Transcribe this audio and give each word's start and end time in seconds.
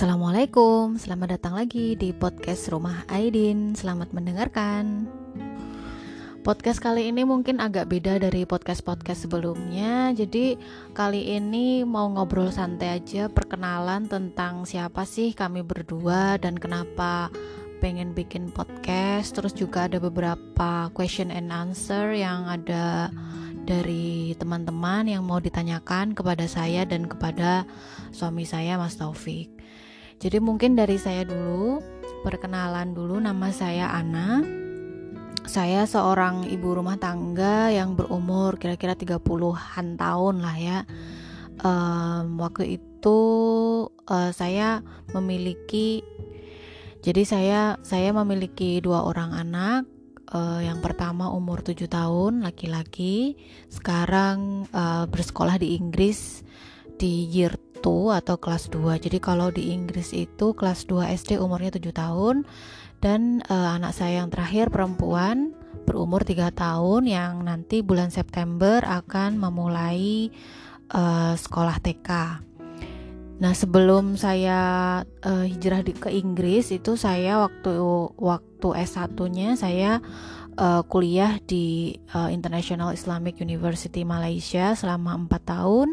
Assalamualaikum, 0.00 0.96
selamat 0.96 1.36
datang 1.36 1.60
lagi 1.60 1.92
di 1.92 2.16
podcast 2.16 2.72
Rumah 2.72 3.04
Aidin. 3.12 3.76
Selamat 3.76 4.16
mendengarkan. 4.16 5.04
Podcast 6.40 6.80
kali 6.80 7.12
ini 7.12 7.28
mungkin 7.28 7.60
agak 7.60 7.92
beda 7.92 8.16
dari 8.16 8.48
podcast-podcast 8.48 9.28
sebelumnya. 9.28 10.08
Jadi, 10.16 10.56
kali 10.96 11.36
ini 11.36 11.84
mau 11.84 12.08
ngobrol 12.16 12.48
santai 12.48 12.96
aja, 12.96 13.28
perkenalan 13.28 14.08
tentang 14.08 14.64
siapa 14.64 15.04
sih 15.04 15.36
kami 15.36 15.60
berdua 15.60 16.40
dan 16.40 16.56
kenapa 16.56 17.28
pengen 17.84 18.16
bikin 18.16 18.48
podcast. 18.56 19.36
Terus 19.36 19.52
juga 19.52 19.84
ada 19.84 20.00
beberapa 20.00 20.88
question 20.96 21.28
and 21.28 21.52
answer 21.52 22.16
yang 22.16 22.48
ada 22.48 23.12
dari 23.68 24.32
teman-teman 24.40 25.12
yang 25.12 25.28
mau 25.28 25.44
ditanyakan 25.44 26.16
kepada 26.16 26.48
saya 26.48 26.88
dan 26.88 27.04
kepada 27.04 27.68
suami 28.16 28.48
saya 28.48 28.80
Mas 28.80 28.96
Taufik. 28.96 29.59
Jadi 30.20 30.36
mungkin 30.36 30.76
dari 30.76 31.00
saya 31.00 31.24
dulu, 31.24 31.80
perkenalan 32.20 32.92
dulu 32.92 33.16
nama 33.16 33.48
saya 33.48 33.88
Ana 33.88 34.60
saya 35.50 35.82
seorang 35.82 36.46
ibu 36.46 36.78
rumah 36.78 36.94
tangga 36.94 37.74
yang 37.74 37.98
berumur 37.98 38.54
kira-kira 38.54 38.94
30-an 38.94 39.98
tahun 39.98 40.36
lah 40.38 40.56
ya. 40.60 40.78
Um, 41.60 42.38
waktu 42.38 42.78
itu 42.78 43.18
uh, 44.06 44.30
saya 44.30 44.80
memiliki 45.10 46.06
jadi 47.02 47.22
saya 47.26 47.60
saya 47.82 48.14
memiliki 48.14 48.78
dua 48.78 49.02
orang 49.08 49.34
anak. 49.34 49.82
Uh, 50.30 50.62
yang 50.62 50.78
pertama 50.78 51.26
umur 51.26 51.58
7 51.58 51.90
tahun 51.90 52.46
laki-laki, 52.46 53.34
sekarang 53.66 54.70
uh, 54.70 55.02
bersekolah 55.10 55.58
di 55.58 55.74
Inggris 55.74 56.46
di 56.94 57.26
year 57.26 57.58
2 57.58 57.69
atau 57.88 58.36
kelas 58.36 58.68
2. 58.68 59.00
Jadi 59.00 59.18
kalau 59.18 59.48
di 59.48 59.72
Inggris 59.72 60.12
itu 60.12 60.52
kelas 60.52 60.84
2 60.84 61.08
SD 61.16 61.40
umurnya 61.40 61.72
7 61.72 61.88
tahun 61.96 62.44
dan 63.00 63.40
uh, 63.48 63.80
anak 63.80 63.96
saya 63.96 64.20
yang 64.20 64.28
terakhir 64.28 64.68
perempuan 64.68 65.56
berumur 65.88 66.22
3 66.22 66.52
tahun 66.52 67.08
yang 67.08 67.42
nanti 67.42 67.80
bulan 67.80 68.12
September 68.12 68.84
akan 68.84 69.40
memulai 69.40 70.28
uh, 70.92 71.32
sekolah 71.34 71.80
TK. 71.80 72.10
Nah, 73.40 73.56
sebelum 73.56 74.20
saya 74.20 75.00
uh, 75.00 75.44
hijrah 75.48 75.80
di, 75.80 75.96
ke 75.96 76.12
Inggris 76.12 76.68
itu 76.76 77.00
saya 77.00 77.40
waktu 77.40 77.72
waktu 78.20 78.68
S1-nya 78.84 79.56
saya 79.56 80.04
uh, 80.60 80.84
kuliah 80.84 81.40
di 81.48 81.96
uh, 82.12 82.28
International 82.28 82.92
Islamic 82.92 83.40
University 83.40 84.04
Malaysia 84.04 84.76
selama 84.76 85.16
4 85.24 85.52
tahun 85.56 85.88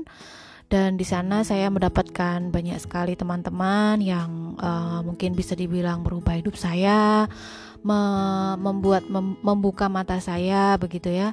dan 0.67 0.99
di 0.99 1.07
sana 1.07 1.47
saya 1.47 1.71
mendapatkan 1.71 2.51
banyak 2.51 2.75
sekali 2.83 3.15
teman-teman 3.15 4.03
yang 4.03 4.59
uh, 4.59 4.99
mungkin 4.99 5.31
bisa 5.31 5.55
dibilang 5.55 6.03
merubah 6.03 6.35
hidup 6.35 6.59
saya 6.59 7.31
me 7.87 7.99
membuat 8.59 9.07
mem 9.07 9.39
membuka 9.39 9.87
mata 9.87 10.19
saya 10.19 10.75
begitu 10.75 11.07
ya 11.07 11.31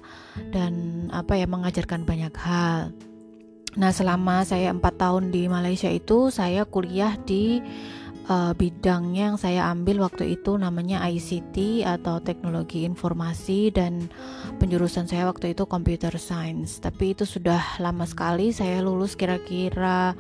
dan 0.54 1.06
apa 1.10 1.34
ya 1.34 1.50
mengajarkan 1.50 2.06
banyak 2.06 2.30
hal. 2.38 2.94
Nah 3.74 3.90
selama 3.90 4.46
saya 4.46 4.70
empat 4.70 5.02
tahun 5.02 5.34
di 5.34 5.50
Malaysia 5.50 5.90
itu 5.90 6.30
saya 6.30 6.62
kuliah 6.62 7.18
di 7.26 7.58
uh, 8.28 8.52
bidangnya 8.56 9.32
yang 9.32 9.38
saya 9.40 9.68
ambil 9.72 10.04
waktu 10.04 10.36
itu 10.38 10.56
namanya 10.56 11.04
ICT 11.04 11.84
atau 11.84 12.20
teknologi 12.20 12.84
informasi 12.88 13.72
dan 13.72 14.08
penjurusan 14.60 15.08
saya 15.08 15.28
waktu 15.28 15.52
itu 15.52 15.64
computer 15.68 16.12
science. 16.16 16.80
Tapi 16.80 17.16
itu 17.16 17.28
sudah 17.28 17.80
lama 17.80 18.04
sekali 18.08 18.52
saya 18.52 18.80
lulus 18.80 19.16
kira-kira 19.16 20.16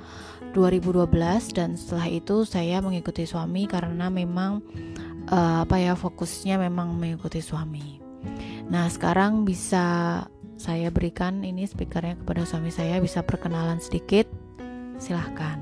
2012 0.54 1.10
dan 1.56 1.74
setelah 1.74 2.08
itu 2.08 2.46
saya 2.46 2.78
mengikuti 2.78 3.26
suami 3.26 3.66
karena 3.66 4.06
memang 4.06 4.62
uh, 5.32 5.66
apa 5.66 5.76
ya 5.80 5.92
fokusnya 5.98 6.60
memang 6.60 6.94
mengikuti 6.94 7.42
suami. 7.42 8.00
Nah, 8.70 8.88
sekarang 8.88 9.44
bisa 9.44 10.24
saya 10.56 10.88
berikan 10.88 11.44
ini 11.44 11.68
speakernya 11.68 12.16
kepada 12.24 12.48
suami 12.48 12.72
saya 12.72 13.02
bisa 13.02 13.20
perkenalan 13.20 13.82
sedikit. 13.82 14.24
Silahkan. 14.96 15.58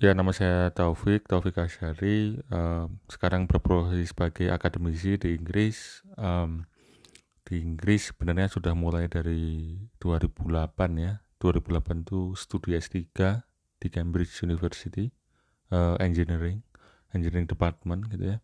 Ya, 0.00 0.16
nama 0.16 0.32
saya 0.32 0.72
Taufik, 0.72 1.28
Taufik 1.28 1.60
Asyari. 1.60 2.40
Um, 2.48 3.04
sekarang 3.04 3.44
berprofesi 3.44 4.08
sebagai 4.08 4.48
akademisi 4.48 5.20
di 5.20 5.36
Inggris. 5.36 6.00
Um, 6.16 6.64
di 7.44 7.60
Inggris 7.60 8.08
sebenarnya 8.08 8.48
sudah 8.48 8.72
mulai 8.72 9.12
dari 9.12 9.76
2008 10.00 10.96
ya. 10.96 11.20
2008 11.36 12.08
itu 12.08 12.32
studi 12.32 12.80
S3 12.80 12.96
di 13.76 13.92
Cambridge 13.92 14.40
University, 14.40 15.12
uh, 15.68 16.00
engineering, 16.00 16.64
engineering 17.12 17.44
department 17.44 18.08
gitu 18.08 18.24
ya. 18.24 18.38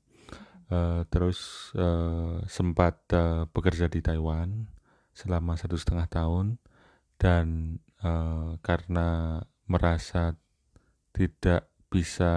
Uh, 0.68 1.08
terus 1.08 1.72
uh, 1.72 2.36
sempat 2.52 3.00
uh, 3.16 3.48
bekerja 3.48 3.88
di 3.88 4.04
Taiwan 4.04 4.68
selama 5.16 5.56
satu 5.56 5.80
setengah 5.80 6.04
tahun 6.04 6.60
dan 7.16 7.80
uh, 8.04 8.60
karena 8.60 9.40
merasa 9.64 10.36
tidak 11.16 11.72
bisa 11.88 12.32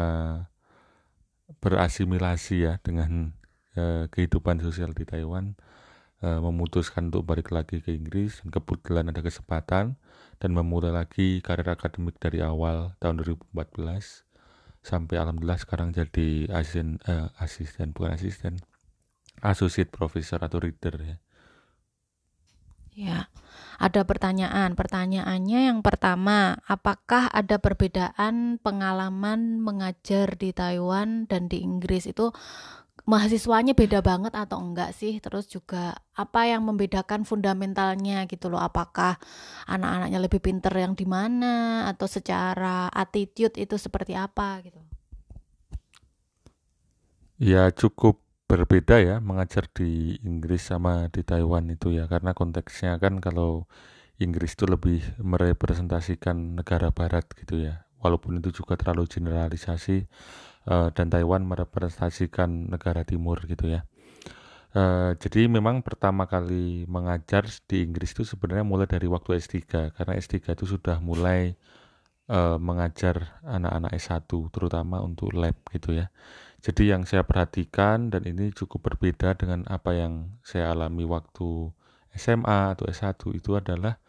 berasimilasi 1.59 2.63
ya 2.63 2.73
dengan 2.79 3.35
uh, 3.75 4.07
kehidupan 4.07 4.63
sosial 4.63 4.95
di 4.95 5.03
Taiwan 5.03 5.59
uh, 6.23 6.39
memutuskan 6.39 7.11
untuk 7.11 7.27
balik 7.27 7.51
lagi 7.51 7.83
ke 7.83 7.91
Inggris 7.91 8.39
dan 8.39 8.55
kebetulan 8.55 9.11
ada 9.11 9.19
kesempatan 9.19 9.99
dan 10.39 10.49
memulai 10.55 10.95
lagi 10.95 11.43
karir 11.43 11.67
akademik 11.67 12.15
dari 12.23 12.39
awal 12.39 12.95
tahun 13.03 13.19
2014 13.19 14.23
sampai 14.79 15.19
alhamdulillah 15.19 15.59
sekarang 15.59 15.91
jadi 15.91 16.47
asisten 16.55 17.03
uh, 17.03 17.27
asisten 17.43 17.91
bukan 17.91 18.15
asisten 18.15 18.63
associate 19.43 19.91
professor 19.91 20.39
atau 20.39 20.63
reader 20.63 20.95
ya. 21.03 21.17
Ya 22.95 23.19
ada 23.79 24.03
pertanyaan. 24.03 24.75
Pertanyaannya 24.75 25.59
yang 25.71 25.79
pertama, 25.81 26.59
apakah 26.67 27.31
ada 27.31 27.57
perbedaan 27.57 28.59
pengalaman 28.61 29.63
mengajar 29.63 30.35
di 30.35 30.51
Taiwan 30.51 31.25
dan 31.25 31.47
di 31.47 31.63
Inggris 31.63 32.05
itu 32.05 32.29
mahasiswanya 33.09 33.73
beda 33.73 34.05
banget 34.05 34.37
atau 34.37 34.61
enggak 34.61 34.93
sih? 34.93 35.17
Terus 35.17 35.49
juga 35.49 35.97
apa 36.13 36.45
yang 36.45 36.67
membedakan 36.69 37.25
fundamentalnya 37.25 38.29
gitu 38.29 38.53
loh? 38.53 38.61
Apakah 38.61 39.17
anak-anaknya 39.65 40.19
lebih 40.21 40.39
pinter 40.43 40.71
yang 40.77 40.93
di 40.93 41.09
mana 41.09 41.87
atau 41.89 42.05
secara 42.05 42.91
attitude 42.93 43.57
itu 43.57 43.75
seperti 43.81 44.13
apa 44.13 44.61
gitu? 44.61 44.77
Ya 47.39 47.71
cukup 47.71 48.28
berbeda 48.49 48.97
ya 48.97 49.15
mengajar 49.21 49.69
di 49.69 50.17
Inggris 50.25 50.73
sama 50.73 51.05
di 51.13 51.21
Taiwan 51.21 51.69
itu 51.69 51.93
ya. 51.93 52.09
Karena 52.09 52.33
konteksnya 52.33 52.97
kan 52.97 53.21
kalau 53.21 53.69
Inggris 54.17 54.57
itu 54.57 54.65
lebih 54.65 54.99
merepresentasikan 55.21 56.57
negara 56.57 56.89
barat 56.89 57.29
gitu 57.37 57.61
ya. 57.61 57.85
Walaupun 58.01 58.41
itu 58.41 58.49
juga 58.63 58.73
terlalu 58.73 59.05
generalisasi 59.05 60.09
uh, 60.65 60.89
dan 60.89 61.13
Taiwan 61.13 61.45
merepresentasikan 61.45 62.73
negara 62.73 63.05
timur 63.05 63.37
gitu 63.45 63.69
ya. 63.69 63.85
Uh, 64.69 65.17
jadi 65.17 65.49
memang 65.49 65.81
pertama 65.81 66.29
kali 66.29 66.85
mengajar 66.85 67.45
di 67.65 67.85
Inggris 67.85 68.13
itu 68.13 68.21
sebenarnya 68.21 68.65
mulai 68.65 68.85
dari 68.85 69.09
waktu 69.09 69.41
S3 69.41 69.57
karena 69.97 70.13
S3 70.13 70.53
itu 70.53 70.65
sudah 70.69 71.01
mulai 71.01 71.57
uh, 72.29 72.61
mengajar 72.61 73.41
anak-anak 73.41 73.97
S1 73.97 74.29
terutama 74.53 75.01
untuk 75.01 75.33
lab 75.33 75.57
gitu 75.73 75.97
ya 75.97 76.13
jadi 76.59 76.95
yang 76.95 77.07
saya 77.07 77.23
perhatikan 77.23 78.11
dan 78.11 78.27
ini 78.27 78.51
cukup 78.51 78.91
berbeda 78.91 79.35
dengan 79.39 79.63
apa 79.71 79.95
yang 79.95 80.35
saya 80.43 80.75
alami 80.75 81.07
waktu 81.07 81.71
SMA 82.11 82.75
atau 82.75 82.89
S1 82.91 83.15
itu 83.31 83.55
adalah 83.55 84.01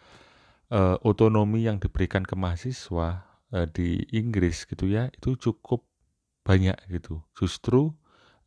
uh, 0.75 0.98
otonomi 1.06 1.66
yang 1.66 1.78
diberikan 1.78 2.26
ke 2.26 2.34
mahasiswa 2.34 3.22
uh, 3.54 3.66
di 3.70 4.02
Inggris 4.10 4.66
gitu 4.66 4.90
ya 4.90 5.06
itu 5.14 5.38
cukup 5.38 5.86
banyak 6.42 6.75
gitu. 6.90 7.22
Justru 7.38 7.94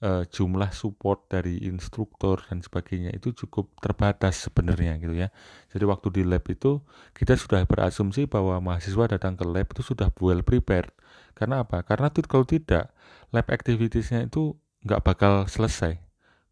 uh, 0.04 0.24
jumlah 0.28 0.76
support 0.76 1.32
dari 1.32 1.64
instruktur 1.64 2.44
dan 2.52 2.60
sebagainya 2.60 3.16
itu 3.16 3.32
cukup 3.32 3.72
terbatas 3.80 4.46
sebenarnya 4.46 5.00
gitu 5.00 5.16
ya. 5.16 5.32
Jadi 5.72 5.84
waktu 5.88 6.08
di 6.12 6.24
lab 6.28 6.44
itu 6.52 6.84
kita 7.16 7.40
sudah 7.40 7.64
berasumsi 7.64 8.28
bahwa 8.28 8.60
mahasiswa 8.60 9.16
datang 9.16 9.40
ke 9.40 9.48
lab 9.48 9.72
itu 9.72 9.82
sudah 9.82 10.12
well 10.20 10.44
prepared. 10.44 10.92
Karena 11.34 11.64
apa? 11.64 11.82
Karena 11.88 12.12
kalau 12.28 12.44
tidak 12.44 12.92
lab 13.32 13.48
activitiesnya 13.48 14.28
itu 14.28 14.60
nggak 14.84 15.02
bakal 15.02 15.48
selesai. 15.48 15.98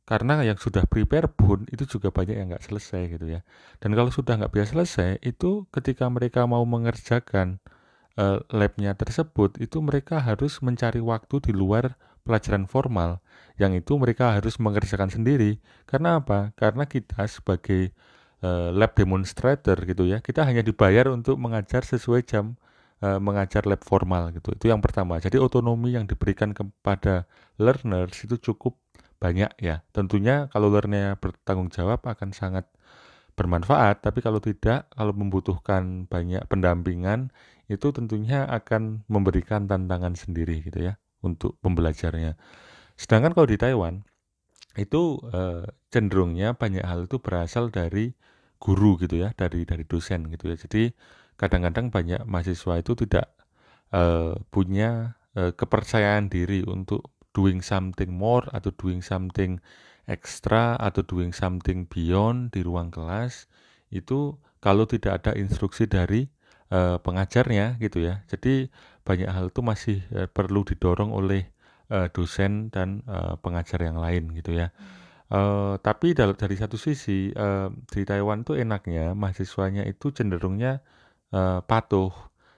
Karena 0.08 0.42
yang 0.44 0.58
sudah 0.58 0.84
prepare 0.90 1.30
pun 1.30 1.64
itu 1.70 1.86
juga 1.88 2.10
banyak 2.10 2.36
yang 2.36 2.48
nggak 2.52 2.66
selesai 2.66 3.16
gitu 3.16 3.32
ya. 3.32 3.46
Dan 3.78 3.94
kalau 3.94 4.10
sudah 4.10 4.36
nggak 4.42 4.52
bisa 4.52 4.74
selesai, 4.74 5.22
itu 5.22 5.70
ketika 5.72 6.10
mereka 6.10 6.44
mau 6.50 6.66
mengerjakan 6.66 7.62
uh, 8.18 8.44
labnya 8.52 8.98
tersebut, 8.98 9.62
itu 9.62 9.80
mereka 9.80 10.20
harus 10.20 10.60
mencari 10.60 11.00
waktu 11.00 11.40
di 11.40 11.54
luar 11.56 11.96
pelajaran 12.24 12.70
formal 12.70 13.20
yang 13.60 13.74
itu 13.78 13.98
mereka 13.98 14.38
harus 14.38 14.58
mengerjakan 14.58 15.10
sendiri. 15.10 15.62
Karena 15.86 16.22
apa? 16.22 16.54
Karena 16.58 16.90
kita 16.90 17.26
sebagai 17.30 17.94
uh, 18.46 18.70
lab 18.74 18.92
demonstrator 18.98 19.78
gitu 19.86 20.10
ya 20.10 20.20
kita 20.20 20.44
hanya 20.46 20.66
dibayar 20.66 21.10
untuk 21.14 21.38
mengajar 21.38 21.86
sesuai 21.86 22.26
jam 22.26 22.58
uh, 23.06 23.22
mengajar 23.22 23.66
lab 23.70 23.82
formal 23.86 24.34
gitu 24.36 24.54
itu 24.58 24.70
yang 24.70 24.82
pertama 24.82 25.22
jadi 25.22 25.38
otonomi 25.38 25.96
yang 25.96 26.10
diberikan 26.10 26.52
kepada 26.52 27.30
learners 27.62 28.18
itu 28.26 28.38
cukup 28.42 28.78
banyak 29.22 29.54
ya 29.62 29.86
tentunya 29.94 30.50
kalau 30.50 30.74
learnernya 30.74 31.18
bertanggung 31.22 31.70
jawab 31.70 32.02
akan 32.02 32.34
sangat 32.34 32.66
bermanfaat 33.38 34.02
tapi 34.02 34.20
kalau 34.20 34.42
tidak 34.42 34.90
kalau 34.92 35.14
membutuhkan 35.14 36.10
banyak 36.10 36.42
pendampingan 36.50 37.30
itu 37.72 37.88
tentunya 37.96 38.44
akan 38.50 39.08
memberikan 39.08 39.70
tantangan 39.70 40.18
sendiri 40.18 40.66
gitu 40.66 40.92
ya 40.92 41.01
untuk 41.22 41.58
pembelajarnya 41.62 42.38
sedangkan 42.98 43.34
kalau 43.34 43.48
di 43.50 43.58
Taiwan 43.58 44.06
itu 44.80 45.20
uh, 45.32 45.68
cenderungnya 45.92 46.56
banyak 46.56 46.84
hal 46.84 47.12
itu 47.12 47.20
berasal 47.20 47.68
dari 47.68 48.16
guru 48.62 48.96
gitu 49.02 49.20
ya, 49.20 49.36
dari 49.36 49.68
dari 49.68 49.84
dosen 49.84 50.32
gitu 50.32 50.54
ya. 50.54 50.56
Jadi 50.56 50.94
kadang-kadang 51.36 51.90
banyak 51.90 52.22
mahasiswa 52.24 52.80
itu 52.80 52.94
tidak 52.94 53.34
uh, 53.92 54.38
punya 54.54 55.20
uh, 55.36 55.52
kepercayaan 55.52 56.30
diri 56.32 56.64
untuk 56.64 57.12
doing 57.36 57.60
something 57.60 58.14
more 58.14 58.46
atau 58.54 58.72
doing 58.78 59.02
something 59.02 59.60
extra 60.06 60.78
atau 60.78 61.02
doing 61.04 61.34
something 61.34 61.88
beyond 61.88 62.52
di 62.52 62.62
ruang 62.62 62.92
kelas 62.92 63.48
itu 63.92 64.36
kalau 64.62 64.86
tidak 64.86 65.24
ada 65.24 65.32
instruksi 65.36 65.88
dari 65.88 66.28
uh, 66.72 67.02
pengajarnya 67.02 67.82
gitu 67.82 68.04
ya. 68.08 68.24
Jadi 68.30 68.70
banyak 69.02 69.30
hal 69.30 69.50
itu 69.50 69.62
masih 69.66 69.98
uh, 70.14 70.30
perlu 70.30 70.66
didorong 70.66 71.12
oleh 71.14 71.50
uh, 71.92 72.08
dosen 72.10 72.72
dan 72.72 73.04
uh, 73.06 73.36
pengajar 73.42 73.84
yang 73.84 74.00
lain 74.00 74.32
gitu 74.34 74.56
ya. 74.56 74.72
Uh, 75.32 75.80
tapi 75.80 76.12
dari, 76.12 76.36
dari 76.36 76.56
satu 76.60 76.76
sisi 76.76 77.32
uh, 77.32 77.72
di 77.88 78.04
Taiwan 78.04 78.44
tuh 78.44 78.60
enaknya 78.60 79.16
mahasiswanya 79.16 79.88
itu 79.88 80.12
cenderungnya 80.12 80.84
uh, 81.32 81.64
patuh, 81.64 82.12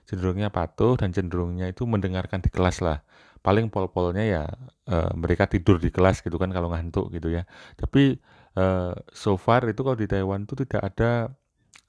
cenderungnya 0.09 0.49
patuh 0.49 0.97
dan 0.97 1.13
cenderungnya 1.13 1.69
itu 1.69 1.85
mendengarkan 1.85 2.41
di 2.41 2.49
kelas 2.49 2.81
lah. 2.81 3.05
Paling 3.45 3.69
pol-polnya 3.69 4.25
ya 4.25 4.43
uh, 4.89 5.11
mereka 5.13 5.45
tidur 5.45 5.77
di 5.77 5.93
kelas 5.93 6.25
gitu 6.25 6.41
kan 6.41 6.49
kalau 6.49 6.73
ngantuk 6.73 7.13
gitu 7.13 7.29
ya. 7.29 7.45
Tapi 7.77 8.17
uh, 8.57 8.97
so 9.13 9.37
far 9.37 9.69
itu 9.69 9.85
kalau 9.85 9.99
di 9.99 10.09
Taiwan 10.09 10.49
tuh 10.49 10.65
tidak 10.65 10.81
ada 10.81 11.29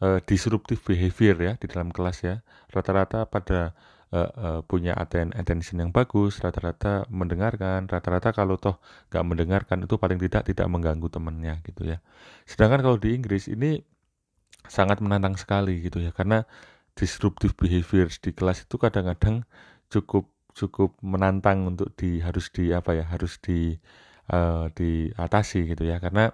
uh, 0.05 0.21
disruptive 0.21 0.85
behavior 0.85 1.37
ya 1.41 1.53
di 1.57 1.65
dalam 1.65 1.95
kelas 1.97 2.29
ya. 2.29 2.45
Rata-rata 2.69 3.25
pada 3.25 3.73
uh, 4.13 4.31
uh, 4.35 4.61
punya 4.67 4.93
attention 4.99 5.81
yang 5.81 5.91
bagus, 5.95 6.43
rata-rata 6.43 7.09
mendengarkan, 7.09 7.89
rata-rata 7.89 8.35
kalau 8.37 8.61
toh 8.61 8.83
nggak 9.09 9.25
mendengarkan 9.25 9.79
itu 9.87 9.95
paling 9.97 10.19
tidak 10.21 10.51
tidak 10.51 10.67
mengganggu 10.69 11.09
temannya 11.09 11.63
gitu 11.65 11.89
ya. 11.89 12.03
Sedangkan 12.45 12.85
kalau 12.85 12.99
di 13.01 13.17
Inggris 13.17 13.49
ini 13.49 13.81
sangat 14.69 15.01
menantang 15.01 15.39
sekali 15.41 15.81
gitu 15.81 16.01
ya, 16.03 16.13
karena 16.13 16.45
disruptive 16.99 17.55
behavior 17.57 18.07
di 18.11 18.31
kelas 18.35 18.67
itu 18.67 18.77
kadang-kadang 18.77 19.47
cukup 19.91 20.31
cukup 20.55 20.95
menantang 21.03 21.67
untuk 21.67 21.91
di 21.99 22.23
harus 22.23 22.47
di 22.55 22.71
apa 22.71 22.95
ya 22.95 23.05
harus 23.11 23.43
di 23.43 23.75
uh, 24.31 24.71
diatasi 24.73 25.69
gitu 25.75 25.85
ya 25.85 25.99
karena 25.99 26.33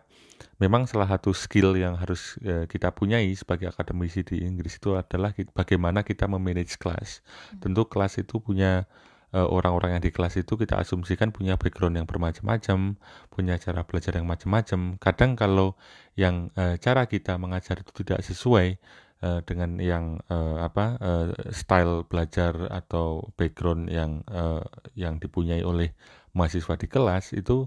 memang 0.61 0.85
salah 0.85 1.09
satu 1.09 1.33
skill 1.33 1.77
yang 1.77 1.97
harus 1.97 2.37
uh, 2.45 2.65
kita 2.69 2.93
punyai 2.93 3.33
sebagai 3.33 3.73
akademisi 3.73 4.25
di 4.25 4.45
Inggris 4.45 4.77
itu 4.77 4.97
adalah 4.97 5.33
kita, 5.33 5.51
bagaimana 5.53 6.05
kita 6.05 6.29
memanage 6.29 6.77
kelas. 6.77 7.25
Hmm. 7.57 7.61
Tentu 7.65 7.89
kelas 7.89 8.21
itu 8.21 8.41
punya 8.41 8.85
eh, 9.31 9.47
orang-orang 9.47 9.97
yang 9.97 10.03
di 10.03 10.11
kelas 10.11 10.43
itu 10.43 10.59
kita 10.59 10.75
asumsikan 10.83 11.31
punya 11.31 11.55
background 11.55 11.97
yang 11.97 12.09
bermacam-macam, 12.09 12.99
punya 13.31 13.55
cara 13.63 13.87
belajar 13.87 14.19
yang 14.19 14.27
macam-macam. 14.27 14.99
Kadang 14.99 15.39
kalau 15.39 15.79
yang 16.19 16.51
uh, 16.59 16.75
cara 16.83 17.07
kita 17.07 17.39
mengajar 17.39 17.81
itu 17.81 18.03
tidak 18.03 18.27
sesuai 18.27 18.77
uh, 19.25 19.41
dengan 19.45 19.79
yang 19.79 20.19
uh, 20.29 20.61
apa 20.65 20.99
uh, 21.01 21.29
style 21.53 22.05
belajar 22.09 22.69
atau 22.69 23.31
background 23.37 23.89
yang 23.89 24.25
uh, 24.29 24.65
yang 24.97 25.21
dipunyai 25.21 25.63
oleh 25.65 25.95
mahasiswa 26.37 26.75
di 26.79 26.87
kelas 26.87 27.35
itu 27.35 27.67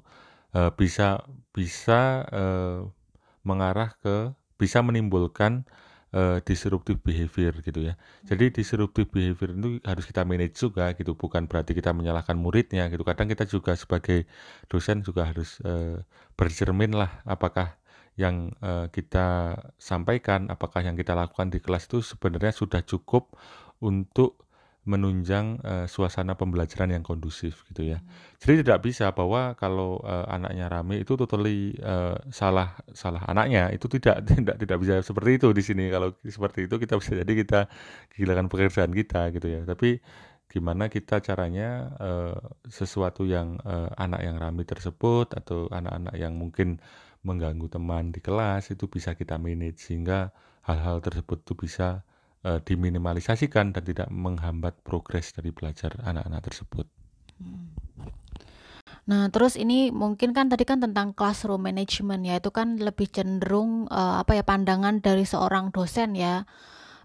uh, 0.56 0.72
bisa 0.74 1.22
bisa 1.52 2.24
uh, 2.32 2.88
mengarah 3.44 3.96
ke 4.00 4.32
bisa 4.56 4.80
menimbulkan 4.80 5.68
uh, 6.16 6.40
disruptive 6.46 7.02
behavior 7.04 7.52
gitu 7.60 7.92
ya. 7.92 8.00
Jadi 8.24 8.54
disruptive 8.54 9.10
behavior 9.10 9.52
itu 9.52 9.70
harus 9.84 10.06
kita 10.08 10.24
manage 10.24 10.56
juga 10.56 10.94
gitu, 10.96 11.18
bukan 11.18 11.50
berarti 11.50 11.76
kita 11.76 11.92
menyalahkan 11.92 12.38
muridnya 12.38 12.88
gitu. 12.88 13.04
Kadang 13.04 13.28
kita 13.28 13.44
juga 13.50 13.76
sebagai 13.76 14.30
dosen 14.72 15.04
juga 15.04 15.28
harus 15.28 15.60
uh, 15.66 16.00
bercermin 16.40 16.96
lah 16.96 17.22
apakah 17.28 17.76
yang 18.14 18.54
uh, 18.62 18.88
kita 18.94 19.58
sampaikan, 19.82 20.54
apakah 20.54 20.86
yang 20.86 20.94
kita 20.94 21.18
lakukan 21.18 21.50
di 21.50 21.58
kelas 21.58 21.90
itu 21.90 22.06
sebenarnya 22.06 22.54
sudah 22.54 22.86
cukup 22.86 23.34
untuk 23.82 24.43
menunjang 24.84 25.64
uh, 25.64 25.86
suasana 25.88 26.36
pembelajaran 26.36 26.92
yang 26.92 27.08
kondusif 27.08 27.64
gitu 27.72 27.88
ya. 27.96 28.04
Jadi 28.44 28.68
tidak 28.68 28.84
bisa 28.84 29.16
bahwa 29.16 29.56
kalau 29.56 30.04
uh, 30.04 30.28
anaknya 30.28 30.68
rame 30.68 31.00
itu 31.00 31.16
totally 31.16 31.72
uh, 31.80 32.20
salah 32.36 32.76
salah 32.92 33.24
anaknya 33.32 33.72
itu 33.72 33.88
tidak 33.88 34.24
tidak 34.30 34.60
tidak 34.60 34.78
bisa 34.84 35.00
seperti 35.00 35.40
itu 35.40 35.48
di 35.56 35.64
sini. 35.64 35.88
Kalau 35.88 36.12
seperti 36.20 36.68
itu 36.68 36.76
kita 36.76 37.00
bisa 37.00 37.16
jadi 37.16 37.32
kita 37.32 37.60
kehilangan 38.12 38.52
pekerjaan 38.52 38.92
kita 38.92 39.32
gitu 39.32 39.48
ya. 39.48 39.62
Tapi 39.64 40.04
gimana 40.52 40.92
kita 40.92 41.24
caranya 41.24 41.96
uh, 42.04 42.38
sesuatu 42.68 43.24
yang 43.24 43.58
uh, 43.64 43.88
anak 43.96 44.20
yang 44.20 44.36
rame 44.36 44.68
tersebut 44.68 45.32
atau 45.32 45.72
anak-anak 45.72 46.14
yang 46.20 46.36
mungkin 46.36 46.84
mengganggu 47.24 47.72
teman 47.72 48.12
di 48.12 48.20
kelas 48.20 48.76
itu 48.76 48.92
bisa 48.92 49.16
kita 49.16 49.40
manage 49.40 49.80
sehingga 49.80 50.36
hal-hal 50.68 51.00
tersebut 51.00 51.48
itu 51.48 51.56
bisa 51.56 52.04
uh, 52.44 52.60
diminimalisasikan 52.62 53.74
dan 53.74 53.84
tidak 53.84 54.08
menghambat 54.12 54.78
progres 54.84 55.32
dari 55.34 55.50
belajar 55.50 55.96
anak-anak 56.04 56.42
tersebut. 56.46 56.86
Hmm. 57.40 57.74
Nah, 59.04 59.28
terus 59.28 59.60
ini 59.60 59.92
mungkin 59.92 60.32
kan 60.32 60.48
tadi 60.48 60.64
kan 60.64 60.80
tentang 60.80 61.12
classroom 61.12 61.68
management 61.68 62.24
ya, 62.24 62.40
itu 62.40 62.56
kan 62.56 62.80
lebih 62.80 63.12
cenderung 63.12 63.92
uh, 63.92 64.24
apa 64.24 64.40
ya 64.40 64.44
pandangan 64.48 65.04
dari 65.04 65.28
seorang 65.28 65.76
dosen 65.76 66.16
ya 66.16 66.48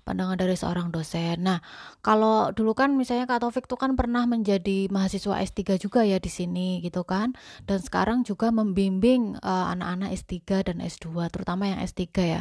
pandangan 0.09 0.41
dari 0.41 0.57
seorang 0.57 0.89
dosen. 0.89 1.45
Nah, 1.45 1.61
kalau 2.01 2.49
dulu 2.57 2.73
kan 2.73 2.97
misalnya 2.97 3.29
Kak 3.29 3.45
Taufik 3.45 3.69
tuh 3.69 3.77
kan 3.77 3.93
pernah 3.93 4.25
menjadi 4.25 4.89
mahasiswa 4.89 5.37
S3 5.45 5.77
juga 5.77 6.01
ya 6.09 6.17
di 6.17 6.33
sini 6.33 6.81
gitu 6.81 7.05
kan. 7.05 7.37
Dan 7.69 7.85
sekarang 7.85 8.25
juga 8.25 8.49
membimbing 8.49 9.37
uh, 9.45 9.69
anak-anak 9.77 10.17
S3 10.17 10.65
dan 10.73 10.81
S2, 10.81 11.29
terutama 11.29 11.69
yang 11.69 11.85
S3 11.85 12.01
ya. 12.25 12.41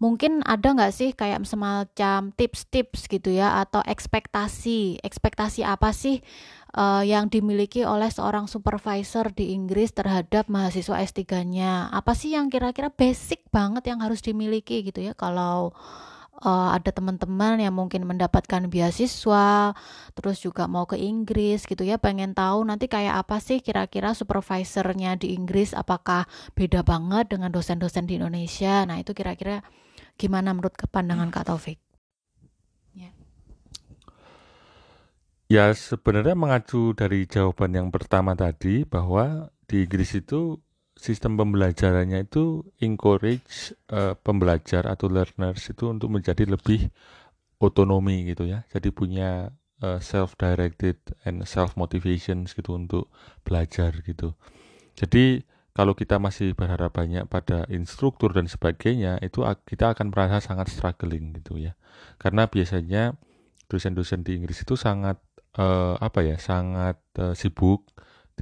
Mungkin 0.00 0.40
ada 0.48 0.72
nggak 0.72 0.92
sih 0.96 1.12
kayak 1.12 1.44
semacam 1.44 2.32
tips-tips 2.32 3.12
gitu 3.12 3.28
ya 3.36 3.60
atau 3.60 3.84
ekspektasi, 3.84 5.04
ekspektasi 5.04 5.68
apa 5.68 5.92
sih 5.92 6.24
uh, 6.76 7.04
yang 7.04 7.28
dimiliki 7.28 7.84
oleh 7.84 8.08
seorang 8.08 8.48
supervisor 8.48 9.28
di 9.32 9.52
Inggris 9.52 9.92
terhadap 9.92 10.48
mahasiswa 10.48 10.96
S3-nya? 11.04 11.92
Apa 11.92 12.16
sih 12.16 12.32
yang 12.32 12.48
kira-kira 12.48 12.88
basic 12.88 13.44
banget 13.52 13.88
yang 13.88 14.00
harus 14.00 14.24
dimiliki 14.24 14.80
gitu 14.86 15.04
ya 15.04 15.12
kalau 15.12 15.76
uh, 16.42 16.74
ada 16.74 16.90
teman-teman 16.90 17.62
yang 17.62 17.74
mungkin 17.74 18.04
mendapatkan 18.04 18.66
beasiswa, 18.66 19.72
terus 20.12 20.42
juga 20.42 20.66
mau 20.66 20.84
ke 20.84 20.98
Inggris 20.98 21.64
gitu 21.64 21.86
ya, 21.86 21.96
pengen 21.96 22.34
tahu 22.34 22.66
nanti 22.66 22.90
kayak 22.90 23.22
apa 23.26 23.38
sih 23.38 23.62
kira-kira 23.62 24.12
supervisornya 24.12 25.16
di 25.16 25.32
Inggris, 25.38 25.72
apakah 25.72 26.26
beda 26.58 26.82
banget 26.82 27.30
dengan 27.32 27.54
dosen-dosen 27.54 28.10
di 28.10 28.18
Indonesia? 28.18 28.82
Nah 28.84 28.98
itu 28.98 29.14
kira-kira 29.14 29.62
gimana 30.18 30.52
menurut 30.52 30.74
pandangan 30.90 31.30
Kak 31.30 31.48
Taufik? 31.48 31.78
Ya. 32.92 33.10
ya 35.48 35.64
sebenarnya 35.72 36.36
mengacu 36.36 36.92
dari 36.92 37.24
jawaban 37.24 37.72
yang 37.72 37.88
pertama 37.88 38.36
tadi 38.36 38.84
bahwa 38.84 39.48
di 39.64 39.88
Inggris 39.88 40.12
itu 40.18 40.60
sistem 40.96 41.40
pembelajarannya 41.40 42.28
itu 42.28 42.62
encourage 42.78 43.74
uh, 43.90 44.14
pembelajar 44.20 44.86
atau 44.86 45.08
learners 45.08 45.66
itu 45.72 45.88
untuk 45.88 46.12
menjadi 46.12 46.44
lebih 46.46 46.92
otonomi 47.58 48.28
gitu 48.28 48.46
ya. 48.46 48.66
Jadi 48.70 48.92
punya 48.94 49.50
uh, 49.82 49.98
self 49.98 50.38
directed 50.38 50.98
and 51.26 51.42
self 51.48 51.74
motivation 51.74 52.46
gitu 52.46 52.76
untuk 52.76 53.10
belajar 53.42 53.92
gitu. 54.04 54.36
Jadi 54.94 55.42
kalau 55.72 55.96
kita 55.96 56.20
masih 56.20 56.52
berharap 56.52 56.92
banyak 56.92 57.24
pada 57.32 57.64
instruktur 57.72 58.36
dan 58.36 58.44
sebagainya, 58.44 59.16
itu 59.24 59.40
kita 59.64 59.96
akan 59.96 60.12
merasa 60.12 60.44
sangat 60.44 60.68
struggling 60.68 61.32
gitu 61.40 61.56
ya. 61.56 61.72
Karena 62.20 62.44
biasanya 62.44 63.16
dosen-dosen 63.72 64.20
di 64.20 64.36
Inggris 64.36 64.60
itu 64.60 64.76
sangat 64.76 65.16
uh, 65.56 65.96
apa 65.96 66.20
ya, 66.20 66.36
sangat 66.36 67.00
uh, 67.16 67.32
sibuk 67.32 67.88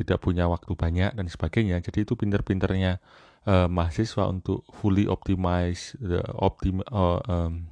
tidak 0.00 0.24
punya 0.24 0.48
waktu 0.48 0.72
banyak 0.72 1.12
dan 1.12 1.26
sebagainya. 1.28 1.84
Jadi 1.84 2.08
itu 2.08 2.16
pinter-pinternya 2.16 2.98
uh, 3.44 3.68
mahasiswa 3.68 4.24
untuk 4.32 4.64
fully 4.80 5.04
optimize 5.04 5.94
the 6.00 6.24
optim 6.40 6.80
uh, 6.88 7.20
um, 7.28 7.68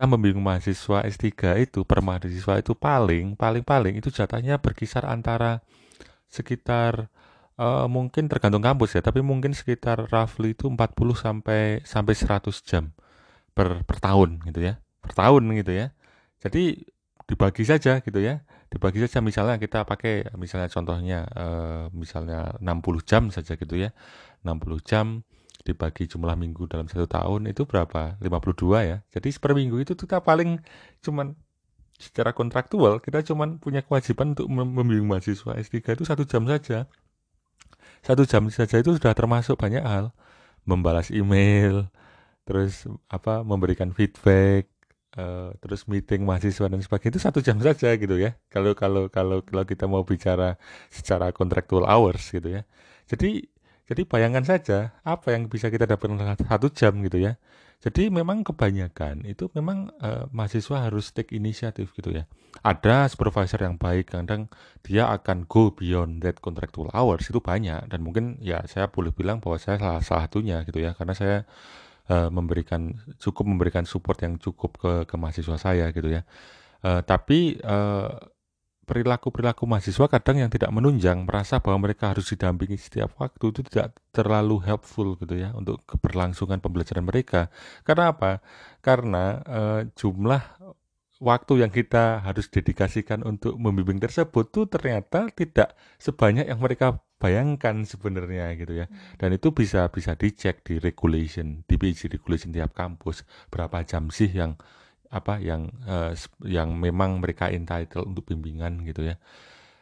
kita 0.00 0.08
membimbing 0.08 0.40
mahasiswa 0.40 1.04
S3 1.04 1.28
itu 1.60 1.84
per 1.84 2.00
mahasiswa 2.00 2.56
itu 2.56 2.72
paling 2.72 3.36
paling 3.36 3.60
paling 3.60 4.00
itu 4.00 4.08
jatahnya 4.08 4.56
berkisar 4.56 5.04
antara 5.04 5.60
sekitar 6.24 7.12
uh, 7.60 7.84
mungkin 7.84 8.24
tergantung 8.32 8.64
kampus 8.64 8.96
ya, 8.96 9.04
tapi 9.04 9.20
mungkin 9.20 9.52
sekitar 9.52 10.08
roughly 10.08 10.56
itu 10.56 10.72
40 10.72 10.80
sampai 11.12 11.84
sampai 11.84 12.14
100 12.16 12.48
jam 12.64 12.88
per 13.52 13.84
per 13.84 14.00
tahun 14.00 14.40
gitu 14.48 14.72
ya. 14.72 14.80
Per 15.04 15.12
tahun 15.12 15.52
gitu 15.60 15.72
ya. 15.76 15.92
Jadi 16.40 16.80
dibagi 17.28 17.68
saja 17.68 18.00
gitu 18.00 18.20
ya. 18.24 18.40
Dibagi 18.70 19.02
saja 19.02 19.18
misalnya 19.18 19.58
kita 19.58 19.82
pakai 19.82 20.30
misalnya 20.38 20.70
contohnya 20.70 21.26
uh, 21.34 21.84
misalnya 21.90 22.54
60 22.62 23.02
jam 23.02 23.22
saja 23.34 23.58
gitu 23.58 23.74
ya. 23.74 23.90
60 24.46 24.80
jam 24.86 25.26
dibagi 25.66 26.08
jumlah 26.08 26.38
minggu 26.38 26.70
dalam 26.70 26.86
satu 26.86 27.04
tahun 27.10 27.50
itu 27.50 27.66
berapa? 27.66 28.16
52 28.22 28.88
ya. 28.88 28.96
Jadi 29.10 29.28
per 29.42 29.52
minggu 29.58 29.76
itu 29.82 29.98
kita 29.98 30.22
paling 30.22 30.62
cuman 31.02 31.34
secara 32.00 32.32
kontraktual 32.32 32.96
kita 33.04 33.20
cuman 33.20 33.60
punya 33.60 33.84
kewajiban 33.84 34.32
untuk 34.32 34.48
membimbing 34.48 35.04
mahasiswa 35.04 35.52
S3 35.52 36.00
itu 36.00 36.04
satu 36.08 36.24
jam 36.24 36.48
saja 36.48 36.88
satu 38.00 38.24
jam 38.24 38.48
saja 38.48 38.80
itu 38.80 38.96
sudah 38.96 39.12
termasuk 39.12 39.60
banyak 39.60 39.84
hal 39.84 40.16
membalas 40.64 41.12
email 41.12 41.92
terus 42.48 42.88
apa 43.12 43.44
memberikan 43.44 43.92
feedback 43.92 44.64
uh, 45.16 45.50
terus 45.58 45.88
meeting 45.90 46.22
mahasiswa 46.22 46.66
dan 46.68 46.78
sebagainya 46.82 47.16
itu 47.16 47.22
satu 47.22 47.38
jam 47.42 47.58
saja 47.58 47.94
gitu 47.96 48.18
ya. 48.20 48.36
Kalau 48.52 48.76
kalau 48.76 49.08
kalau 49.10 49.42
kalau 49.42 49.64
kita 49.64 49.88
mau 49.90 50.06
bicara 50.06 50.60
secara 50.92 51.34
contractual 51.34 51.88
hours 51.88 52.30
gitu 52.30 52.60
ya. 52.60 52.62
Jadi 53.10 53.48
jadi 53.90 54.06
bayangkan 54.06 54.46
saja 54.46 54.94
apa 55.02 55.34
yang 55.34 55.50
bisa 55.50 55.66
kita 55.66 55.82
dapatkan 55.88 56.38
satu 56.46 56.70
jam 56.70 56.94
gitu 57.02 57.18
ya. 57.18 57.34
Jadi 57.80 58.12
memang 58.12 58.44
kebanyakan 58.44 59.24
itu 59.24 59.48
memang 59.56 59.88
uh, 60.04 60.28
mahasiswa 60.36 60.84
harus 60.84 61.16
take 61.16 61.32
inisiatif 61.32 61.96
gitu 61.96 62.12
ya. 62.12 62.28
Ada 62.60 63.08
supervisor 63.08 63.56
yang 63.64 63.80
baik, 63.80 64.12
kadang 64.12 64.52
dia 64.84 65.08
akan 65.08 65.48
go 65.48 65.72
beyond 65.72 66.20
that 66.20 66.44
contractual 66.44 66.92
hours 66.92 67.24
itu 67.32 67.40
banyak. 67.40 67.88
Dan 67.88 68.04
mungkin 68.04 68.36
ya 68.44 68.60
saya 68.68 68.92
boleh 68.92 69.16
bilang 69.16 69.40
bahwa 69.40 69.56
saya 69.56 69.80
salah 69.80 70.04
satunya 70.04 70.60
gitu 70.68 70.76
ya. 70.76 70.92
Karena 70.92 71.16
saya 71.16 71.48
uh, 72.08 72.32
memberikan 72.32 72.96
cukup 73.20 73.44
memberikan 73.44 73.84
support 73.84 74.22
yang 74.24 74.40
cukup 74.40 74.78
ke 74.80 74.92
ke 75.04 75.14
mahasiswa 75.20 75.56
saya 75.60 75.92
gitu 75.92 76.08
ya. 76.08 76.22
Uh, 76.80 77.04
tapi 77.04 77.60
uh, 77.60 78.08
perilaku-perilaku 78.90 79.70
mahasiswa 79.70 80.10
kadang 80.10 80.42
yang 80.42 80.50
tidak 80.50 80.74
menunjang 80.74 81.22
merasa 81.22 81.62
bahwa 81.62 81.86
mereka 81.86 82.10
harus 82.10 82.26
didampingi 82.26 82.74
setiap 82.74 83.14
waktu 83.22 83.54
itu 83.54 83.62
tidak 83.70 83.94
terlalu 84.10 84.58
helpful 84.66 85.14
gitu 85.14 85.38
ya 85.38 85.54
untuk 85.54 85.78
keberlangsungan 85.86 86.58
pembelajaran 86.58 87.06
mereka. 87.06 87.54
Karena 87.86 88.10
apa? 88.10 88.42
Karena 88.82 89.24
uh, 89.46 89.80
jumlah 89.94 90.42
waktu 91.22 91.62
yang 91.62 91.70
kita 91.70 92.24
harus 92.24 92.50
dedikasikan 92.50 93.22
untuk 93.22 93.54
membimbing 93.60 94.00
tersebut 94.00 94.50
tuh 94.50 94.66
ternyata 94.66 95.28
tidak 95.30 95.76
sebanyak 96.00 96.48
yang 96.48 96.58
mereka 96.58 96.98
bayangkan 97.20 97.84
sebenarnya 97.84 98.56
gitu 98.56 98.72
ya. 98.80 98.86
Dan 99.20 99.36
itu 99.36 99.52
bisa 99.52 99.92
bisa 99.92 100.16
dicek 100.16 100.64
di 100.64 100.80
regulation, 100.80 101.62
di 101.68 101.76
PhD 101.76 102.16
regulation 102.16 102.50
tiap 102.50 102.72
kampus 102.72 103.28
berapa 103.52 103.84
jam 103.84 104.08
sih 104.08 104.32
yang 104.32 104.56
apa 105.12 105.42
yang 105.42 105.68
uh, 105.84 106.16
yang 106.46 106.72
memang 106.78 107.20
mereka 107.20 107.52
entitled 107.52 108.08
untuk 108.08 108.24
bimbingan 108.24 108.80
gitu 108.88 109.04
ya. 109.04 109.20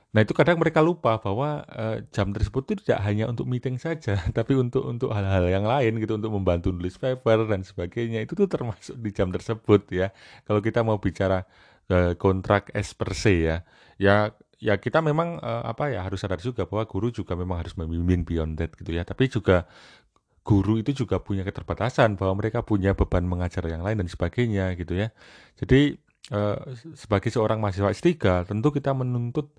Nah 0.09 0.25
itu 0.25 0.33
kadang 0.33 0.57
mereka 0.57 0.81
lupa 0.81 1.21
bahwa 1.21 1.69
uh, 1.69 2.01
jam 2.09 2.33
tersebut 2.33 2.65
itu 2.65 2.81
tidak 2.89 3.05
hanya 3.05 3.29
untuk 3.29 3.45
meeting 3.45 3.77
saja, 3.77 4.17
tapi 4.37 4.57
untuk 4.57 4.89
untuk 4.89 5.13
hal-hal 5.13 5.45
yang 5.53 5.69
lain 5.69 6.01
gitu, 6.01 6.17
untuk 6.17 6.33
membantu 6.33 6.73
nulis 6.73 6.97
paper 6.97 7.45
dan 7.45 7.61
sebagainya 7.61 8.25
itu 8.25 8.33
tuh 8.33 8.49
termasuk 8.49 8.97
di 8.99 9.13
jam 9.13 9.29
tersebut 9.29 9.85
ya. 9.93 10.09
Kalau 10.49 10.65
kita 10.65 10.81
mau 10.81 10.97
bicara 10.97 11.45
uh, 11.93 12.17
kontrak 12.17 12.73
as 12.73 12.97
per 12.97 13.13
se 13.13 13.35
ya, 13.37 13.57
ya 14.01 14.33
ya 14.59 14.75
kita 14.77 14.99
memang 14.99 15.39
uh, 15.39 15.63
apa 15.67 15.95
ya 15.95 16.03
harus 16.03 16.19
sadar 16.23 16.43
juga 16.43 16.67
bahwa 16.67 16.85
guru 16.91 17.15
juga 17.15 17.39
memang 17.39 17.63
harus 17.63 17.79
membimbing 17.79 18.27
beyond 18.27 18.59
that 18.59 18.75
gitu 18.75 18.91
ya. 18.91 19.07
Tapi 19.07 19.31
juga 19.31 19.71
guru 20.43 20.81
itu 20.83 21.05
juga 21.05 21.23
punya 21.23 21.47
keterbatasan 21.47 22.19
bahwa 22.19 22.43
mereka 22.43 22.67
punya 22.67 22.97
beban 22.97 23.25
mengajar 23.29 23.63
yang 23.71 23.85
lain 23.87 24.03
dan 24.03 24.09
sebagainya 24.11 24.75
gitu 24.75 24.99
ya. 24.99 25.15
Jadi 25.61 25.95
uh, 26.35 26.59
sebagai 26.99 27.31
seorang 27.31 27.63
mahasiswa 27.63 27.93
S3 27.93 28.49
tentu 28.49 28.69
kita 28.75 28.97
menuntut 28.97 29.55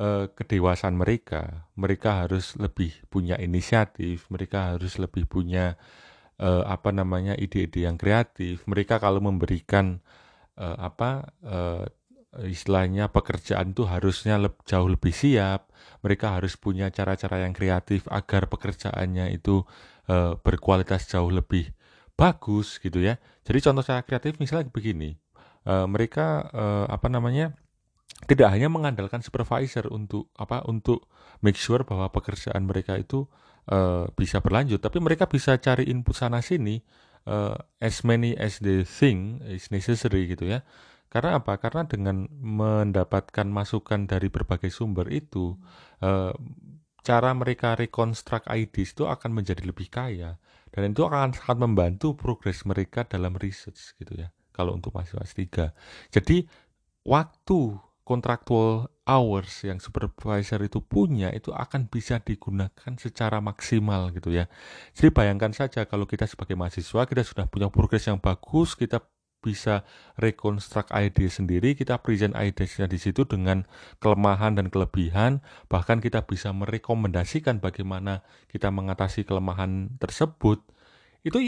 uh, 0.00 0.26
kedewasaan 0.32 0.96
mereka. 0.98 1.68
Mereka 1.76 2.26
harus 2.26 2.56
lebih 2.56 2.90
punya 3.12 3.36
inisiatif, 3.38 4.26
mereka 4.32 4.74
harus 4.74 4.96
lebih 4.96 5.28
punya 5.28 5.76
uh, 6.40 6.64
apa 6.66 6.90
namanya 6.90 7.36
ide-ide 7.36 7.84
yang 7.84 8.00
kreatif. 8.00 8.64
Mereka 8.64 8.98
kalau 8.98 9.20
memberikan 9.20 10.00
uh, 10.56 10.76
apa 10.80 11.28
uh, 11.44 11.84
istilahnya 12.46 13.10
pekerjaan 13.10 13.74
itu 13.74 13.86
harusnya 13.90 14.38
le 14.38 14.54
jauh 14.62 14.86
lebih 14.86 15.10
siap. 15.10 15.70
Mereka 16.06 16.38
harus 16.38 16.54
punya 16.54 16.88
cara-cara 16.94 17.42
yang 17.42 17.52
kreatif 17.52 18.06
agar 18.06 18.46
pekerjaannya 18.46 19.34
itu 19.34 19.66
uh, 20.06 20.38
berkualitas 20.40 21.10
jauh 21.10 21.28
lebih 21.28 21.74
bagus 22.14 22.78
gitu 22.78 23.00
ya. 23.00 23.18
Jadi 23.42 23.58
contoh 23.64 23.82
cara 23.82 24.04
kreatif 24.06 24.36
misalnya 24.38 24.70
begini, 24.70 25.16
uh, 25.66 25.88
mereka 25.88 26.46
uh, 26.52 26.86
apa 26.86 27.08
namanya 27.08 27.56
tidak 28.28 28.52
hanya 28.52 28.68
mengandalkan 28.68 29.24
supervisor 29.24 29.88
untuk 29.88 30.28
apa 30.36 30.60
untuk 30.68 31.08
make 31.40 31.56
sure 31.56 31.82
bahwa 31.88 32.12
pekerjaan 32.12 32.68
mereka 32.68 33.00
itu 33.00 33.24
uh, 33.72 34.06
bisa 34.12 34.44
berlanjut, 34.44 34.84
tapi 34.84 35.00
mereka 35.00 35.24
bisa 35.24 35.56
cari 35.56 35.88
input 35.88 36.12
sana 36.12 36.44
sini 36.44 36.84
uh, 37.24 37.56
as 37.80 38.04
many 38.04 38.36
as 38.36 38.60
the 38.60 38.84
thing 38.84 39.40
is 39.48 39.72
necessary 39.72 40.28
gitu 40.28 40.48
ya. 40.48 40.60
Karena 41.10 41.42
apa? 41.42 41.58
Karena 41.58 41.84
dengan 41.84 42.30
mendapatkan 42.30 43.46
masukan 43.50 44.06
dari 44.06 44.30
berbagai 44.30 44.70
sumber 44.70 45.10
itu, 45.10 45.58
uh, 46.00 46.32
cara 47.02 47.30
mereka 47.34 47.74
rekonstruk 47.74 48.46
ideas 48.46 48.94
itu 48.94 49.04
akan 49.10 49.42
menjadi 49.42 49.66
lebih 49.66 49.90
kaya. 49.90 50.38
Dan 50.70 50.94
itu 50.94 51.02
akan 51.02 51.34
sangat 51.34 51.58
membantu 51.58 52.14
progres 52.14 52.62
mereka 52.62 53.02
dalam 53.02 53.34
research 53.34 53.98
gitu 53.98 54.14
ya 54.14 54.30
kalau 54.54 54.76
untuk 54.76 54.94
mahasiswa 54.94 55.24
S3 55.24 55.72
jadi 56.14 56.46
waktu 57.02 57.80
kontraktual 58.04 58.90
hours 59.06 59.62
yang 59.62 59.78
supervisor 59.78 60.58
itu 60.66 60.82
punya 60.82 61.30
itu 61.30 61.54
akan 61.54 61.86
bisa 61.86 62.18
digunakan 62.18 62.98
secara 62.98 63.38
maksimal 63.38 64.10
gitu 64.10 64.34
ya. 64.34 64.50
Jadi 64.98 65.14
bayangkan 65.14 65.54
saja 65.54 65.86
kalau 65.86 66.10
kita 66.10 66.26
sebagai 66.26 66.58
mahasiswa 66.58 67.06
kita 67.06 67.22
sudah 67.22 67.46
punya 67.46 67.70
progres 67.70 68.10
yang 68.10 68.18
bagus 68.18 68.74
kita 68.74 68.98
bisa 69.40 69.88
rekonstruk 70.20 70.92
ide 70.92 71.26
sendiri, 71.32 71.72
kita 71.72 71.98
present 72.00 72.36
ide-nya 72.36 72.86
di 72.86 73.00
situ 73.00 73.24
dengan 73.24 73.64
kelemahan 73.98 74.60
dan 74.60 74.68
kelebihan, 74.68 75.40
bahkan 75.72 75.98
kita 75.98 76.28
bisa 76.28 76.52
merekomendasikan 76.52 77.58
bagaimana 77.58 78.20
kita 78.52 78.68
mengatasi 78.68 79.24
kelemahan 79.24 79.96
tersebut. 79.96 80.60
Itu 81.24 81.40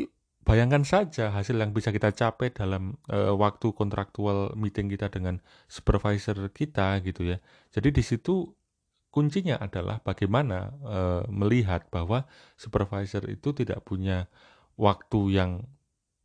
bayangkan 0.42 0.82
saja 0.82 1.30
hasil 1.30 1.54
yang 1.54 1.70
bisa 1.70 1.94
kita 1.94 2.10
capai 2.10 2.50
dalam 2.50 2.98
uh, 3.12 3.36
waktu 3.38 3.70
kontraktual 3.76 4.56
meeting 4.58 4.90
kita 4.90 5.12
dengan 5.12 5.38
supervisor 5.70 6.50
kita 6.50 6.98
gitu 7.06 7.28
ya. 7.28 7.38
Jadi 7.70 7.94
di 7.94 8.02
situ 8.02 8.50
kuncinya 9.12 9.60
adalah 9.60 10.00
bagaimana 10.00 10.72
uh, 10.82 11.22
melihat 11.28 11.86
bahwa 11.92 12.24
supervisor 12.56 13.28
itu 13.28 13.52
tidak 13.52 13.84
punya 13.84 14.26
waktu 14.80 15.36
yang 15.36 15.50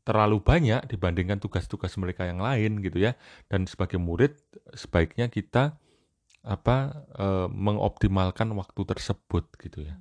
terlalu 0.07 0.39
banyak 0.39 0.87
dibandingkan 0.87 1.43
tugas-tugas 1.43 1.91
mereka 1.99 2.23
yang 2.23 2.39
lain 2.39 2.79
gitu 2.79 3.03
ya 3.03 3.19
dan 3.51 3.67
sebagai 3.67 3.99
murid 3.99 4.39
sebaiknya 4.71 5.27
kita 5.27 5.75
apa 6.47 7.03
e, 7.11 7.27
mengoptimalkan 7.51 8.55
waktu 8.55 8.81
tersebut 8.87 9.51
gitu 9.59 9.83
ya. 9.83 9.99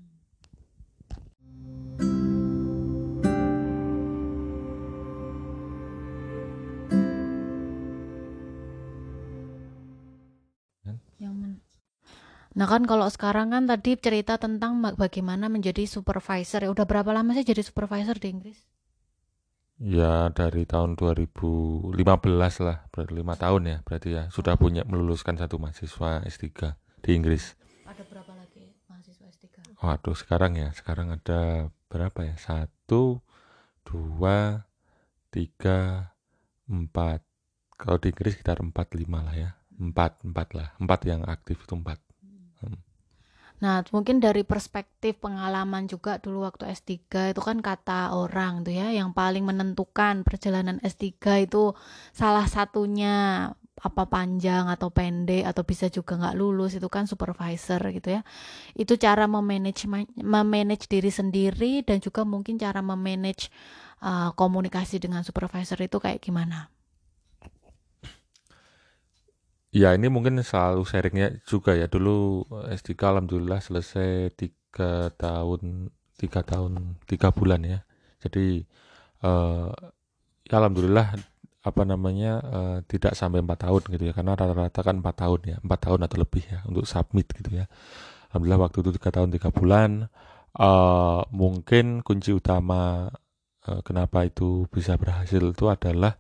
Nah 12.56 12.64
kan 12.64 12.88
kalau 12.88 13.04
sekarang 13.12 13.52
kan 13.52 13.68
tadi 13.68 14.00
cerita 14.00 14.40
tentang 14.40 14.80
bagaimana 14.96 15.52
menjadi 15.52 15.84
supervisor 15.84 16.64
ya 16.64 16.72
udah 16.72 16.88
berapa 16.88 17.12
lama 17.12 17.36
sih 17.36 17.44
jadi 17.44 17.60
supervisor 17.60 18.16
di 18.16 18.32
Inggris? 18.32 18.75
Ya 19.76 20.32
dari 20.32 20.64
tahun 20.64 20.96
2015 20.96 21.92
lah, 22.64 22.88
berarti 22.88 23.12
lima 23.12 23.36
tahun 23.36 23.62
ya 23.68 23.76
berarti 23.84 24.08
ya 24.08 24.24
sudah 24.32 24.56
punya 24.56 24.88
meluluskan 24.88 25.36
satu 25.36 25.60
mahasiswa 25.60 26.24
S3 26.24 26.48
di 27.04 27.10
Inggris. 27.12 27.52
Ada 27.84 28.00
berapa 28.08 28.32
lagi 28.32 28.72
mahasiswa 28.88 29.28
S3? 29.28 29.76
Waduh 29.76 30.16
sekarang 30.16 30.56
ya, 30.56 30.72
sekarang 30.72 31.12
ada 31.12 31.68
berapa 31.92 32.24
ya? 32.24 32.40
Satu, 32.40 33.20
dua, 33.84 34.64
tiga, 35.28 36.08
empat. 36.72 37.20
Kalau 37.76 38.00
di 38.00 38.16
Inggris 38.16 38.32
sekitar 38.32 38.64
empat 38.64 38.96
lima 38.96 39.28
lah 39.28 39.36
ya, 39.36 39.50
empat 39.76 40.24
empat 40.24 40.48
lah, 40.56 40.68
empat 40.80 41.00
yang 41.04 41.20
aktif 41.28 41.60
itu 41.60 41.76
empat. 41.76 42.00
Nah, 43.56 43.80
mungkin 43.88 44.20
dari 44.20 44.44
perspektif 44.44 45.16
pengalaman 45.24 45.88
juga 45.88 46.20
dulu 46.20 46.44
waktu 46.44 46.68
S3 46.68 47.32
itu 47.32 47.40
kan 47.40 47.64
kata 47.64 48.12
orang 48.12 48.60
tuh 48.60 48.76
ya 48.76 48.92
yang 48.92 49.16
paling 49.16 49.48
menentukan 49.48 50.28
perjalanan 50.28 50.76
S3 50.84 51.48
itu 51.48 51.72
salah 52.12 52.44
satunya 52.44 53.48
apa 53.76 54.08
panjang 54.08 54.72
atau 54.72 54.88
pendek 54.88 55.44
atau 55.44 55.60
bisa 55.64 55.92
juga 55.92 56.16
nggak 56.16 56.36
lulus 56.36 56.76
itu 56.76 56.88
kan 56.92 57.08
supervisor 57.08 57.80
gitu 57.96 58.20
ya. 58.20 58.22
Itu 58.76 59.00
cara 59.00 59.24
memanage 59.24 59.88
memanage 60.20 60.84
diri 60.92 61.08
sendiri 61.08 61.80
dan 61.80 62.04
juga 62.04 62.28
mungkin 62.28 62.60
cara 62.60 62.84
memanage 62.84 63.48
uh, 64.04 64.36
komunikasi 64.36 65.00
dengan 65.00 65.24
supervisor 65.24 65.80
itu 65.80 65.96
kayak 65.96 66.20
gimana 66.20 66.75
Ya 69.76 69.92
ini 69.92 70.08
mungkin 70.08 70.40
selalu 70.40 70.88
sharingnya 70.88 71.36
juga 71.44 71.76
ya. 71.76 71.84
Dulu 71.84 72.48
S3 72.72 72.96
alhamdulillah 72.96 73.60
selesai 73.60 74.32
tiga 74.32 75.12
tahun 75.20 75.92
tiga 76.16 76.40
tahun 76.40 76.96
tiga 77.04 77.28
bulan 77.28 77.60
ya. 77.60 77.78
Jadi 78.24 78.64
uh, 79.20 79.68
ya 80.48 80.54
alhamdulillah 80.56 81.20
apa 81.60 81.82
namanya 81.84 82.32
uh, 82.40 82.78
tidak 82.88 83.12
sampai 83.20 83.44
empat 83.44 83.68
tahun 83.68 83.82
gitu 83.92 84.04
ya. 84.08 84.12
Karena 84.16 84.32
rata-rata 84.32 84.80
kan 84.80 84.96
empat 85.04 85.16
tahun 85.20 85.40
ya 85.44 85.56
empat 85.60 85.80
tahun 85.84 86.00
atau 86.08 86.16
lebih 86.24 86.44
ya 86.48 86.58
untuk 86.64 86.88
submit 86.88 87.28
gitu 87.36 87.60
ya. 87.60 87.68
Alhamdulillah 88.32 88.60
waktu 88.64 88.80
itu 88.80 88.90
tiga 88.96 89.10
tahun 89.12 89.28
tiga 89.28 89.52
bulan. 89.52 90.08
Uh, 90.56 91.20
mungkin 91.36 92.00
kunci 92.00 92.32
utama 92.32 93.12
uh, 93.68 93.80
kenapa 93.84 94.24
itu 94.24 94.64
bisa 94.72 94.96
berhasil 94.96 95.44
itu 95.44 95.68
adalah 95.68 96.16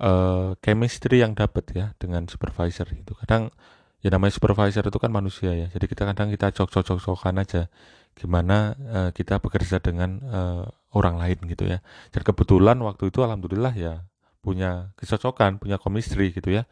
uh, 0.00 0.56
chemistry 0.64 1.22
yang 1.22 1.36
dapat 1.36 1.64
ya 1.76 1.86
dengan 2.00 2.26
supervisor 2.26 2.88
itu 2.90 3.12
kadang 3.24 3.52
ya 4.00 4.08
namanya 4.08 4.32
supervisor 4.34 4.82
itu 4.82 4.98
kan 4.98 5.12
manusia 5.12 5.52
ya 5.52 5.68
jadi 5.68 5.84
kita 5.84 6.02
kadang 6.08 6.32
kita 6.32 6.50
cocok-cocokan 6.56 7.36
aja 7.40 7.68
gimana 8.16 8.74
uh, 8.90 9.10
kita 9.12 9.38
bekerja 9.38 9.78
dengan 9.78 10.18
uh, 10.26 10.64
orang 10.96 11.20
lain 11.20 11.38
gitu 11.46 11.68
ya 11.68 11.78
dan 12.10 12.22
kebetulan 12.24 12.80
waktu 12.80 13.12
itu 13.12 13.20
alhamdulillah 13.22 13.76
ya 13.76 14.10
punya 14.40 14.92
kecocokan, 14.96 15.60
punya 15.60 15.76
chemistry 15.76 16.32
gitu 16.32 16.50
ya. 16.50 16.64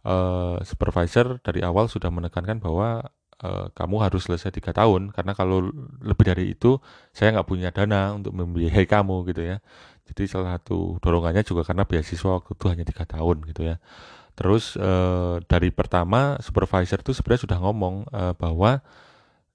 Uh, 0.00 0.56
supervisor 0.64 1.36
dari 1.44 1.60
awal 1.60 1.84
sudah 1.84 2.08
menekankan 2.08 2.56
bahwa 2.56 3.12
uh, 3.44 3.68
kamu 3.76 4.00
harus 4.00 4.24
selesai 4.24 4.48
tiga 4.48 4.72
tahun 4.72 5.12
karena 5.12 5.36
kalau 5.36 5.68
lebih 6.00 6.24
dari 6.24 6.56
itu 6.56 6.80
saya 7.12 7.36
nggak 7.36 7.44
punya 7.44 7.68
dana 7.68 8.16
untuk 8.16 8.32
membiayai 8.32 8.88
kamu 8.88 9.28
gitu 9.28 9.44
ya. 9.44 9.56
Jadi 10.10 10.26
salah 10.26 10.58
satu 10.58 10.98
dorongannya 10.98 11.46
juga 11.46 11.62
karena 11.62 11.86
beasiswa 11.86 12.42
waktu 12.42 12.58
itu 12.58 12.66
hanya 12.66 12.84
tiga 12.84 13.06
tahun 13.06 13.46
gitu 13.46 13.62
ya. 13.62 13.78
Terus 14.34 14.74
uh, 14.74 15.38
dari 15.46 15.70
pertama 15.70 16.40
supervisor 16.42 16.98
itu 17.04 17.14
sebenarnya 17.14 17.42
sudah 17.46 17.58
ngomong 17.62 17.94
uh, 18.10 18.34
bahwa 18.34 18.82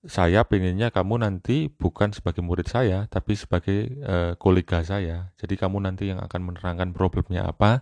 saya 0.05 0.45
pengennya 0.45 0.93
kamu 0.93 1.25
nanti 1.25 1.67
bukan 1.74 2.13
sebagai 2.13 2.45
murid 2.45 2.69
saya, 2.69 3.09
tapi 3.09 3.33
sebagai 3.33 3.89
uh, 4.05 4.33
kolega 4.38 4.85
saya. 4.85 5.33
Jadi 5.41 5.57
kamu 5.57 5.81
nanti 5.81 6.13
yang 6.13 6.21
akan 6.21 6.53
menerangkan 6.53 6.93
problemnya 6.93 7.50
apa, 7.50 7.81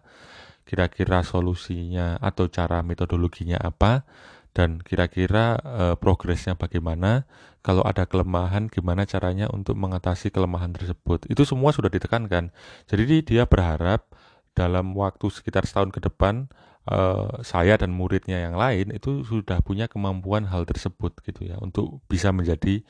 kira-kira 0.63 1.19
solusinya 1.27 2.15
atau 2.23 2.47
cara 2.47 2.79
metodologinya 2.79 3.59
apa, 3.59 4.07
dan 4.53 4.79
kira-kira 4.81 5.57
uh, 5.61 5.95
progresnya 5.97 6.53
bagaimana. 6.53 7.25
Kalau 7.63 7.79
ada 7.87 8.03
kelemahan, 8.03 8.67
gimana 8.67 9.07
caranya 9.07 9.47
untuk 9.47 9.79
mengatasi 9.79 10.35
kelemahan 10.35 10.75
tersebut. 10.75 11.23
Itu 11.31 11.47
semua 11.47 11.71
sudah 11.71 11.87
ditekankan. 11.87 12.51
Jadi 12.91 13.23
dia 13.23 13.47
berharap 13.47 14.03
dalam 14.51 14.93
waktu 14.93 15.31
sekitar 15.31 15.63
setahun 15.65 15.95
ke 15.95 16.03
depan 16.03 16.51
uh, 16.91 17.39
saya 17.41 17.79
dan 17.79 17.95
muridnya 17.95 18.43
yang 18.43 18.55
lain 18.59 18.93
itu 18.93 19.23
sudah 19.25 19.63
punya 19.65 19.87
kemampuan 19.89 20.45
hal 20.45 20.67
tersebut 20.67 21.17
gitu 21.25 21.49
ya 21.49 21.57
untuk 21.57 22.03
bisa 22.05 22.29
menjadi 22.29 22.85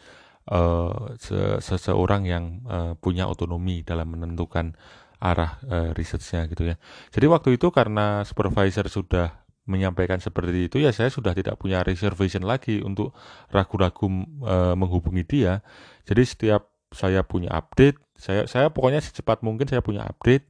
uh, 0.52 1.16
seseorang 1.62 2.28
yang 2.28 2.66
uh, 2.68 2.94
punya 3.00 3.30
otonomi 3.30 3.86
dalam 3.86 4.12
menentukan 4.12 4.76
arah 5.24 5.56
uh, 5.72 5.90
risetnya 5.96 6.52
gitu 6.52 6.68
ya. 6.68 6.76
Jadi 7.16 7.26
waktu 7.32 7.50
itu 7.56 7.72
karena 7.72 8.28
supervisor 8.28 8.92
sudah 8.92 9.43
menyampaikan 9.64 10.20
seperti 10.20 10.68
itu 10.68 10.78
ya 10.84 10.92
saya 10.92 11.08
sudah 11.08 11.32
tidak 11.32 11.56
punya 11.56 11.80
reservation 11.88 12.44
lagi 12.44 12.84
untuk 12.84 13.16
ragu-ragu 13.48 14.08
uh, 14.44 14.76
menghubungi 14.76 15.24
dia. 15.24 15.64
Jadi 16.04 16.24
setiap 16.28 16.68
saya 16.92 17.24
punya 17.26 17.50
update, 17.56 17.98
saya 18.20 18.46
saya 18.46 18.70
pokoknya 18.70 19.00
secepat 19.00 19.42
mungkin 19.42 19.66
saya 19.66 19.80
punya 19.80 20.04
update, 20.06 20.46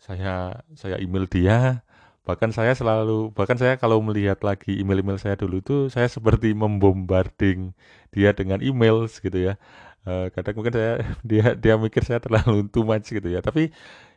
saya 0.00 0.64
saya 0.74 0.96
email 0.98 1.28
dia, 1.28 1.84
bahkan 2.24 2.50
saya 2.50 2.72
selalu 2.72 3.30
bahkan 3.36 3.60
saya 3.60 3.76
kalau 3.76 4.00
melihat 4.00 4.40
lagi 4.40 4.80
email-email 4.80 5.20
saya 5.20 5.36
dulu 5.36 5.60
itu 5.60 5.76
saya 5.92 6.08
seperti 6.08 6.56
membombarding 6.56 7.76
dia 8.10 8.32
dengan 8.32 8.64
email 8.64 9.06
gitu 9.12 9.52
ya. 9.52 9.60
Uh, 10.04 10.28
kadang 10.32 10.56
mungkin 10.60 10.72
saya 10.76 10.92
dia 11.30 11.52
dia 11.56 11.74
mikir 11.76 12.04
saya 12.04 12.20
terlalu 12.20 12.64
too 12.72 12.84
much 12.84 13.12
gitu 13.12 13.28
ya. 13.28 13.44
Tapi 13.44 13.70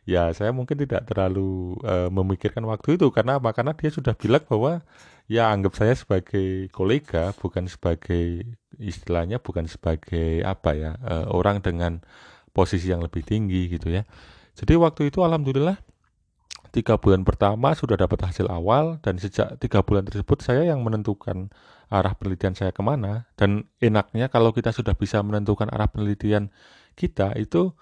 ya 0.04 0.30
saya 0.36 0.54
mungkin 0.54 0.78
tidak 0.78 1.08
terlalu 1.08 1.78
uh, 1.82 2.12
memikirkan 2.12 2.62
waktu 2.68 3.00
itu. 3.00 3.08
Karena 3.10 3.40
apa? 3.40 3.50
Karena 3.56 3.72
dia 3.74 3.90
sudah 3.90 4.14
bilang 4.14 4.44
bahwa 4.46 4.84
ya 5.28 5.50
anggap 5.52 5.76
saya 5.76 5.94
sebagai 5.96 6.72
kolega 6.72 7.36
bukan 7.36 7.68
sebagai 7.68 8.44
istilahnya 8.80 9.42
bukan 9.42 9.68
sebagai 9.68 10.40
apa 10.46 10.70
ya 10.76 10.90
uh, 11.04 11.26
orang 11.34 11.60
dengan 11.60 12.00
posisi 12.54 12.88
yang 12.90 13.04
lebih 13.04 13.22
tinggi 13.22 13.68
gitu 13.70 13.92
ya. 13.92 14.08
Jadi 14.58 14.74
waktu 14.74 15.14
itu 15.14 15.22
alhamdulillah 15.22 15.78
tiga 16.74 17.00
bulan 17.00 17.24
pertama 17.24 17.72
sudah 17.72 17.96
dapat 17.96 18.28
hasil 18.28 18.50
awal 18.50 19.00
dan 19.00 19.16
sejak 19.16 19.56
tiga 19.62 19.80
bulan 19.80 20.04
tersebut 20.04 20.42
saya 20.44 20.66
yang 20.68 20.84
menentukan 20.84 21.48
arah 21.88 22.12
penelitian 22.16 22.56
saya 22.56 22.72
ke 22.74 22.82
mana. 22.84 23.28
Dan 23.38 23.68
enaknya 23.80 24.28
kalau 24.28 24.52
kita 24.52 24.74
sudah 24.74 24.92
bisa 24.96 25.22
menentukan 25.24 25.68
arah 25.72 25.88
penelitian 25.88 26.52
kita 26.98 27.36
itu 27.38 27.72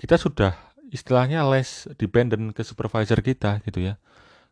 kita 0.00 0.16
sudah 0.16 0.56
istilahnya 0.90 1.46
less 1.46 1.86
dependent 1.96 2.52
ke 2.52 2.62
supervisor 2.66 3.22
kita 3.22 3.62
gitu 3.64 3.80
ya 3.80 3.94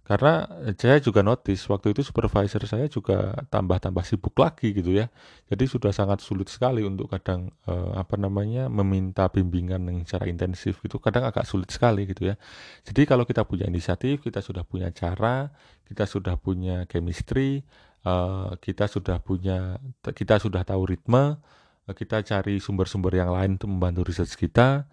karena 0.08 0.48
saya 0.80 1.04
juga 1.04 1.20
notice 1.20 1.68
waktu 1.68 1.92
itu 1.92 2.00
supervisor 2.00 2.64
saya 2.64 2.88
juga 2.88 3.44
tambah-tambah 3.52 4.00
sibuk 4.08 4.32
lagi 4.40 4.72
gitu 4.72 4.96
ya. 4.96 5.12
Jadi 5.52 5.68
sudah 5.68 5.92
sangat 5.92 6.24
sulit 6.24 6.48
sekali 6.48 6.80
untuk 6.80 7.12
kadang 7.12 7.52
eh, 7.68 7.92
apa 7.92 8.16
namanya 8.16 8.72
meminta 8.72 9.28
bimbingan 9.28 9.84
yang 9.84 10.08
secara 10.08 10.32
intensif 10.32 10.80
gitu. 10.80 10.96
Kadang 10.96 11.28
agak 11.28 11.44
sulit 11.44 11.68
sekali 11.68 12.08
gitu 12.08 12.32
ya. 12.32 12.40
Jadi 12.88 13.04
kalau 13.04 13.28
kita 13.28 13.44
punya 13.44 13.68
inisiatif, 13.68 14.24
kita 14.24 14.40
sudah 14.40 14.64
punya 14.64 14.88
cara, 14.96 15.52
kita 15.84 16.08
sudah 16.08 16.40
punya 16.40 16.88
chemistry, 16.88 17.60
eh, 18.08 18.50
kita 18.64 18.88
sudah 18.88 19.20
punya 19.20 19.76
kita 20.16 20.40
sudah 20.40 20.64
tahu 20.64 20.88
ritme, 20.88 21.36
kita 21.84 22.24
cari 22.24 22.64
sumber-sumber 22.64 23.12
yang 23.12 23.28
lain 23.28 23.60
untuk 23.60 23.68
membantu 23.68 24.08
riset 24.08 24.32
kita 24.32 24.88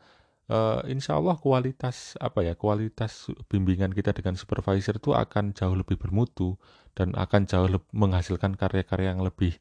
uh, 0.49 0.81
insya 0.89 1.17
Allah 1.17 1.37
kualitas 1.39 2.17
apa 2.21 2.45
ya 2.45 2.53
kualitas 2.53 3.29
bimbingan 3.49 3.93
kita 3.93 4.13
dengan 4.13 4.37
supervisor 4.37 4.97
itu 4.97 5.13
akan 5.15 5.53
jauh 5.57 5.75
lebih 5.77 5.97
bermutu 5.97 6.59
dan 6.93 7.13
akan 7.17 7.49
jauh 7.49 7.69
lebih 7.69 7.89
menghasilkan 7.91 8.55
karya-karya 8.55 9.13
yang 9.15 9.23
lebih 9.23 9.57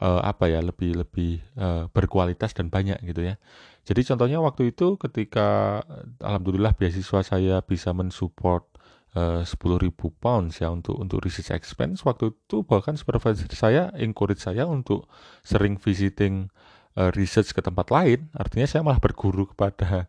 uh, 0.00 0.22
apa 0.22 0.48
ya 0.48 0.60
lebih 0.62 1.02
lebih 1.02 1.42
uh, 1.58 1.90
berkualitas 1.90 2.54
dan 2.54 2.70
banyak 2.70 2.98
gitu 3.04 3.34
ya. 3.34 3.34
Jadi 3.84 4.06
contohnya 4.06 4.38
waktu 4.44 4.76
itu 4.76 5.00
ketika 5.00 5.80
alhamdulillah 6.20 6.76
beasiswa 6.76 7.24
saya 7.24 7.64
bisa 7.64 7.90
mensupport 7.96 8.66
sepuluh 9.42 9.74
ribu 9.82 10.14
pounds 10.22 10.62
ya 10.62 10.70
untuk 10.70 10.94
untuk 10.94 11.18
research 11.26 11.50
expense 11.50 12.06
waktu 12.06 12.30
itu 12.30 12.62
bahkan 12.62 12.94
supervisor 12.94 13.50
saya 13.50 13.90
encourage 13.98 14.38
saya 14.38 14.70
untuk 14.70 15.10
sering 15.42 15.82
visiting 15.82 16.46
uh, 17.00 17.10
research 17.16 17.56
ke 17.56 17.64
tempat 17.64 17.88
lain, 17.88 18.28
artinya 18.36 18.68
saya 18.68 18.84
malah 18.84 19.00
berguru 19.00 19.48
kepada 19.48 20.04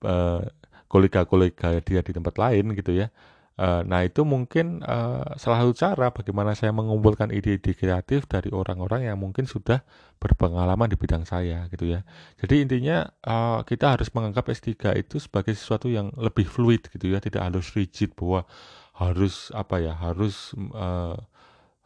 eh, 0.00 0.42
kolega-kolega 0.88 1.84
dia 1.84 2.00
di 2.00 2.12
tempat 2.16 2.34
lain 2.40 2.72
gitu 2.72 2.96
ya. 2.96 3.12
Uh, 3.60 3.84
nah 3.84 4.00
itu 4.00 4.24
mungkin 4.24 4.80
uh, 4.88 5.36
salah 5.36 5.60
satu 5.60 5.76
cara 5.76 6.08
bagaimana 6.08 6.56
saya 6.56 6.72
mengumpulkan 6.72 7.28
ide-ide 7.28 7.76
kreatif 7.76 8.24
dari 8.24 8.48
orang-orang 8.48 9.12
yang 9.12 9.20
mungkin 9.20 9.44
sudah 9.44 9.84
berpengalaman 10.16 10.88
di 10.88 10.96
bidang 10.96 11.28
saya 11.28 11.68
gitu 11.68 11.92
ya. 11.92 12.00
Jadi 12.40 12.64
intinya 12.64 13.04
uh, 13.20 13.60
kita 13.68 14.00
harus 14.00 14.08
menganggap 14.16 14.48
S3 14.48 14.96
itu 15.04 15.20
sebagai 15.20 15.52
sesuatu 15.52 15.92
yang 15.92 16.08
lebih 16.16 16.48
fluid 16.48 16.88
gitu 16.88 17.12
ya, 17.12 17.20
tidak 17.20 17.52
harus 17.52 17.68
rigid 17.76 18.16
bahwa 18.16 18.48
harus 18.96 19.52
apa 19.52 19.76
ya, 19.76 19.92
harus 19.92 20.56
uh, 20.72 21.20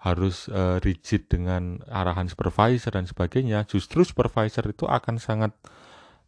harus 0.05 0.53
uh, 0.53 0.77
rigid 0.85 1.33
dengan 1.33 1.81
arahan 1.89 2.29
supervisor 2.29 2.93
dan 2.93 3.09
sebagainya, 3.09 3.65
justru 3.65 4.05
supervisor 4.05 4.69
itu 4.69 4.85
akan 4.85 5.17
sangat 5.17 5.57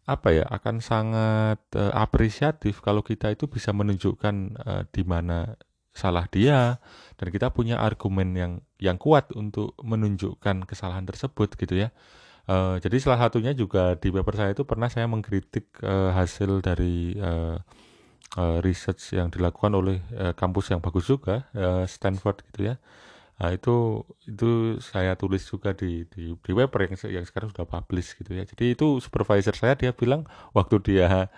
apa 0.09 0.33
ya, 0.33 0.45
akan 0.49 0.81
sangat 0.81 1.61
uh, 1.77 1.93
apresiatif 1.93 2.81
kalau 2.81 3.05
kita 3.05 3.37
itu 3.37 3.45
bisa 3.53 3.77
menunjukkan 3.77 4.35
uh, 4.65 4.83
di 4.89 5.05
mana 5.05 5.61
salah 5.93 6.25
dia 6.29 6.81
dan 7.17 7.29
kita 7.29 7.53
punya 7.53 7.81
argumen 7.81 8.33
yang 8.37 8.53
yang 8.81 8.97
kuat 8.97 9.33
untuk 9.33 9.77
menunjukkan 9.81 10.65
kesalahan 10.65 11.05
tersebut 11.05 11.57
gitu 11.61 11.77
ya. 11.77 11.93
Uh, 12.47 12.79
jadi 12.79 12.97
salah 13.03 13.27
satunya 13.27 13.53
juga 13.53 13.99
di 13.99 14.09
paper 14.09 14.35
saya 14.39 14.51
itu 14.55 14.63
pernah 14.63 14.87
saya 14.87 15.05
mengkritik 15.11 15.83
uh, 15.83 16.15
hasil 16.15 16.63
dari 16.63 17.19
uh, 17.19 17.59
uh, 18.39 18.59
research 18.63 19.19
yang 19.19 19.29
dilakukan 19.29 19.75
oleh 19.75 19.99
uh, 20.15 20.31
kampus 20.33 20.71
yang 20.71 20.79
bagus 20.79 21.11
juga 21.11 21.51
uh, 21.59 21.83
Stanford 21.85 22.47
gitu 22.53 22.73
ya 22.73 22.79
Nah, 23.37 23.53
itu 23.53 24.01
itu 24.25 24.81
saya 24.81 25.13
tulis 25.21 25.45
juga 25.45 25.77
di 25.77 26.09
di, 26.09 26.33
di 26.33 26.53
web 26.57 26.73
yang 26.73 26.97
yang 27.21 27.25
sekarang 27.29 27.53
sudah 27.53 27.69
publish 27.69 28.17
gitu 28.17 28.33
ya. 28.33 28.49
Jadi 28.49 28.73
itu 28.73 28.97
supervisor 29.05 29.53
saya 29.53 29.77
dia 29.77 29.93
bilang 29.93 30.25
waktu 30.57 30.81
dia 30.81 31.29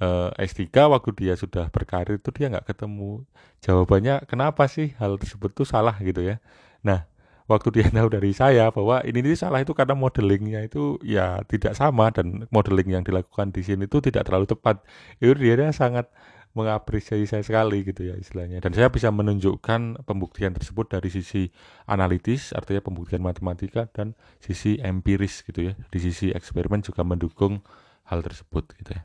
uh, 0.00 0.30
S3 0.36 0.68
waktu 0.92 1.10
dia 1.16 1.34
sudah 1.36 1.72
berkarir 1.72 2.20
itu 2.20 2.30
dia 2.36 2.52
nggak 2.52 2.68
ketemu. 2.68 3.24
Jawabannya 3.64 4.28
kenapa 4.28 4.68
sih 4.68 4.92
hal 5.00 5.16
tersebut 5.16 5.52
tuh 5.56 5.64
salah? 5.64 5.96
gitu 6.04 6.20
ya. 6.20 6.36
Nah 6.84 7.08
waktu 7.48 7.68
dia 7.72 7.86
tahu 7.96 8.08
dari 8.12 8.32
saya 8.36 8.68
bahwa 8.74 9.00
ini, 9.06 9.22
ini 9.22 9.32
salah 9.38 9.62
itu 9.62 9.72
karena 9.72 9.94
modelingnya 9.96 10.66
itu 10.66 10.98
ya 11.00 11.40
tidak 11.48 11.72
sama 11.78 12.10
dan 12.12 12.44
modeling 12.52 13.00
yang 13.00 13.04
dilakukan 13.06 13.54
di 13.54 13.62
sini 13.64 13.88
itu 13.88 14.04
tidak 14.04 14.28
terlalu 14.28 14.46
tepat. 14.50 14.82
Itu 15.22 15.32
dia 15.38 15.72
sangat 15.72 16.10
mengapresiasi 16.56 17.28
saya 17.28 17.44
sekali 17.44 17.84
gitu 17.84 18.08
ya 18.08 18.16
istilahnya 18.16 18.64
dan 18.64 18.72
saya 18.72 18.88
bisa 18.88 19.12
menunjukkan 19.12 20.08
pembuktian 20.08 20.56
tersebut 20.56 20.88
dari 20.88 21.12
sisi 21.12 21.52
analitis 21.84 22.56
artinya 22.56 22.80
pembuktian 22.80 23.20
matematika 23.20 23.84
dan 23.92 24.16
sisi 24.40 24.80
empiris 24.80 25.44
gitu 25.44 25.70
ya 25.70 25.72
di 25.92 25.98
sisi 26.00 26.32
eksperimen 26.32 26.80
juga 26.80 27.04
mendukung 27.04 27.60
hal 28.08 28.22
tersebut 28.22 28.64
gitu 28.80 28.96
ya. 28.96 29.02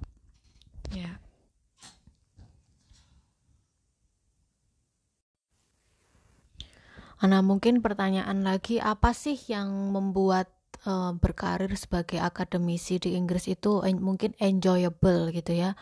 Ya. 0.92 1.12
Nah, 7.22 7.46
mungkin 7.46 7.86
pertanyaan 7.86 8.42
lagi 8.42 8.82
apa 8.82 9.14
sih 9.14 9.38
yang 9.46 9.94
membuat 9.94 10.50
uh, 10.90 11.14
berkarir 11.14 11.70
sebagai 11.78 12.18
akademisi 12.18 12.98
di 12.98 13.14
Inggris 13.14 13.46
itu 13.46 13.86
en 13.86 14.02
mungkin 14.02 14.34
enjoyable 14.42 15.30
gitu 15.30 15.54
ya? 15.54 15.78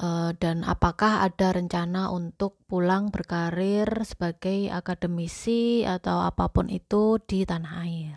Uh, 0.00 0.32
dan 0.40 0.64
apakah 0.64 1.20
ada 1.20 1.52
rencana 1.52 2.08
untuk 2.08 2.56
pulang 2.64 3.12
berkarir 3.12 3.84
sebagai 4.08 4.72
akademisi 4.72 5.84
atau 5.84 6.24
apa 6.24 6.48
pun 6.48 6.72
itu 6.72 7.20
di 7.20 7.44
tanah 7.44 7.84
air? 7.84 8.16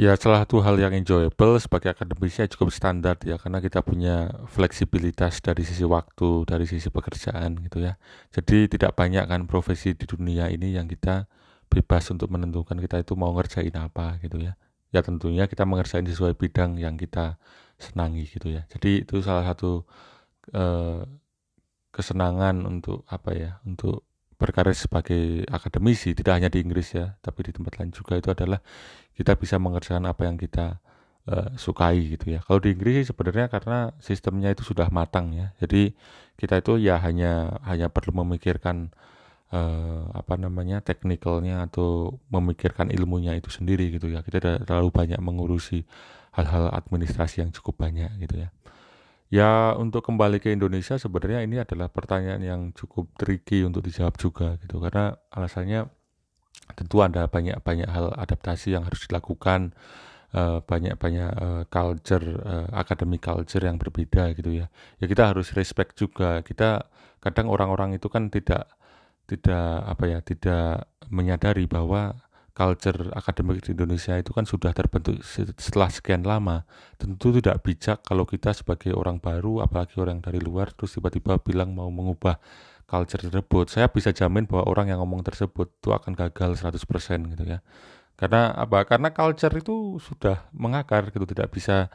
Ya 0.00 0.16
salah 0.16 0.48
satu 0.48 0.64
hal 0.64 0.80
yang 0.80 0.96
enjoyable 0.96 1.60
sebagai 1.60 1.92
akademisi 1.92 2.40
ya 2.40 2.48
cukup 2.48 2.72
standar 2.72 3.20
ya 3.20 3.36
karena 3.36 3.60
kita 3.60 3.84
punya 3.84 4.32
fleksibilitas 4.48 5.44
dari 5.44 5.68
sisi 5.68 5.84
waktu, 5.84 6.48
dari 6.48 6.64
sisi 6.64 6.88
pekerjaan 6.88 7.68
gitu 7.68 7.84
ya. 7.84 8.00
Jadi 8.32 8.64
tidak 8.64 8.96
banyak 8.96 9.28
kan 9.28 9.44
profesi 9.44 9.92
di 9.92 10.08
dunia 10.08 10.48
ini 10.48 10.72
yang 10.72 10.88
kita 10.88 11.28
bebas 11.68 12.08
untuk 12.08 12.32
menentukan 12.32 12.80
kita 12.80 13.04
itu 13.04 13.12
mau 13.12 13.36
ngerjain 13.36 13.76
apa 13.76 14.16
gitu 14.24 14.40
ya 14.40 14.56
ya 14.94 15.00
tentunya 15.04 15.44
kita 15.50 15.68
mengerjain 15.68 16.06
sesuai 16.06 16.34
bidang 16.38 16.80
yang 16.80 16.96
kita 16.96 17.36
senangi 17.78 18.26
gitu 18.26 18.50
ya. 18.52 18.66
Jadi 18.72 19.04
itu 19.06 19.20
salah 19.22 19.44
satu 19.46 19.84
eh, 20.52 21.04
kesenangan 21.92 22.64
untuk 22.68 23.02
apa 23.08 23.30
ya 23.34 23.52
untuk 23.64 24.06
berkarir 24.38 24.76
sebagai 24.76 25.42
akademisi 25.50 26.14
tidak 26.14 26.38
hanya 26.38 26.46
di 26.46 26.62
Inggris 26.62 26.94
ya 26.94 27.18
tapi 27.18 27.42
di 27.42 27.50
tempat 27.50 27.82
lain 27.82 27.90
juga 27.90 28.14
itu 28.14 28.30
adalah 28.30 28.62
kita 29.18 29.34
bisa 29.34 29.58
mengerjakan 29.58 30.06
apa 30.06 30.30
yang 30.30 30.38
kita 30.38 30.78
uh, 31.26 31.50
sukai 31.58 32.14
gitu 32.14 32.38
ya. 32.38 32.40
Kalau 32.46 32.62
di 32.62 32.70
Inggris 32.70 33.10
sebenarnya 33.10 33.50
karena 33.50 33.90
sistemnya 33.98 34.54
itu 34.54 34.62
sudah 34.62 34.88
matang 34.94 35.34
ya. 35.34 35.50
Jadi 35.58 35.92
kita 36.38 36.62
itu 36.62 36.78
ya 36.78 37.02
hanya 37.02 37.58
hanya 37.66 37.90
perlu 37.90 38.14
memikirkan 38.22 38.94
uh, 39.52 40.08
apa 40.12 40.34
namanya 40.36 40.84
teknikalnya 40.84 41.68
atau 41.68 42.20
memikirkan 42.28 42.92
ilmunya 42.92 43.36
itu 43.36 43.48
sendiri 43.48 43.92
gitu 43.94 44.12
ya. 44.12 44.20
Kita 44.24 44.64
terlalu 44.64 44.90
banyak 44.92 45.20
mengurusi 45.20 45.84
hal-hal 46.36 46.70
administrasi 46.70 47.42
yang 47.42 47.50
cukup 47.50 47.80
banyak 47.80 48.10
gitu 48.22 48.46
ya. 48.46 48.48
Ya 49.28 49.76
untuk 49.76 50.08
kembali 50.08 50.40
ke 50.40 50.56
Indonesia 50.56 50.96
sebenarnya 50.96 51.44
ini 51.44 51.60
adalah 51.60 51.92
pertanyaan 51.92 52.40
yang 52.40 52.60
cukup 52.72 53.12
tricky 53.20 53.60
untuk 53.60 53.84
dijawab 53.84 54.16
juga 54.16 54.56
gitu. 54.64 54.80
Karena 54.80 55.12
alasannya 55.28 55.84
tentu 56.72 57.04
ada 57.04 57.28
banyak-banyak 57.28 57.88
hal 57.88 58.16
adaptasi 58.16 58.72
yang 58.72 58.88
harus 58.88 59.04
dilakukan 59.04 59.76
eh, 60.32 60.60
banyak-banyak 60.64 61.30
uh, 61.40 61.62
culture 61.68 62.24
uh, 62.44 62.68
academic 62.76 63.24
culture 63.24 63.60
yang 63.60 63.76
berbeda 63.76 64.32
gitu 64.32 64.64
ya. 64.64 64.72
Ya 64.96 65.04
kita 65.04 65.28
harus 65.28 65.52
respect 65.52 66.00
juga. 66.00 66.40
Kita 66.40 66.88
kadang 67.20 67.52
orang-orang 67.52 68.00
itu 68.00 68.08
kan 68.08 68.32
tidak 68.32 68.64
tidak 69.28 69.84
apa 69.84 70.04
ya 70.08 70.18
tidak 70.24 70.88
menyadari 71.12 71.68
bahwa 71.68 72.16
culture 72.56 73.14
akademik 73.14 73.62
di 73.62 73.70
Indonesia 73.70 74.18
itu 74.18 74.34
kan 74.34 74.42
sudah 74.42 74.74
terbentuk 74.74 75.22
setelah 75.54 75.86
sekian 75.92 76.26
lama. 76.26 76.66
Tentu 76.98 77.30
tidak 77.30 77.62
bijak 77.62 78.02
kalau 78.02 78.26
kita 78.26 78.50
sebagai 78.50 78.96
orang 78.98 79.22
baru 79.22 79.62
apalagi 79.62 79.94
orang 80.02 80.18
dari 80.18 80.42
luar 80.42 80.74
terus 80.74 80.98
tiba-tiba 80.98 81.38
bilang 81.38 81.70
mau 81.70 81.86
mengubah 81.86 82.42
culture 82.88 83.22
tersebut. 83.22 83.70
Saya 83.70 83.86
bisa 83.86 84.10
jamin 84.10 84.50
bahwa 84.50 84.66
orang 84.66 84.90
yang 84.90 84.98
ngomong 84.98 85.22
tersebut 85.22 85.70
itu 85.70 85.94
akan 85.94 86.18
gagal 86.18 86.58
100% 86.58 86.82
gitu 87.36 87.44
ya. 87.46 87.62
Karena 88.18 88.50
apa? 88.50 88.82
Karena 88.82 89.14
culture 89.14 89.54
itu 89.54 90.02
sudah 90.02 90.50
mengakar 90.50 91.14
gitu 91.14 91.22
tidak 91.30 91.54
bisa 91.54 91.86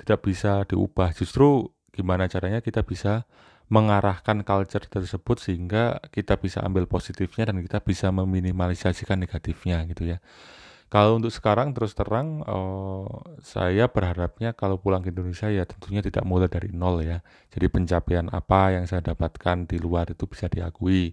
tidak 0.00 0.24
bisa 0.24 0.64
diubah. 0.64 1.12
Justru 1.12 1.68
gimana 1.92 2.30
caranya 2.32 2.64
kita 2.64 2.80
bisa 2.80 3.28
mengarahkan 3.68 4.44
culture 4.48 4.88
tersebut 4.88 5.36
sehingga 5.38 6.00
kita 6.08 6.40
bisa 6.40 6.64
ambil 6.64 6.88
positifnya 6.88 7.52
dan 7.52 7.60
kita 7.60 7.84
bisa 7.84 8.08
meminimalisasikan 8.08 9.20
negatifnya 9.20 9.84
gitu 9.88 10.08
ya. 10.16 10.18
Kalau 10.88 11.20
untuk 11.20 11.28
sekarang 11.28 11.76
terus 11.76 11.92
terang 11.92 12.40
oh, 12.48 13.20
saya 13.44 13.92
berharapnya 13.92 14.56
kalau 14.56 14.80
pulang 14.80 15.04
ke 15.04 15.12
Indonesia 15.12 15.52
ya 15.52 15.68
tentunya 15.68 16.00
tidak 16.00 16.24
mulai 16.24 16.48
dari 16.48 16.72
nol 16.72 17.04
ya. 17.04 17.20
Jadi 17.52 17.68
pencapaian 17.68 18.32
apa 18.32 18.72
yang 18.72 18.88
saya 18.88 19.04
dapatkan 19.04 19.68
di 19.68 19.76
luar 19.76 20.08
itu 20.08 20.24
bisa 20.24 20.48
diakui. 20.48 21.12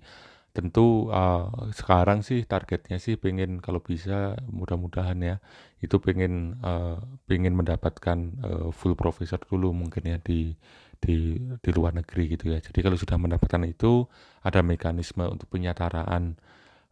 Tentu 0.55 1.11
uh, 1.11 1.51
sekarang 1.75 2.23
sih 2.23 2.47
targetnya 2.47 3.03
sih 3.03 3.19
pengen 3.19 3.59
kalau 3.59 3.83
bisa 3.83 4.39
mudah-mudahan 4.47 5.19
ya 5.19 5.35
itu 5.83 5.99
pengen 5.99 6.55
uh, 6.63 6.95
pengen 7.27 7.59
mendapatkan 7.59 8.17
uh, 8.47 8.67
full 8.71 8.95
professor 8.95 9.35
dulu 9.43 9.75
mungkin 9.75 10.07
ya 10.07 10.17
di 10.23 10.55
di 10.99 11.39
di 11.39 11.69
luar 11.71 11.95
negeri 11.95 12.37
gitu 12.37 12.51
ya. 12.51 12.59
Jadi 12.59 12.79
kalau 12.81 12.97
sudah 12.99 13.17
mendapatkan 13.19 13.61
itu 13.67 14.07
ada 14.41 14.61
mekanisme 14.61 15.25
untuk 15.27 15.47
penyataraan 15.51 16.39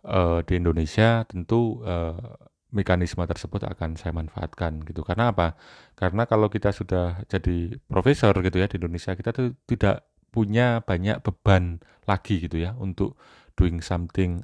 uh, 0.08 0.40
di 0.44 0.54
Indonesia 0.60 1.24
tentu 1.28 1.84
uh, 1.84 2.18
mekanisme 2.74 3.22
tersebut 3.22 3.64
akan 3.70 3.96
saya 3.96 4.12
manfaatkan 4.18 4.82
gitu. 4.84 5.06
Karena 5.06 5.30
apa? 5.30 5.54
Karena 5.94 6.26
kalau 6.26 6.50
kita 6.50 6.74
sudah 6.74 7.22
jadi 7.30 7.78
profesor 7.86 8.34
gitu 8.42 8.58
ya 8.58 8.66
di 8.66 8.82
Indonesia 8.82 9.14
kita 9.14 9.30
tuh 9.30 9.54
tidak 9.70 10.10
punya 10.34 10.82
banyak 10.82 11.22
beban 11.22 11.78
lagi 12.10 12.42
gitu 12.42 12.58
ya 12.58 12.74
untuk 12.82 13.14
doing 13.54 13.86
something 13.86 14.42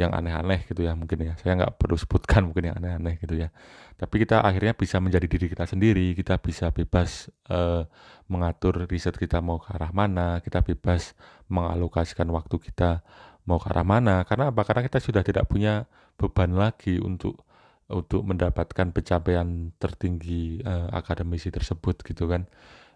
yang 0.00 0.16
aneh-aneh 0.16 0.64
gitu 0.64 0.80
ya 0.88 0.96
mungkin 0.96 1.20
ya. 1.20 1.36
Saya 1.36 1.60
nggak 1.60 1.76
perlu 1.76 2.00
sebutkan 2.00 2.48
mungkin 2.48 2.72
yang 2.72 2.76
aneh-aneh 2.80 3.20
gitu 3.20 3.36
ya. 3.36 3.52
Tapi 4.00 4.24
kita 4.24 4.40
akhirnya 4.40 4.72
bisa 4.72 4.96
menjadi 4.96 5.28
diri 5.28 5.46
kita 5.52 5.68
sendiri 5.68 6.16
kita 6.16 6.40
bisa 6.40 6.72
bebas 6.72 7.28
uh, 7.52 7.84
mengatur 8.32 8.88
riset 8.88 9.12
kita 9.20 9.44
mau 9.44 9.60
ke 9.60 9.76
arah 9.76 9.92
mana 9.92 10.40
kita 10.40 10.64
bebas 10.64 11.12
mengalokasikan 11.52 12.24
waktu 12.32 12.56
kita 12.56 13.04
mau 13.44 13.60
ke 13.60 13.68
arah 13.68 13.84
mana. 13.84 14.24
Karena 14.24 14.48
apa? 14.48 14.64
Karena 14.64 14.88
kita 14.88 14.98
sudah 15.04 15.20
tidak 15.20 15.44
punya 15.52 15.84
beban 16.16 16.56
lagi 16.56 16.96
untuk 16.96 17.44
untuk 17.90 18.22
mendapatkan 18.22 18.94
pencapaian 18.94 19.74
tertinggi 19.76 20.62
uh, 20.62 20.88
akademisi 20.94 21.50
tersebut 21.50 22.00
gitu 22.06 22.30
kan. 22.30 22.46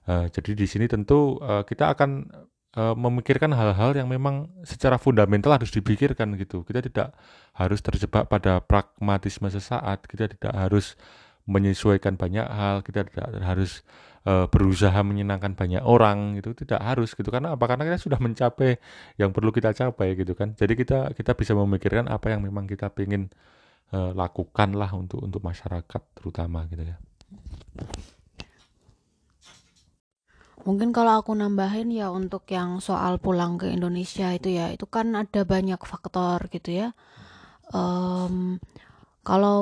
Uh, 0.06 0.30
jadi 0.30 0.54
di 0.54 0.66
sini 0.70 0.86
tentu 0.86 1.36
uh, 1.42 1.66
kita 1.66 1.92
akan 1.92 2.30
uh, 2.76 2.94
memikirkan 2.94 3.50
hal-hal 3.54 3.94
yang 3.94 4.10
memang 4.10 4.50
secara 4.66 4.98
fundamental 4.98 5.54
harus 5.54 5.70
dipikirkan 5.70 6.34
gitu. 6.38 6.62
Kita 6.66 6.82
tidak 6.82 7.14
harus 7.54 7.80
terjebak 7.80 8.26
pada 8.26 8.58
pragmatisme 8.62 9.46
sesaat, 9.50 10.06
kita 10.10 10.30
tidak 10.30 10.52
harus 10.54 10.98
menyesuaikan 11.44 12.16
banyak 12.16 12.46
hal, 12.46 12.80
kita 12.80 13.04
tidak 13.04 13.28
harus 13.44 13.84
uh, 14.24 14.48
berusaha 14.48 14.96
menyenangkan 15.04 15.52
banyak 15.52 15.84
orang 15.84 16.40
itu 16.40 16.56
tidak 16.56 16.80
harus 16.80 17.12
gitu. 17.12 17.28
Karena 17.28 17.54
apa? 17.54 17.64
Karena 17.68 17.84
kita 17.86 17.98
sudah 18.00 18.18
mencapai 18.18 18.80
yang 19.20 19.30
perlu 19.30 19.52
kita 19.52 19.76
capai 19.76 20.16
gitu 20.18 20.32
kan. 20.34 20.56
Jadi 20.56 20.72
kita 20.74 21.12
kita 21.12 21.32
bisa 21.36 21.52
memikirkan 21.52 22.08
apa 22.08 22.32
yang 22.32 22.40
memang 22.42 22.64
kita 22.64 22.88
ingin 23.00 23.28
uh, 23.92 24.10
lakukan 24.16 24.74
lah 24.74 24.90
untuk 24.96 25.22
untuk 25.22 25.40
masyarakat 25.44 26.02
terutama 26.16 26.64
gitu 26.70 26.84
ya 26.84 26.96
Mungkin 30.64 30.96
kalau 30.96 31.20
aku 31.20 31.36
nambahin 31.36 31.92
ya 31.92 32.08
untuk 32.08 32.48
yang 32.48 32.80
soal 32.80 33.20
pulang 33.20 33.60
ke 33.60 33.68
Indonesia 33.68 34.32
itu 34.32 34.48
ya, 34.56 34.72
itu 34.72 34.88
kan 34.88 35.12
ada 35.12 35.44
banyak 35.44 35.76
faktor 35.84 36.48
gitu 36.48 36.72
ya. 36.72 36.88
Um, 37.68 38.56
kalau 39.20 39.60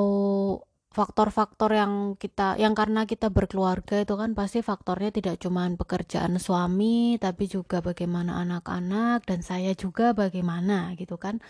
faktor-faktor 0.95 1.75
yang 1.75 1.93
kita, 2.15 2.55
yang 2.55 2.71
karena 2.71 3.03
kita 3.03 3.27
berkeluarga 3.33 4.05
itu 4.05 4.15
kan 4.15 4.31
pasti 4.31 4.63
faktornya 4.63 5.11
tidak 5.11 5.43
cuma 5.43 5.67
pekerjaan 5.75 6.39
suami, 6.39 7.19
tapi 7.19 7.51
juga 7.51 7.83
bagaimana 7.83 8.39
anak-anak 8.39 9.27
dan 9.27 9.43
saya 9.43 9.75
juga 9.75 10.15
bagaimana 10.15 10.95
gitu 10.95 11.19
kan. 11.19 11.43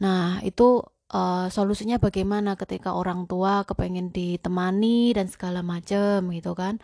Nah 0.00 0.40
itu 0.40 0.80
uh, 1.12 1.46
solusinya 1.52 2.00
bagaimana 2.00 2.56
ketika 2.56 2.96
orang 2.96 3.28
tua 3.28 3.68
kepengen 3.68 4.10
ditemani 4.14 5.12
dan 5.12 5.28
segala 5.28 5.60
macam 5.60 6.32
gitu 6.32 6.56
kan 6.56 6.80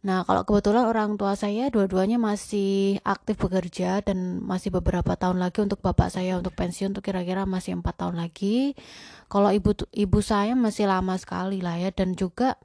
Nah, 0.00 0.24
kalau 0.24 0.48
kebetulan 0.48 0.88
orang 0.88 1.20
tua 1.20 1.36
saya 1.36 1.68
dua-duanya 1.68 2.16
masih 2.16 2.96
aktif 3.04 3.36
bekerja 3.36 4.00
dan 4.00 4.40
masih 4.40 4.72
beberapa 4.72 5.12
tahun 5.12 5.36
lagi 5.36 5.60
untuk 5.60 5.84
bapak 5.84 6.08
saya 6.08 6.40
untuk 6.40 6.56
pensiun 6.56 6.96
untuk 6.96 7.04
kira-kira 7.04 7.44
masih 7.44 7.76
empat 7.76 8.00
tahun 8.00 8.16
lagi. 8.16 8.72
Kalau 9.28 9.52
ibu 9.52 9.76
ibu 9.92 10.18
saya 10.24 10.56
masih 10.56 10.88
lama 10.88 11.20
sekali 11.20 11.60
lah 11.60 11.76
ya 11.76 11.92
dan 11.92 12.16
juga 12.16 12.56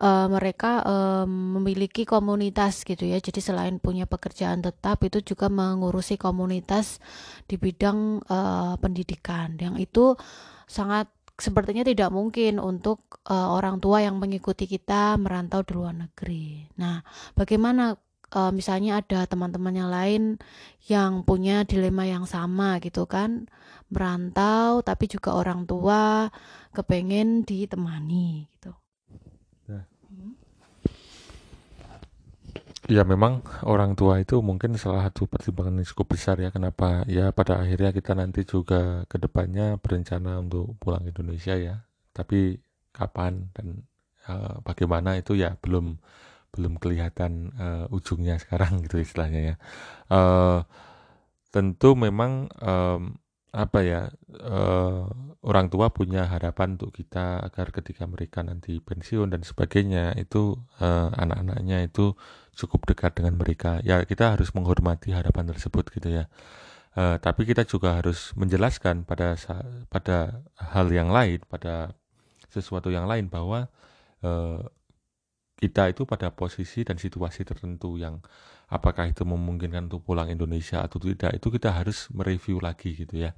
uh, 0.00 0.32
mereka 0.32 0.80
uh, 0.80 1.26
memiliki 1.28 2.08
komunitas 2.08 2.88
gitu 2.88 3.04
ya. 3.04 3.20
Jadi 3.20 3.44
selain 3.44 3.76
punya 3.76 4.08
pekerjaan 4.08 4.64
tetap 4.64 5.04
itu 5.04 5.20
juga 5.20 5.52
mengurusi 5.52 6.16
komunitas 6.16 7.04
di 7.44 7.60
bidang 7.60 8.24
uh, 8.32 8.80
pendidikan. 8.80 9.60
Yang 9.60 9.76
itu 9.92 10.04
sangat 10.64 11.12
sepertinya 11.42 11.82
tidak 11.82 12.14
mungkin 12.14 12.62
untuk 12.62 13.18
uh, 13.26 13.50
orang 13.50 13.82
tua 13.82 13.98
yang 14.06 14.22
mengikuti 14.22 14.70
kita 14.70 15.18
merantau 15.18 15.66
di 15.66 15.72
luar 15.74 15.94
negeri. 15.98 16.70
Nah, 16.78 17.02
bagaimana 17.34 17.98
uh, 18.30 18.52
misalnya 18.54 19.02
ada 19.02 19.26
teman-teman 19.26 19.74
yang 19.74 19.90
lain 19.90 20.22
yang 20.86 21.26
punya 21.26 21.66
dilema 21.66 22.06
yang 22.06 22.30
sama 22.30 22.78
gitu 22.78 23.10
kan, 23.10 23.50
merantau 23.90 24.86
tapi 24.86 25.10
juga 25.10 25.34
orang 25.34 25.66
tua 25.66 26.30
kepengen 26.70 27.42
ditemani 27.42 28.46
gitu. 28.54 28.81
Ya 32.90 33.06
memang 33.06 33.46
orang 33.62 33.94
tua 33.94 34.18
itu 34.18 34.42
mungkin 34.42 34.74
salah 34.74 35.06
satu 35.06 35.30
pertimbangan 35.30 35.78
yang 35.78 35.86
cukup 35.86 36.18
besar 36.18 36.42
ya. 36.42 36.50
Kenapa? 36.50 37.06
Ya 37.06 37.30
pada 37.30 37.62
akhirnya 37.62 37.94
kita 37.94 38.18
nanti 38.18 38.42
juga 38.42 39.06
ke 39.06 39.22
depannya 39.22 39.78
berencana 39.78 40.42
untuk 40.42 40.74
pulang 40.82 41.06
ke 41.06 41.14
Indonesia 41.14 41.54
ya. 41.54 41.86
Tapi 42.10 42.58
kapan 42.90 43.54
dan 43.54 43.86
uh, 44.26 44.58
bagaimana 44.66 45.14
itu 45.14 45.38
ya 45.38 45.54
belum 45.62 45.94
belum 46.52 46.82
kelihatan 46.82 47.54
uh, 47.54 47.86
ujungnya 47.94 48.42
sekarang 48.42 48.78
gitu 48.90 48.98
istilahnya 48.98 49.54
ya. 49.54 49.56
Uh, 50.10 50.66
tentu 51.54 51.94
memang 51.94 52.50
um, 52.58 53.14
apa 53.52 53.78
ya 53.84 54.00
uh, 54.42 55.06
orang 55.44 55.68
tua 55.68 55.92
punya 55.92 56.24
harapan 56.24 56.80
untuk 56.80 56.96
kita 56.96 57.44
agar 57.46 57.68
ketika 57.70 58.08
mereka 58.08 58.40
nanti 58.40 58.80
pensiun 58.80 59.28
dan 59.30 59.44
sebagainya 59.44 60.16
itu 60.16 60.56
uh, 60.80 61.12
anak-anaknya 61.12 61.86
itu 61.86 62.16
cukup 62.52 62.84
dekat 62.84 63.16
dengan 63.16 63.36
mereka 63.40 63.80
ya 63.80 64.04
kita 64.04 64.36
harus 64.36 64.52
menghormati 64.52 65.12
harapan 65.12 65.48
tersebut 65.48 65.88
gitu 65.92 66.08
ya 66.22 66.24
uh, 66.96 67.16
tapi 67.16 67.48
kita 67.48 67.64
juga 67.64 67.96
harus 67.96 68.36
menjelaskan 68.36 69.08
pada 69.08 69.36
pada 69.88 70.44
hal 70.60 70.92
yang 70.92 71.08
lain 71.08 71.40
pada 71.48 71.96
sesuatu 72.52 72.92
yang 72.92 73.08
lain 73.08 73.32
bahwa 73.32 73.72
uh, 74.20 74.60
kita 75.62 75.94
itu 75.94 76.02
pada 76.02 76.34
posisi 76.34 76.82
dan 76.82 76.98
situasi 76.98 77.46
tertentu 77.46 77.94
yang 77.94 78.18
apakah 78.66 79.06
itu 79.06 79.22
memungkinkan 79.22 79.86
untuk 79.86 80.02
pulang 80.02 80.26
Indonesia 80.26 80.82
atau 80.82 80.98
tidak 80.98 81.38
itu 81.38 81.48
kita 81.54 81.70
harus 81.70 82.10
mereview 82.10 82.58
lagi 82.58 82.98
gitu 82.98 83.22
ya. 83.22 83.30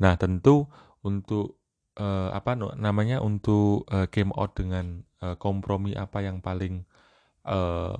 Nah 0.00 0.16
tentu 0.16 0.64
untuk 1.04 1.60
uh, 2.00 2.32
apa 2.32 2.56
namanya 2.56 3.20
untuk 3.20 3.84
uh, 3.92 4.08
came 4.08 4.32
out 4.40 4.56
dengan 4.56 5.04
uh, 5.20 5.36
kompromi 5.36 5.92
apa 5.92 6.24
yang 6.24 6.40
paling 6.40 6.88
uh, 7.44 7.92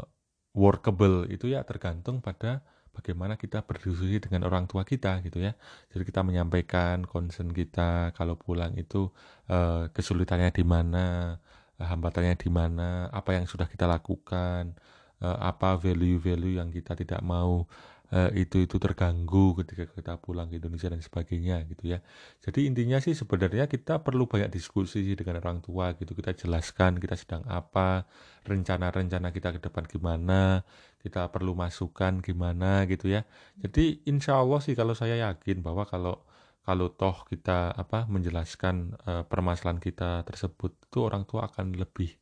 workable 0.56 1.26
itu 1.30 1.50
ya 1.50 1.62
tergantung 1.62 2.18
pada 2.18 2.62
bagaimana 2.90 3.38
kita 3.38 3.62
berdiskusi 3.64 4.18
dengan 4.20 4.46
orang 4.50 4.66
tua 4.66 4.82
kita 4.82 5.22
gitu 5.22 5.40
ya. 5.40 5.54
Jadi 5.94 6.02
kita 6.04 6.20
menyampaikan 6.26 7.06
concern 7.06 7.54
kita 7.54 8.12
kalau 8.18 8.34
pulang 8.36 8.74
itu 8.76 9.08
uh, 9.48 9.88
kesulitannya 9.94 10.50
di 10.50 10.64
mana, 10.66 11.38
hambatannya 11.78 12.34
di 12.36 12.50
mana, 12.50 13.08
apa 13.14 13.38
yang 13.38 13.46
sudah 13.46 13.70
kita 13.70 13.86
lakukan, 13.86 14.74
uh, 15.22 15.38
apa 15.38 15.78
value-value 15.78 16.58
yang 16.60 16.68
kita 16.74 16.98
tidak 16.98 17.22
mau 17.22 17.64
uh, 18.12 18.30
itu 18.34 18.66
itu 18.66 18.76
terganggu 18.76 19.56
ketika 19.62 19.86
kita 19.90 20.12
pulang 20.18 20.50
ke 20.50 20.58
Indonesia 20.58 20.90
dan 20.90 21.00
sebagainya 21.02 21.64
gitu 21.70 21.96
ya. 21.96 21.98
Jadi 22.44 22.68
intinya 22.68 22.98
sih 22.98 23.14
sebenarnya 23.16 23.66
kita 23.70 24.02
perlu 24.02 24.26
banyak 24.26 24.50
diskusi 24.52 25.02
sih 25.06 25.16
dengan 25.16 25.40
orang 25.42 25.62
tua 25.64 25.94
gitu. 25.96 26.12
Kita 26.12 26.34
jelaskan 26.34 26.98
kita 26.98 27.14
sedang 27.16 27.42
apa, 27.48 28.06
rencana-rencana 28.46 29.30
kita 29.34 29.56
ke 29.56 29.60
depan 29.62 29.84
gimana, 29.88 30.66
kita 31.00 31.30
perlu 31.32 31.56
masukan 31.56 32.20
gimana 32.20 32.84
gitu 32.90 33.08
ya. 33.08 33.24
Jadi 33.58 34.04
insya 34.06 34.38
Allah 34.42 34.60
sih 34.60 34.74
kalau 34.76 34.92
saya 34.92 35.16
yakin 35.30 35.64
bahwa 35.64 35.86
kalau 35.88 36.22
kalau 36.60 36.92
toh 36.92 37.24
kita 37.26 37.72
apa 37.72 38.04
menjelaskan 38.06 38.94
uh, 39.08 39.24
permasalahan 39.24 39.80
kita 39.80 40.22
tersebut 40.28 40.76
itu 40.76 40.98
orang 41.00 41.24
tua 41.24 41.48
akan 41.48 41.72
lebih 41.72 42.19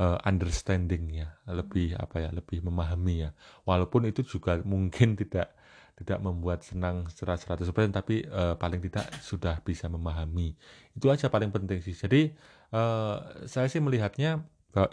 uh, 0.00 0.18
understanding 0.24 1.24
ya 1.24 1.28
lebih 1.48 1.96
apa 1.96 2.28
ya 2.28 2.30
lebih 2.32 2.64
memahami 2.64 3.28
ya. 3.28 3.30
Walaupun 3.64 4.08
itu 4.08 4.24
juga 4.24 4.60
mungkin 4.64 5.16
tidak 5.16 5.52
tidak 5.96 6.20
membuat 6.20 6.60
senang 6.60 7.08
secara 7.08 7.40
100% 7.40 7.72
tapi 7.88 8.20
uh, 8.28 8.52
paling 8.60 8.84
tidak 8.84 9.08
sudah 9.24 9.56
bisa 9.64 9.88
memahami. 9.88 10.52
Itu 10.92 11.08
aja 11.08 11.32
paling 11.32 11.48
penting 11.48 11.80
sih. 11.80 11.96
Jadi 11.96 12.36
uh, 12.76 13.48
saya 13.48 13.66
sih 13.72 13.80
melihatnya 13.80 14.44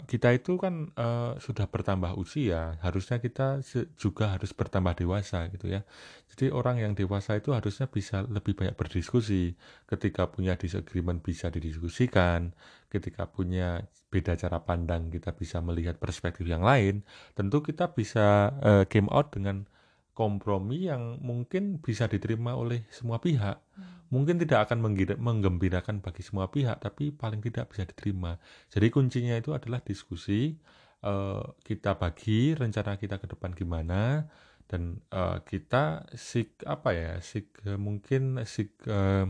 kita 0.08 0.32
itu 0.32 0.56
kan 0.56 0.88
uh, 0.96 1.36
sudah 1.36 1.68
bertambah 1.68 2.16
usia, 2.16 2.80
harusnya 2.80 3.20
kita 3.20 3.60
juga 4.00 4.32
harus 4.32 4.56
bertambah 4.56 4.96
dewasa 4.96 5.44
gitu 5.52 5.68
ya. 5.68 5.84
Jadi 6.32 6.48
orang 6.48 6.80
yang 6.80 6.92
dewasa 6.96 7.36
itu 7.36 7.52
harusnya 7.52 7.84
bisa 7.92 8.24
lebih 8.24 8.56
banyak 8.56 8.72
berdiskusi. 8.80 9.52
Ketika 9.84 10.32
punya 10.32 10.56
disagreement 10.56 11.20
bisa 11.20 11.52
didiskusikan, 11.52 12.56
ketika 12.88 13.28
punya 13.28 13.84
beda 14.08 14.40
cara 14.40 14.64
pandang 14.64 15.12
kita 15.12 15.36
bisa 15.36 15.60
melihat 15.60 16.00
perspektif 16.00 16.48
yang 16.48 16.64
lain. 16.64 17.04
Tentu 17.36 17.60
kita 17.60 17.92
bisa 17.92 18.56
uh, 18.64 18.84
came 18.88 19.12
out 19.12 19.36
dengan 19.36 19.68
kompromi 20.14 20.86
yang 20.86 21.18
mungkin 21.20 21.82
bisa 21.82 22.06
diterima 22.06 22.54
oleh 22.54 22.86
semua 22.88 23.18
pihak. 23.18 23.58
Hmm. 23.74 24.06
Mungkin 24.14 24.38
tidak 24.38 24.70
akan 24.70 24.78
menggembirakan 25.18 25.98
bagi 25.98 26.22
semua 26.22 26.46
pihak, 26.46 26.78
tapi 26.78 27.10
paling 27.10 27.42
tidak 27.42 27.74
bisa 27.74 27.82
diterima. 27.82 28.38
Jadi 28.70 28.86
kuncinya 28.94 29.34
itu 29.34 29.50
adalah 29.50 29.82
diskusi, 29.82 30.54
uh, 31.02 31.42
kita 31.66 31.98
bagi 31.98 32.54
rencana 32.54 32.94
kita 32.94 33.18
ke 33.18 33.26
depan 33.26 33.50
gimana, 33.58 34.30
dan 34.70 35.02
uh, 35.10 35.42
kita 35.42 36.06
sik 36.14 36.62
apa 36.62 36.94
ya, 36.94 37.12
sik 37.18 37.66
uh, 37.66 37.74
mungkin 37.74 38.38
sik 38.46 38.86
uh, 38.86 39.26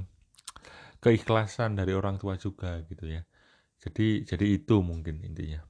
keikhlasan 1.00 1.80
dari 1.80 1.96
orang 1.96 2.20
tua 2.20 2.36
juga 2.36 2.76
gitu 2.84 3.08
ya. 3.08 3.24
Jadi 3.80 4.28
jadi 4.28 4.46
itu 4.52 4.84
mungkin 4.84 5.24
intinya. 5.24 5.64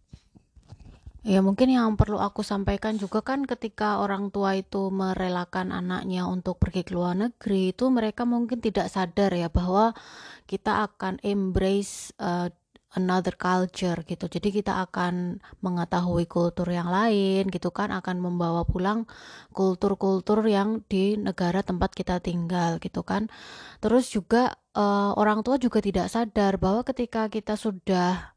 Ya 1.24 1.40
mungkin 1.40 1.72
yang 1.72 1.96
perlu 1.96 2.20
aku 2.20 2.44
sampaikan 2.44 3.00
juga 3.00 3.24
kan 3.24 3.48
ketika 3.48 3.96
orang 4.04 4.28
tua 4.28 4.60
itu 4.60 4.92
merelakan 4.92 5.72
anaknya 5.72 6.28
untuk 6.28 6.60
pergi 6.60 6.84
ke 6.84 6.92
luar 6.92 7.16
negeri 7.16 7.72
itu 7.72 7.88
mereka 7.88 8.28
mungkin 8.28 8.60
tidak 8.60 8.92
sadar 8.92 9.32
ya 9.32 9.48
bahwa 9.48 9.96
kita 10.44 10.84
akan 10.84 11.16
embrace 11.24 12.12
uh, 12.20 12.52
another 12.92 13.40
culture 13.40 14.04
gitu. 14.04 14.28
Jadi 14.28 14.52
kita 14.52 14.84
akan 14.84 15.40
mengetahui 15.64 16.28
kultur 16.28 16.68
yang 16.68 16.92
lain 16.92 17.48
gitu 17.48 17.72
kan 17.72 17.88
akan 17.88 18.20
membawa 18.20 18.68
pulang 18.68 19.08
kultur-kultur 19.56 20.44
yang 20.44 20.84
di 20.92 21.16
negara 21.16 21.64
tempat 21.64 21.96
kita 21.96 22.20
tinggal 22.20 22.76
gitu 22.84 23.00
kan. 23.00 23.32
Terus 23.80 24.12
juga 24.12 24.60
uh, 24.76 25.16
orang 25.16 25.40
tua 25.40 25.56
juga 25.56 25.80
tidak 25.80 26.12
sadar 26.12 26.60
bahwa 26.60 26.84
ketika 26.84 27.32
kita 27.32 27.56
sudah 27.56 28.33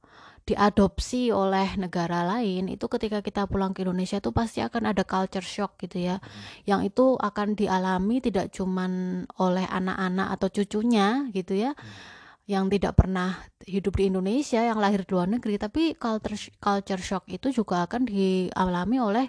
diadopsi 0.48 1.30
oleh 1.36 1.76
negara 1.76 2.24
lain 2.24 2.72
itu 2.72 2.88
ketika 2.88 3.20
kita 3.20 3.44
pulang 3.52 3.76
ke 3.76 3.84
Indonesia 3.84 4.24
itu 4.24 4.32
pasti 4.32 4.64
akan 4.64 4.96
ada 4.96 5.04
culture 5.04 5.44
shock 5.44 5.76
gitu 5.84 6.00
ya 6.00 6.24
hmm. 6.24 6.64
yang 6.64 6.82
itu 6.88 7.20
akan 7.20 7.60
dialami 7.60 8.24
tidak 8.24 8.56
cuman 8.56 9.24
oleh 9.44 9.68
anak-anak 9.68 10.40
atau 10.40 10.48
cucunya 10.48 11.28
gitu 11.36 11.60
ya 11.60 11.76
hmm 11.76 12.18
yang 12.48 12.72
tidak 12.72 12.96
pernah 12.96 13.44
hidup 13.68 14.00
di 14.00 14.08
Indonesia 14.08 14.64
yang 14.64 14.80
lahir 14.80 15.04
di 15.04 15.12
luar 15.12 15.28
negeri 15.28 15.60
tapi 15.60 16.00
culture 16.00 16.40
culture 16.64 17.04
shock 17.04 17.28
itu 17.28 17.52
juga 17.52 17.84
akan 17.84 18.08
dialami 18.08 18.98
oleh 19.04 19.28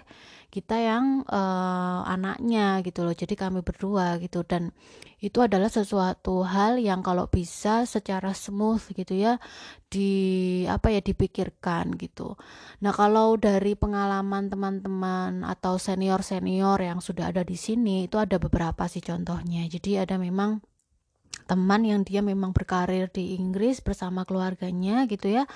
kita 0.49 0.81
yang 0.81 1.21
uh, 1.29 2.01
anaknya 2.09 2.81
gitu 2.81 3.05
loh. 3.05 3.13
Jadi 3.13 3.37
kami 3.37 3.61
berdua 3.61 4.17
gitu. 4.17 4.41
Dan 4.41 4.73
itu 5.21 5.39
adalah 5.45 5.69
sesuatu 5.69 6.41
hal 6.41 6.81
yang 6.81 7.05
kalau 7.05 7.29
bisa 7.29 7.85
secara 7.85 8.33
smooth 8.33 8.81
gitu 8.97 9.13
ya 9.13 9.37
di 9.85 10.63
apa 10.65 10.89
ya 10.89 11.05
dipikirkan 11.05 11.93
gitu. 12.01 12.33
Nah 12.81 12.91
kalau 12.95 13.37
dari 13.37 13.77
pengalaman 13.77 14.49
teman-teman 14.49 15.45
atau 15.45 15.77
senior 15.77 16.25
senior 16.25 16.81
yang 16.81 17.03
sudah 17.03 17.29
ada 17.29 17.45
di 17.45 17.59
sini 17.59 18.07
itu 18.09 18.17
ada 18.17 18.41
beberapa 18.41 18.89
sih 18.89 19.05
contohnya. 19.05 19.67
Jadi 19.69 20.01
ada 20.01 20.15
memang 20.17 20.63
teman 21.45 21.81
yang 21.81 22.01
dia 22.05 22.21
memang 22.21 22.53
berkarir 22.53 23.09
di 23.09 23.37
Inggris 23.37 23.81
bersama 23.81 24.25
keluarganya 24.25 25.09
gitu 25.09 25.33
ya 25.33 25.49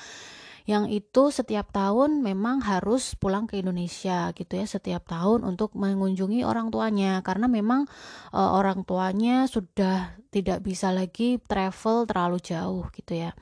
yang 0.63 0.87
itu 0.87 1.27
setiap 1.27 1.75
tahun 1.75 2.23
memang 2.23 2.63
harus 2.63 3.19
pulang 3.19 3.51
ke 3.51 3.59
Indonesia 3.59 4.31
gitu 4.31 4.55
ya 4.55 4.63
setiap 4.63 5.03
tahun 5.11 5.43
untuk 5.43 5.75
mengunjungi 5.75 6.47
orang 6.47 6.71
tuanya. 6.71 7.19
Karena 7.19 7.51
memang 7.51 7.83
e, 8.31 8.39
orang 8.39 8.87
tuanya 8.87 9.43
sudah 9.51 10.15
tidak 10.31 10.63
bisa 10.63 10.95
lagi 10.95 11.35
travel 11.43 12.07
terlalu 12.07 12.39
jauh 12.39 12.87
gitu 12.95 13.27
ya. 13.27 13.35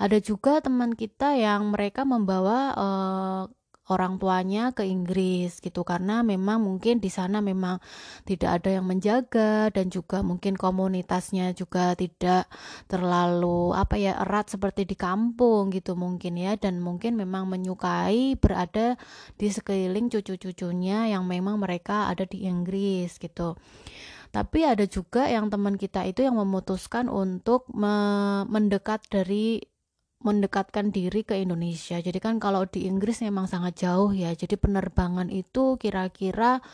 Ada 0.00 0.18
juga 0.24 0.64
teman 0.64 0.96
kita 0.96 1.36
yang 1.36 1.68
mereka 1.68 2.08
membawa 2.08 2.72
e, 2.72 2.88
orang 3.92 4.16
tuanya 4.16 4.72
ke 4.72 4.86
Inggris 4.88 5.60
gitu 5.60 5.84
karena 5.84 6.24
memang 6.24 6.64
mungkin 6.64 7.04
di 7.04 7.12
sana 7.12 7.44
memang 7.44 7.80
tidak 8.24 8.62
ada 8.62 8.80
yang 8.80 8.88
menjaga 8.88 9.68
dan 9.68 9.92
juga 9.92 10.24
mungkin 10.24 10.56
komunitasnya 10.56 11.52
juga 11.52 11.92
tidak 11.92 12.48
terlalu 12.88 13.76
apa 13.76 14.00
ya 14.00 14.16
erat 14.24 14.48
seperti 14.48 14.88
di 14.88 14.96
kampung 14.96 15.68
gitu 15.68 15.92
mungkin 16.00 16.40
ya 16.40 16.56
dan 16.56 16.80
mungkin 16.80 17.20
memang 17.20 17.44
menyukai 17.44 18.40
berada 18.40 18.96
di 19.36 19.52
sekeliling 19.52 20.08
cucu-cucunya 20.08 21.12
yang 21.12 21.28
memang 21.28 21.60
mereka 21.60 22.08
ada 22.08 22.24
di 22.24 22.48
Inggris 22.48 23.20
gitu. 23.20 23.56
Tapi 24.34 24.66
ada 24.66 24.82
juga 24.90 25.30
yang 25.30 25.46
teman 25.46 25.78
kita 25.78 26.02
itu 26.10 26.26
yang 26.26 26.34
memutuskan 26.34 27.06
untuk 27.06 27.70
me 27.70 27.94
mendekat 28.50 29.06
dari 29.06 29.62
mendekatkan 30.24 30.88
diri 30.88 31.20
ke 31.22 31.36
Indonesia. 31.36 32.00
Jadi 32.00 32.16
kan 32.16 32.40
kalau 32.40 32.64
di 32.64 32.88
Inggris 32.88 33.20
memang 33.20 33.44
sangat 33.44 33.84
jauh 33.84 34.10
ya. 34.10 34.32
Jadi 34.32 34.56
penerbangan 34.56 35.28
itu 35.28 35.76
kira-kira 35.76 36.64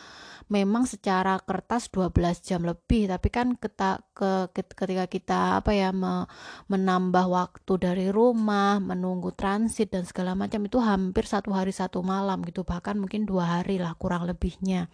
memang 0.50 0.86
secara 0.86 1.38
kertas 1.42 1.90
12 1.90 2.14
jam 2.42 2.62
lebih, 2.66 3.10
tapi 3.10 3.28
kan 3.30 3.54
kita 3.54 4.02
ke 4.14 4.50
ketika 4.54 5.06
kita 5.06 5.40
apa 5.62 5.70
ya 5.74 5.94
me, 5.94 6.26
menambah 6.66 7.26
waktu 7.30 7.72
dari 7.78 8.06
rumah, 8.10 8.82
menunggu 8.82 9.30
transit 9.34 9.94
dan 9.94 10.02
segala 10.06 10.34
macam 10.34 10.66
itu 10.66 10.78
hampir 10.82 11.26
satu 11.26 11.54
hari 11.54 11.70
satu 11.70 12.02
malam 12.02 12.42
gitu, 12.42 12.66
bahkan 12.66 12.98
mungkin 12.98 13.26
dua 13.26 13.62
hari 13.62 13.78
lah 13.78 13.94
kurang 13.94 14.26
lebihnya. 14.26 14.90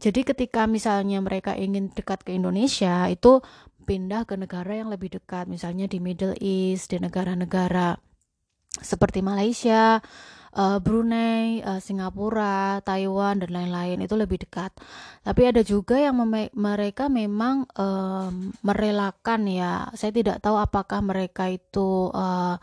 Jadi 0.00 0.24
ketika 0.24 0.64
misalnya 0.64 1.20
mereka 1.20 1.52
ingin 1.52 1.92
dekat 1.92 2.24
ke 2.24 2.32
Indonesia 2.32 3.04
itu 3.12 3.44
pindah 3.90 4.22
ke 4.22 4.38
negara 4.38 4.78
yang 4.78 4.86
lebih 4.86 5.18
dekat, 5.18 5.50
misalnya 5.50 5.90
di 5.90 5.98
Middle 5.98 6.38
East, 6.38 6.94
di 6.94 7.02
negara-negara 7.02 7.98
seperti 8.78 9.18
Malaysia, 9.18 9.98
uh, 10.54 10.78
Brunei, 10.78 11.58
uh, 11.58 11.82
Singapura, 11.82 12.78
Taiwan 12.86 13.42
dan 13.42 13.50
lain-lain 13.50 13.98
itu 13.98 14.14
lebih 14.14 14.46
dekat. 14.46 14.70
Tapi 15.26 15.42
ada 15.42 15.66
juga 15.66 15.98
yang 15.98 16.14
mereka 16.54 17.10
memang 17.10 17.66
um, 17.74 18.54
merelakan 18.62 19.50
ya. 19.50 19.90
Saya 19.98 20.14
tidak 20.14 20.38
tahu 20.38 20.54
apakah 20.54 21.02
mereka 21.02 21.50
itu 21.50 22.14
uh, 22.14 22.54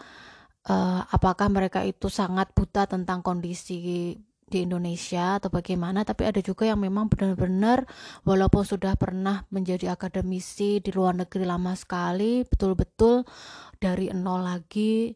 uh, 0.64 1.02
apakah 1.12 1.52
mereka 1.52 1.84
itu 1.84 2.08
sangat 2.08 2.56
buta 2.56 2.88
tentang 2.88 3.20
kondisi 3.20 4.16
di 4.48 4.64
Indonesia 4.64 5.36
atau 5.36 5.52
bagaimana 5.52 6.08
tapi 6.08 6.24
ada 6.24 6.40
juga 6.40 6.64
yang 6.64 6.80
memang 6.80 7.12
benar-benar 7.12 7.84
walaupun 8.24 8.64
sudah 8.64 8.96
pernah 8.96 9.44
menjadi 9.52 9.92
akademisi 9.92 10.80
di 10.80 10.92
luar 10.96 11.20
negeri 11.20 11.44
lama 11.44 11.76
sekali 11.76 12.48
betul-betul 12.48 13.28
dari 13.76 14.08
nol 14.16 14.48
lagi 14.48 15.12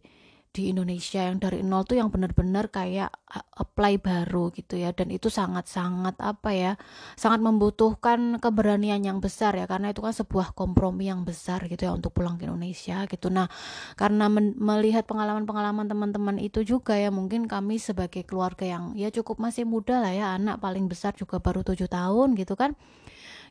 di 0.52 0.68
Indonesia 0.68 1.24
yang 1.24 1.40
dari 1.40 1.64
nol 1.64 1.88
tuh 1.88 1.96
yang 1.96 2.12
benar-benar 2.12 2.68
kayak 2.68 3.08
apply 3.56 4.04
baru 4.04 4.52
gitu 4.52 4.76
ya. 4.76 4.92
Dan 4.92 5.10
itu 5.16 5.32
sangat-sangat 5.32 6.20
apa 6.20 6.52
ya 6.52 6.72
sangat 7.16 7.40
membutuhkan 7.40 8.38
keberanian 8.44 9.00
yang 9.00 9.24
besar 9.24 9.56
ya. 9.56 9.64
Karena 9.66 9.96
itu 9.96 10.04
kan 10.04 10.12
sebuah 10.12 10.52
kompromi 10.52 11.08
yang 11.08 11.24
besar 11.24 11.64
gitu 11.72 11.88
ya 11.88 11.96
untuk 11.96 12.12
pulang 12.12 12.36
ke 12.36 12.44
Indonesia 12.46 13.08
gitu. 13.08 13.32
Nah 13.32 13.48
karena 13.96 14.28
melihat 14.60 15.08
pengalaman-pengalaman 15.08 15.88
teman-teman 15.88 16.36
itu 16.38 16.68
juga 16.68 17.00
ya 17.00 17.10
mungkin 17.10 17.48
kami 17.48 17.80
sebagai 17.80 18.28
keluarga 18.28 18.68
yang 18.68 18.92
ya 19.00 19.08
cukup 19.08 19.40
masih 19.40 19.64
muda 19.64 20.04
lah 20.04 20.12
ya 20.12 20.36
anak 20.36 20.60
paling 20.60 20.92
besar 20.92 21.16
juga 21.16 21.40
baru 21.40 21.64
tujuh 21.64 21.88
tahun 21.88 22.36
gitu 22.36 22.60
kan 22.60 22.76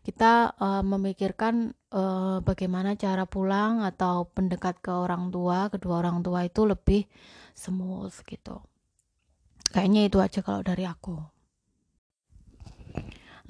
kita 0.01 0.57
uh, 0.57 0.81
memikirkan 0.81 1.77
uh, 1.93 2.41
bagaimana 2.41 2.97
cara 2.97 3.29
pulang 3.29 3.85
atau 3.85 4.25
pendekat 4.33 4.81
ke 4.81 4.89
orang 4.89 5.29
tua, 5.29 5.69
kedua 5.69 6.01
orang 6.01 6.25
tua 6.25 6.49
itu 6.49 6.65
lebih 6.65 7.05
smooth 7.53 8.15
gitu. 8.25 8.65
Kayaknya 9.71 10.03
itu 10.09 10.19
aja 10.19 10.41
kalau 10.41 10.65
dari 10.65 10.89
aku. 10.89 11.21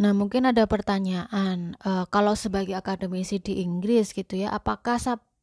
Nah, 0.00 0.16
mungkin 0.16 0.48
ada 0.48 0.64
pertanyaan, 0.64 1.76
uh, 1.84 2.08
kalau 2.08 2.32
sebagai 2.32 2.72
akademisi 2.72 3.36
di 3.36 3.60
Inggris 3.60 4.16
gitu 4.16 4.32
ya, 4.32 4.48
apakah 4.48 4.96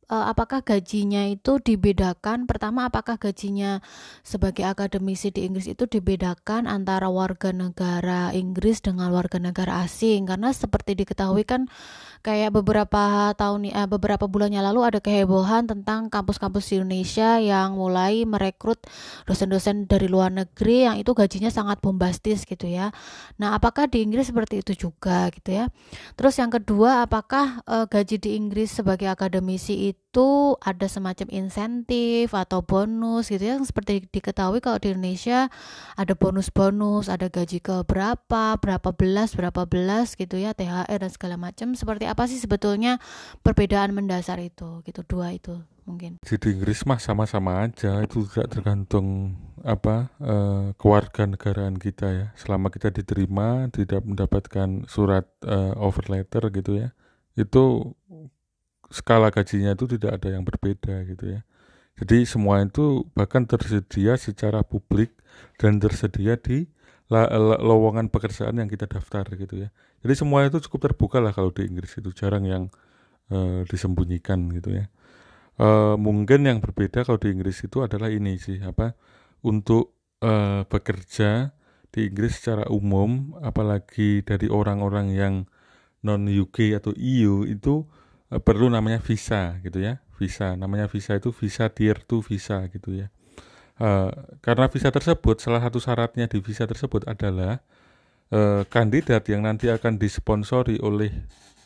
apakah 0.08 0.64
gajinya 0.64 1.28
itu 1.28 1.60
dibedakan? 1.60 2.48
Pertama, 2.48 2.88
apakah 2.88 3.20
gajinya 3.20 3.84
sebagai 4.24 4.64
akademisi 4.64 5.36
di 5.36 5.44
Inggris 5.44 5.68
itu 5.68 5.84
dibedakan 5.84 6.64
antara 6.64 7.12
warga 7.12 7.52
negara 7.52 8.32
Inggris 8.32 8.80
dengan 8.80 9.12
warga 9.12 9.36
negara 9.36 9.84
asing? 9.84 10.24
Karena 10.32 10.56
seperti 10.56 10.96
diketahui 10.96 11.44
kan 11.44 11.68
kayak 12.24 12.56
beberapa 12.56 13.32
tahun 13.36 13.72
uh, 13.72 13.88
beberapa 13.88 14.26
bulannya 14.28 14.60
lalu 14.60 14.84
ada 14.84 15.00
kehebohan 15.00 15.70
tentang 15.70 16.10
kampus-kampus 16.12 16.72
di 16.72 16.74
Indonesia 16.82 17.38
yang 17.40 17.78
mulai 17.78 18.24
merekrut 18.26 18.84
dosen-dosen 19.30 19.86
dari 19.86 20.08
luar 20.10 20.34
negeri 20.34 20.88
yang 20.88 20.96
itu 20.98 21.12
gajinya 21.14 21.52
sangat 21.52 21.84
bombastis 21.84 22.48
gitu 22.48 22.68
ya. 22.68 22.96
Nah, 23.38 23.56
apakah 23.56 23.88
di 23.92 24.04
Inggris 24.04 24.32
seperti 24.32 24.64
itu 24.64 24.88
juga 24.88 25.30
gitu 25.36 25.52
ya? 25.52 25.72
Terus 26.16 26.36
yang 26.40 26.52
kedua, 26.52 27.04
apakah 27.04 27.62
uh, 27.68 27.86
gaji 27.88 28.18
di 28.20 28.40
Inggris 28.40 28.72
sebagai 28.72 29.08
akademisi 29.12 29.92
itu 29.92 29.97
ada 30.66 30.90
semacam 30.90 31.30
insentif 31.30 32.34
atau 32.34 32.66
bonus 32.66 33.30
gitu 33.30 33.46
ya? 33.46 33.56
Seperti 33.62 34.10
diketahui 34.10 34.64
kalau 34.64 34.82
di 34.82 34.90
Indonesia 34.90 35.54
ada 35.94 36.18
bonus-bonus, 36.18 37.06
ada 37.06 37.30
gaji 37.30 37.62
ke 37.62 37.86
berapa, 37.86 38.58
berapa 38.58 38.90
belas, 38.98 39.38
berapa 39.38 39.70
belas 39.70 40.18
gitu 40.18 40.42
ya, 40.42 40.58
THR 40.58 41.06
dan 41.06 41.12
segala 41.14 41.36
macam. 41.38 41.78
Seperti 41.78 42.10
apa 42.10 42.26
sih 42.26 42.42
sebetulnya 42.42 42.98
perbedaan 43.46 43.94
mendasar 43.94 44.42
itu? 44.42 44.82
Gitu 44.82 45.06
dua 45.06 45.38
itu 45.38 45.62
mungkin. 45.86 46.18
Di 46.26 46.36
Inggris 46.50 46.82
mah 46.90 46.98
sama-sama 46.98 47.70
aja. 47.70 48.02
Itu 48.02 48.26
tidak 48.26 48.58
tergantung 48.58 49.38
apa 49.62 50.10
uh, 50.18 50.74
keluarga 50.82 51.30
kita 51.78 52.08
ya. 52.10 52.28
Selama 52.34 52.74
kita 52.74 52.90
diterima 52.90 53.70
tidak 53.70 54.02
mendapatkan 54.02 54.90
surat 54.90 55.30
uh, 55.46 55.78
offer 55.78 56.10
letter 56.10 56.50
gitu 56.50 56.82
ya. 56.82 56.90
Itu 57.38 57.94
skala 58.90 59.34
gajinya 59.34 59.76
itu 59.76 59.86
tidak 59.98 60.22
ada 60.22 60.38
yang 60.38 60.44
berbeda 60.48 61.04
gitu 61.08 61.38
ya 61.38 61.42
jadi 61.98 62.30
semua 62.30 62.62
itu 62.62 63.10
bahkan 63.18 63.50
tersedia 63.50 64.14
secara 64.22 64.62
publik 64.62 65.18
dan 65.58 65.82
tersedia 65.82 66.38
di 66.38 66.70
lowongan 67.10 68.14
pekerjaan 68.14 68.62
yang 68.62 68.70
kita 68.70 68.86
daftar 68.86 69.26
gitu 69.34 69.66
ya. 69.66 69.70
Jadi 70.06 70.14
semua 70.14 70.46
itu 70.46 70.62
cukup 70.70 70.92
terbuka 70.92 71.18
lah 71.18 71.34
kalau 71.34 71.50
di 71.50 71.66
Inggris 71.66 71.98
itu 71.98 72.14
jarang 72.14 72.46
yang 72.46 72.64
uh, 73.34 73.66
disembunyikan 73.66 74.46
gitu 74.54 74.78
ya. 74.78 74.86
Uh, 75.58 75.98
mungkin 75.98 76.46
yang 76.46 76.62
berbeda 76.62 77.02
kalau 77.02 77.18
di 77.18 77.34
Inggris 77.34 77.66
itu 77.66 77.82
adalah 77.82 78.14
ini 78.14 78.38
sih 78.38 78.62
apa 78.62 78.94
untuk 79.42 79.98
uh, 80.22 80.70
bekerja 80.70 81.50
di 81.90 82.14
Inggris 82.14 82.38
secara 82.38 82.70
umum 82.70 83.34
apalagi 83.42 84.22
dari 84.22 84.54
orang-orang 84.54 85.18
yang 85.18 85.34
non 86.06 86.30
UK 86.30 86.78
atau 86.78 86.94
EU 86.94 87.42
itu 87.50 87.90
perlu 88.28 88.68
namanya 88.68 89.00
visa 89.00 89.60
gitu 89.64 89.80
ya. 89.80 90.04
Visa 90.18 90.58
namanya 90.58 90.90
visa 90.90 91.16
itu 91.16 91.30
visa 91.32 91.70
tier 91.72 92.02
2 92.04 92.20
visa 92.26 92.66
gitu 92.72 93.06
ya. 93.06 93.08
Uh, 93.78 94.10
karena 94.42 94.66
visa 94.74 94.90
tersebut, 94.90 95.38
salah 95.38 95.62
satu 95.62 95.78
syaratnya 95.78 96.26
di 96.26 96.42
visa 96.42 96.66
tersebut 96.66 97.06
adalah 97.06 97.62
uh, 98.34 98.66
kandidat 98.68 99.30
yang 99.30 99.46
nanti 99.46 99.70
akan 99.70 100.02
disponsori 100.02 100.82
oleh 100.82 101.14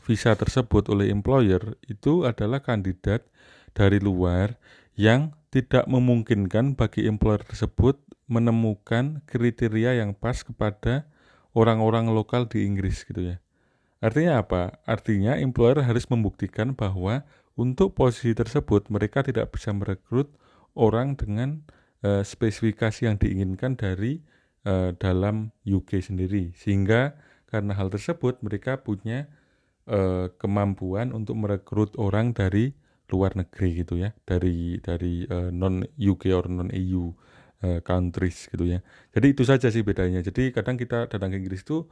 visa 0.04 0.36
tersebut 0.36 0.92
oleh 0.92 1.08
employer 1.08 1.80
itu 1.88 2.28
adalah 2.28 2.60
kandidat 2.60 3.24
dari 3.72 4.04
luar 4.04 4.60
yang 5.00 5.32
tidak 5.54 5.88
memungkinkan 5.88 6.76
bagi 6.76 7.08
employer 7.08 7.48
tersebut 7.48 7.96
menemukan 8.28 9.24
kriteria 9.28 10.04
yang 10.04 10.12
pas 10.16 10.44
kepada 10.44 11.08
orang-orang 11.52 12.12
lokal 12.12 12.48
di 12.48 12.64
Inggris 12.64 13.04
gitu 13.04 13.36
ya. 13.36 13.38
Artinya 14.02 14.42
apa? 14.42 14.82
Artinya 14.90 15.38
employer 15.38 15.86
harus 15.86 16.10
membuktikan 16.10 16.74
bahwa 16.74 17.22
untuk 17.54 17.94
posisi 17.94 18.34
tersebut 18.34 18.90
mereka 18.90 19.22
tidak 19.22 19.54
bisa 19.54 19.70
merekrut 19.70 20.34
orang 20.74 21.14
dengan 21.14 21.62
uh, 22.02 22.26
spesifikasi 22.26 23.06
yang 23.06 23.22
diinginkan 23.22 23.78
dari 23.78 24.26
uh, 24.66 24.98
dalam 24.98 25.54
UK 25.70 26.02
sendiri. 26.02 26.50
Sehingga 26.58 27.14
karena 27.46 27.78
hal 27.78 27.94
tersebut 27.94 28.42
mereka 28.42 28.82
punya 28.82 29.30
uh, 29.86 30.34
kemampuan 30.42 31.14
untuk 31.14 31.38
merekrut 31.38 31.94
orang 32.02 32.34
dari 32.34 32.74
luar 33.14 33.38
negeri 33.38 33.86
gitu 33.86 34.02
ya. 34.02 34.18
Dari 34.26 34.82
dari 34.82 35.30
uh, 35.30 35.54
non 35.54 35.86
UK 35.86 36.34
or 36.34 36.50
non 36.50 36.74
EU 36.74 37.14
uh, 37.62 37.80
countries 37.86 38.50
gitu 38.50 38.66
ya. 38.66 38.80
Jadi 39.14 39.38
itu 39.38 39.44
saja 39.46 39.70
sih 39.70 39.86
bedanya. 39.86 40.26
Jadi 40.26 40.50
kadang 40.50 40.80
kita 40.80 41.06
datang 41.06 41.30
ke 41.34 41.38
Inggris 41.38 41.62
itu 41.62 41.86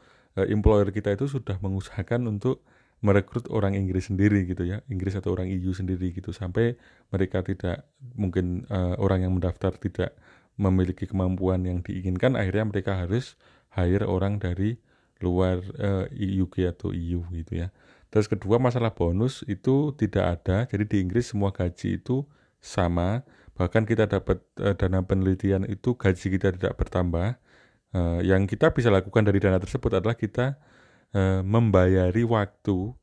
employer 0.47 0.93
kita 0.93 1.17
itu 1.17 1.28
sudah 1.28 1.60
mengusahakan 1.60 2.30
untuk 2.30 2.63
merekrut 3.00 3.48
orang 3.48 3.79
Inggris 3.79 4.12
sendiri 4.12 4.44
gitu 4.44 4.67
ya 4.67 4.83
Inggris 4.92 5.15
atau 5.15 5.31
orang 5.31 5.48
EU 5.48 5.71
sendiri 5.71 6.12
gitu 6.12 6.35
sampai 6.35 6.75
mereka 7.12 7.40
tidak 7.44 7.87
mungkin 8.19 8.67
uh, 8.67 9.00
orang 9.00 9.23
yang 9.23 9.33
mendaftar 9.40 9.71
tidak 9.79 10.15
memiliki 10.60 11.08
kemampuan 11.08 11.63
yang 11.63 11.79
diinginkan 11.79 12.35
akhirnya 12.35 12.67
mereka 12.67 13.00
harus 13.00 13.40
hire 13.71 14.04
orang 14.04 14.44
dari 14.44 14.75
luar 15.23 15.63
uh, 15.79 16.08
eh, 16.12 16.44
UK 16.44 16.67
atau 16.75 16.92
EU 16.92 17.23
gitu 17.31 17.63
ya. 17.63 17.71
Terus 18.12 18.27
kedua 18.27 18.60
masalah 18.60 18.92
bonus 18.92 19.48
itu 19.48 19.96
tidak 19.96 20.44
ada 20.44 20.67
jadi 20.67 20.83
di 20.83 20.98
Inggris 21.00 21.31
semua 21.31 21.56
gaji 21.56 22.04
itu 22.04 22.27
sama 22.60 23.23
bahkan 23.56 23.87
kita 23.87 24.12
dapat 24.12 24.44
uh, 24.60 24.75
dana 24.75 25.00
penelitian 25.04 25.63
itu 25.67 25.96
gaji 25.96 26.35
kita 26.35 26.52
tidak 26.56 26.75
bertambah 26.75 27.40
uh, 27.96 28.19
yang 28.21 28.46
kita 28.46 28.73
bisa 28.73 28.94
lakukan 28.94 29.25
dari 29.25 29.40
dana 29.42 29.58
tersebut 29.58 30.02
adalah 30.02 30.17
kita 30.17 30.58
uh, 31.13 31.42
membayari 31.42 32.25
waktu 32.25 32.94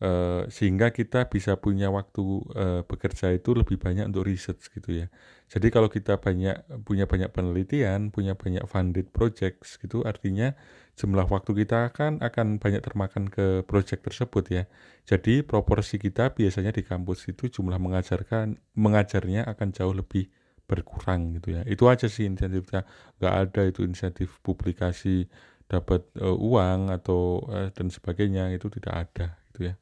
uh, 0.00 0.44
sehingga 0.52 0.92
kita 0.92 1.28
bisa 1.28 1.56
punya 1.56 1.88
waktu 1.88 2.24
uh, 2.52 2.80
bekerja 2.84 3.32
itu 3.32 3.56
lebih 3.56 3.80
banyak 3.80 4.08
untuk 4.08 4.28
research 4.28 4.68
gitu 4.72 5.04
ya. 5.04 5.06
Jadi 5.46 5.70
kalau 5.70 5.86
kita 5.86 6.18
banyak 6.18 6.82
punya 6.82 7.06
banyak 7.06 7.30
penelitian, 7.30 8.10
punya 8.10 8.34
banyak 8.34 8.66
funded 8.66 9.14
projects 9.14 9.78
gitu, 9.78 10.02
artinya 10.02 10.58
jumlah 10.98 11.28
waktu 11.28 11.52
kita 11.64 11.94
kan 11.94 12.18
akan 12.18 12.58
banyak 12.58 12.82
termakan 12.82 13.30
ke 13.30 13.62
project 13.62 14.02
tersebut 14.10 14.44
ya. 14.50 14.62
Jadi 15.06 15.46
proporsi 15.46 16.02
kita 16.02 16.34
biasanya 16.34 16.74
di 16.74 16.82
kampus 16.82 17.30
itu 17.30 17.46
jumlah 17.46 17.78
mengajarkan 17.78 18.58
mengajarnya 18.74 19.46
akan 19.46 19.68
jauh 19.70 19.94
lebih 19.94 20.26
berkurang 20.66 21.38
gitu 21.38 21.56
ya. 21.56 21.62
Itu 21.64 21.86
aja 21.86 22.10
sih 22.10 22.26
insentifnya. 22.26 22.84
Gak 23.22 23.34
ada 23.48 23.62
itu 23.66 23.86
insentif 23.86 24.42
publikasi 24.42 25.30
dapat 25.66 26.06
uh, 26.22 26.34
uang 26.34 26.94
atau 26.94 27.42
uh, 27.46 27.70
dan 27.74 27.90
sebagainya 27.90 28.54
itu 28.54 28.70
tidak 28.70 28.94
ada 29.10 29.26
gitu 29.50 29.72
ya. 29.72 29.74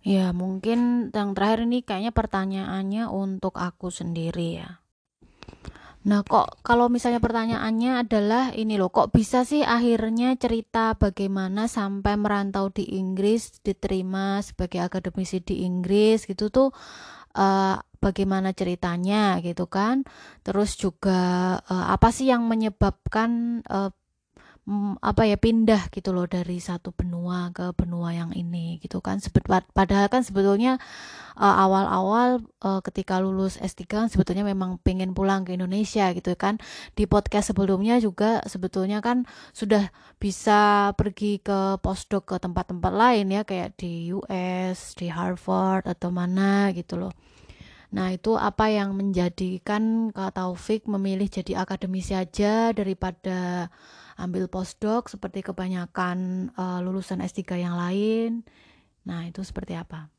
Ya, 0.00 0.26
mungkin 0.32 1.12
yang 1.12 1.36
terakhir 1.36 1.68
ini 1.68 1.84
kayaknya 1.84 2.12
pertanyaannya 2.14 3.04
untuk 3.12 3.60
aku 3.60 3.92
sendiri 3.92 4.64
ya. 4.64 4.80
Nah, 6.00 6.24
kok 6.24 6.64
kalau 6.64 6.88
misalnya 6.88 7.20
pertanyaannya 7.20 8.00
adalah 8.00 8.56
ini 8.56 8.80
loh, 8.80 8.88
kok 8.88 9.12
bisa 9.12 9.44
sih 9.44 9.60
akhirnya 9.60 10.32
cerita 10.40 10.96
bagaimana 10.96 11.68
sampai 11.68 12.16
merantau 12.16 12.72
di 12.72 12.96
Inggris, 12.96 13.60
diterima 13.60 14.40
sebagai 14.40 14.80
akademisi 14.80 15.44
di 15.44 15.68
Inggris 15.68 16.24
gitu 16.24 16.48
tuh 16.48 16.72
uh, 17.36 17.76
bagaimana 18.00 18.56
ceritanya 18.56 19.38
gitu 19.44 19.68
kan? 19.68 20.02
Terus 20.42 20.74
juga 20.80 21.56
uh, 21.60 21.86
apa 21.92 22.08
sih 22.10 22.32
yang 22.32 22.48
menyebabkan 22.48 23.62
uh, 23.68 23.92
apa 25.02 25.26
ya 25.26 25.34
pindah 25.34 25.90
gitu 25.90 26.14
loh 26.14 26.30
dari 26.30 26.62
satu 26.62 26.94
benua 26.94 27.50
ke 27.50 27.74
benua 27.74 28.14
yang 28.14 28.30
ini 28.30 28.78
gitu 28.78 29.02
kan. 29.02 29.18
Sebet, 29.18 29.42
padahal 29.74 30.06
kan 30.06 30.22
sebetulnya 30.22 30.78
uh, 31.34 31.56
awal-awal 31.66 32.44
uh, 32.62 32.78
ketika 32.86 33.18
lulus 33.18 33.58
S3 33.58 33.90
kan 33.90 34.06
sebetulnya 34.06 34.46
memang 34.46 34.78
pengen 34.86 35.10
pulang 35.10 35.42
ke 35.42 35.58
Indonesia 35.58 36.14
gitu 36.14 36.38
kan. 36.38 36.62
Di 36.94 37.10
podcast 37.10 37.50
sebelumnya 37.50 37.98
juga 37.98 38.40
sebetulnya 38.46 39.02
kan 39.02 39.26
sudah 39.50 39.90
bisa 40.22 40.94
pergi 40.94 41.42
ke 41.42 41.82
postdoc 41.82 42.30
ke 42.30 42.36
tempat-tempat 42.38 42.92
lain 42.94 43.26
ya 43.34 43.42
kayak 43.42 43.74
di 43.74 44.14
US 44.14 44.94
di 44.94 45.10
Harvard 45.10 45.90
atau 45.90 46.14
mana 46.14 46.70
gitu 46.70 46.94
loh. 46.94 47.12
Nah, 47.90 48.14
itu 48.14 48.38
apa 48.38 48.70
yang 48.70 48.94
menjadikan 48.94 50.14
Kak 50.14 50.38
Taufik 50.38 50.86
memilih 50.86 51.26
jadi 51.26 51.58
akademisi 51.58 52.14
aja 52.14 52.70
daripada 52.70 53.66
ambil 54.20 54.46
postdoc 54.46 55.08
seperti 55.08 55.40
kebanyakan 55.40 56.50
uh, 56.54 56.84
lulusan 56.84 57.24
S3 57.24 57.64
yang 57.64 57.74
lain. 57.74 58.44
Nah, 59.08 59.24
itu 59.24 59.40
seperti 59.40 59.74
apa? 59.74 60.12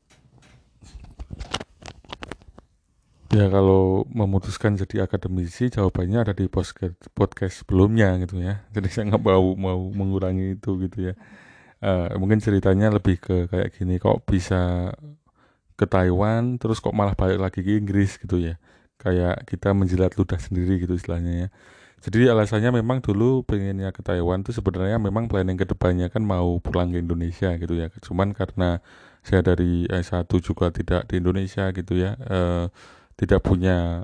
Ya 3.32 3.48
kalau 3.48 4.04
memutuskan 4.12 4.76
jadi 4.76 5.08
akademisi 5.08 5.72
jawabannya 5.72 6.20
ada 6.20 6.34
di 6.36 6.52
podcast, 6.52 7.00
podcast 7.16 7.64
sebelumnya 7.64 8.12
gitu 8.20 8.44
ya. 8.44 8.60
Jadi 8.76 8.88
saya 8.92 9.08
nggak 9.08 9.24
mau 9.24 9.56
mau 9.56 9.80
mengurangi 9.88 10.60
itu 10.60 10.76
gitu 10.84 11.08
ya. 11.08 11.14
Uh, 11.80 12.12
mungkin 12.20 12.44
ceritanya 12.44 12.92
lebih 12.92 13.16
ke 13.16 13.48
kayak 13.48 13.72
gini 13.72 13.96
kok 13.96 14.22
bisa 14.28 14.92
ke 15.80 15.88
Taiwan 15.88 16.60
terus 16.60 16.78
kok 16.78 16.92
malah 16.92 17.16
balik 17.16 17.40
lagi 17.40 17.64
ke 17.64 17.80
Inggris 17.80 18.20
gitu 18.20 18.36
ya. 18.36 18.60
Kayak 19.00 19.48
kita 19.48 19.72
menjilat 19.72 20.12
ludah 20.20 20.36
sendiri 20.36 20.76
gitu 20.76 20.92
istilahnya 20.92 21.32
ya. 21.32 21.50
Jadi 22.02 22.26
alasannya 22.26 22.82
memang 22.82 22.98
dulu 22.98 23.46
pengennya 23.46 23.94
ke 23.94 24.02
Taiwan 24.02 24.42
tuh 24.42 24.50
sebenarnya 24.50 24.98
memang 24.98 25.30
planning 25.30 25.54
ke 25.54 25.62
depannya 25.70 26.10
kan 26.10 26.26
mau 26.26 26.58
pulang 26.58 26.90
ke 26.90 26.98
Indonesia 26.98 27.54
gitu 27.54 27.78
ya. 27.78 27.86
Cuman 28.02 28.34
karena 28.34 28.82
saya 29.22 29.46
dari 29.46 29.86
S1 29.86 30.26
juga 30.42 30.74
tidak 30.74 31.06
di 31.06 31.22
Indonesia 31.22 31.70
gitu 31.70 31.94
ya, 31.94 32.18
eh, 32.18 32.66
tidak 33.14 33.46
punya 33.46 34.02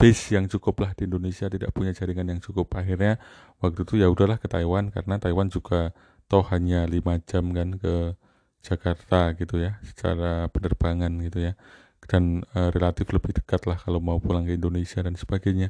base 0.00 0.32
yang 0.32 0.48
cukup 0.48 0.80
lah 0.80 0.90
di 0.96 1.04
Indonesia, 1.04 1.44
tidak 1.52 1.76
punya 1.76 1.92
jaringan 1.92 2.32
yang 2.32 2.40
cukup. 2.40 2.72
Akhirnya 2.72 3.20
waktu 3.60 3.84
itu 3.84 4.00
ya 4.00 4.08
udahlah 4.08 4.40
ke 4.40 4.48
Taiwan 4.48 4.88
karena 4.88 5.20
Taiwan 5.20 5.52
juga 5.52 5.92
toh 6.32 6.40
hanya 6.48 6.88
lima 6.88 7.20
jam 7.28 7.52
kan 7.52 7.76
ke 7.76 8.16
Jakarta 8.64 9.36
gitu 9.36 9.60
ya, 9.60 9.76
secara 9.84 10.48
penerbangan 10.48 11.12
gitu 11.20 11.52
ya, 11.52 11.52
dan 12.08 12.48
eh, 12.56 12.72
relatif 12.72 13.12
lebih 13.12 13.36
dekat 13.36 13.68
lah 13.68 13.76
kalau 13.76 14.00
mau 14.00 14.16
pulang 14.24 14.48
ke 14.48 14.56
Indonesia 14.56 15.04
dan 15.04 15.20
sebagainya. 15.20 15.68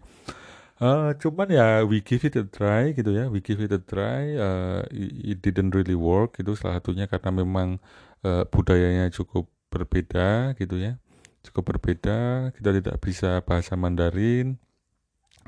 Uh, 0.77 1.17
cuman 1.17 1.49
ya 1.49 1.81
we 1.89 2.05
give 2.05 2.21
it 2.29 2.37
a 2.37 2.45
try 2.45 2.93
gitu 2.93 3.09
ya, 3.17 3.33
we 3.33 3.41
give 3.41 3.65
it 3.65 3.73
a 3.73 3.81
try. 3.81 4.37
Uh, 4.37 4.85
it 5.25 5.41
didn't 5.41 5.73
really 5.73 5.97
work 5.97 6.37
itu 6.37 6.53
salah 6.53 6.85
satunya 6.85 7.09
karena 7.09 7.33
memang 7.33 7.81
uh, 8.21 8.45
budayanya 8.53 9.09
cukup 9.09 9.49
berbeda 9.73 10.53
gitu 10.61 10.77
ya, 10.77 11.01
cukup 11.49 11.77
berbeda. 11.77 12.53
Kita 12.53 12.77
tidak 12.77 12.97
bisa 13.01 13.41
bahasa 13.41 13.73
Mandarin, 13.73 14.61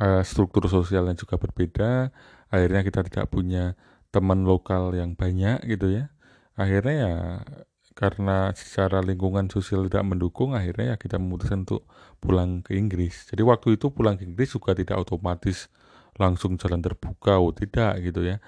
uh, 0.01 0.25
struktur 0.25 0.65
sosialnya 0.65 1.13
juga 1.13 1.37
berbeda. 1.37 2.09
Akhirnya 2.49 2.81
kita 2.81 3.05
tidak 3.05 3.29
punya 3.29 3.77
teman 4.09 4.49
lokal 4.49 4.97
yang 4.97 5.13
banyak 5.13 5.61
gitu 5.69 5.93
ya. 5.93 6.09
Akhirnya 6.57 6.95
ya 6.97 7.15
karena 7.99 8.55
secara 8.55 9.03
lingkungan 9.03 9.51
sosial 9.51 9.91
tidak 9.91 10.07
mendukung 10.07 10.55
akhirnya 10.55 10.95
ya 10.95 10.97
kita 11.03 11.19
memutuskan 11.19 11.67
untuk 11.67 11.83
pulang 12.23 12.63
ke 12.63 12.79
Inggris. 12.79 13.27
Jadi 13.27 13.43
waktu 13.43 13.75
itu 13.75 13.91
pulang 13.91 14.15
ke 14.15 14.23
Inggris 14.23 14.55
juga 14.55 14.79
tidak 14.79 15.03
otomatis 15.03 15.67
langsung 16.15 16.55
jalan 16.55 16.79
terbuka 16.79 17.43
oh 17.43 17.51
tidak 17.51 17.99
gitu 18.07 18.23
ya. 18.23 18.39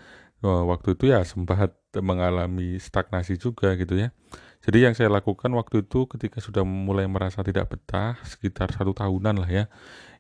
Waktu 0.46 0.94
itu 0.94 1.11
ya 1.11 1.26
sempat 1.26 1.74
mengalami 1.98 2.78
stagnasi 2.78 3.42
juga 3.42 3.74
gitu 3.74 3.98
ya. 3.98 4.14
Jadi 4.62 4.86
yang 4.86 4.94
saya 4.94 5.11
lakukan 5.11 5.51
waktu 5.57 5.82
itu 5.82 6.07
ketika 6.07 6.38
sudah 6.38 6.62
mulai 6.62 7.11
merasa 7.11 7.42
tidak 7.42 7.74
betah 7.74 8.22
sekitar 8.22 8.70
satu 8.70 8.94
tahunan 8.94 9.42
lah 9.42 9.51
ya 9.51 9.64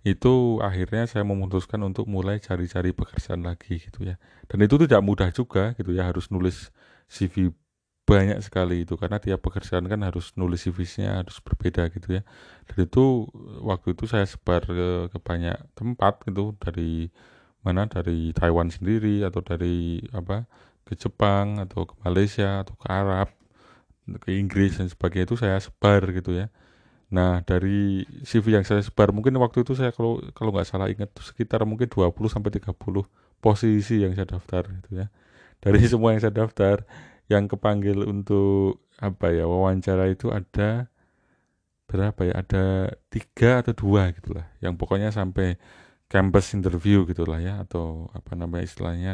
itu 0.00 0.58
akhirnya 0.64 1.04
saya 1.04 1.28
memutuskan 1.28 1.78
untuk 1.84 2.08
mulai 2.08 2.40
cari-cari 2.42 2.90
pekerjaan 2.96 3.46
lagi 3.46 3.78
gitu 3.78 4.10
ya. 4.10 4.18
Dan 4.50 4.64
itu 4.64 4.74
tidak 4.80 5.06
mudah 5.06 5.30
juga 5.30 5.76
gitu 5.78 5.94
ya 5.94 6.08
harus 6.08 6.32
nulis 6.34 6.74
CV 7.06 7.52
banyak 8.10 8.42
sekali 8.42 8.82
itu 8.82 8.98
karena 8.98 9.22
tiap 9.22 9.38
pekerjaan 9.46 9.86
kan 9.86 10.02
harus 10.02 10.34
nulis 10.34 10.66
CV-nya 10.66 11.22
harus 11.22 11.38
berbeda 11.38 11.86
gitu 11.94 12.18
ya. 12.18 12.22
Dan 12.66 12.90
itu 12.90 13.30
waktu 13.62 13.94
itu 13.94 14.10
saya 14.10 14.26
sebar 14.26 14.66
ke, 14.66 15.14
ke 15.14 15.18
banyak 15.22 15.54
tempat 15.78 16.26
gitu 16.26 16.58
dari 16.58 17.06
mana 17.62 17.86
dari 17.86 18.34
Taiwan 18.34 18.74
sendiri 18.74 19.22
atau 19.22 19.44
dari 19.46 20.02
apa 20.10 20.50
ke 20.82 20.98
Jepang 20.98 21.62
atau 21.62 21.86
ke 21.86 21.94
Malaysia 22.02 22.66
atau 22.66 22.74
ke 22.74 22.86
Arab 22.90 23.30
ke 24.18 24.34
Inggris 24.34 24.82
dan 24.82 24.90
sebagainya 24.90 25.30
itu 25.30 25.36
saya 25.38 25.62
sebar 25.62 26.02
gitu 26.10 26.34
ya. 26.34 26.50
Nah 27.14 27.46
dari 27.46 28.02
CV 28.26 28.58
yang 28.58 28.66
saya 28.66 28.82
sebar 28.82 29.14
mungkin 29.14 29.38
waktu 29.38 29.62
itu 29.62 29.78
saya 29.78 29.94
kalau 29.94 30.18
kalau 30.34 30.50
nggak 30.50 30.66
salah 30.66 30.90
ingat 30.90 31.14
sekitar 31.22 31.62
mungkin 31.62 31.86
20 31.86 32.10
sampai 32.26 32.50
30 32.58 32.74
posisi 33.38 34.02
yang 34.02 34.18
saya 34.18 34.26
daftar 34.34 34.66
gitu 34.82 34.90
ya. 34.98 35.06
Dari 35.62 35.78
semua 35.92 36.10
yang 36.10 36.22
saya 36.26 36.34
daftar 36.34 36.82
yang 37.30 37.46
kepanggil 37.46 38.02
untuk 38.04 38.84
apa 38.98 39.30
ya 39.30 39.46
wawancara 39.46 40.10
itu 40.10 40.28
ada 40.34 40.90
berapa 41.86 42.20
ya 42.26 42.34
ada 42.42 42.64
tiga 43.10 43.64
atau 43.64 43.72
dua 43.74 44.10
gitulah 44.14 44.46
yang 44.62 44.74
pokoknya 44.74 45.14
sampai 45.14 45.56
campus 46.10 46.52
interview 46.58 47.06
gitulah 47.06 47.38
ya 47.38 47.62
atau 47.62 48.10
apa 48.10 48.34
namanya 48.34 48.66
istilahnya 48.66 49.12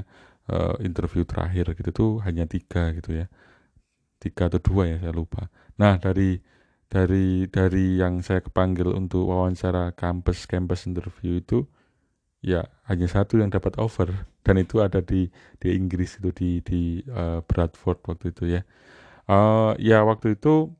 uh, 0.50 0.74
interview 0.82 1.28
terakhir 1.28 1.74
gitu 1.76 1.90
tuh 1.92 2.10
hanya 2.24 2.48
tiga 2.48 2.94
gitu 2.96 3.24
ya. 3.24 3.26
Tiga 4.16 4.48
atau 4.48 4.60
dua 4.62 4.88
ya 4.88 4.96
saya 5.02 5.12
lupa. 5.12 5.52
Nah 5.76 6.00
dari 6.00 6.40
dari 6.88 7.50
dari 7.50 8.00
yang 8.00 8.22
saya 8.22 8.40
kepanggil 8.40 8.94
untuk 8.94 9.28
wawancara 9.28 9.92
campus 9.92 10.46
campus 10.48 10.86
interview 10.86 11.42
itu 11.42 11.66
ya 12.40 12.64
hanya 12.86 13.10
satu 13.10 13.42
yang 13.42 13.50
dapat 13.50 13.76
offer 13.76 14.08
dan 14.46 14.62
itu 14.62 14.78
ada 14.78 15.02
di 15.02 15.26
di 15.58 15.68
Inggris 15.74 16.22
itu 16.22 16.30
di 16.30 16.50
di 16.62 16.80
uh, 17.10 17.42
Bradford 17.42 17.98
waktu 18.06 18.30
itu 18.30 18.44
ya. 18.46 18.62
Uh, 19.26 19.74
ya 19.82 20.06
waktu 20.06 20.38
itu 20.38 20.70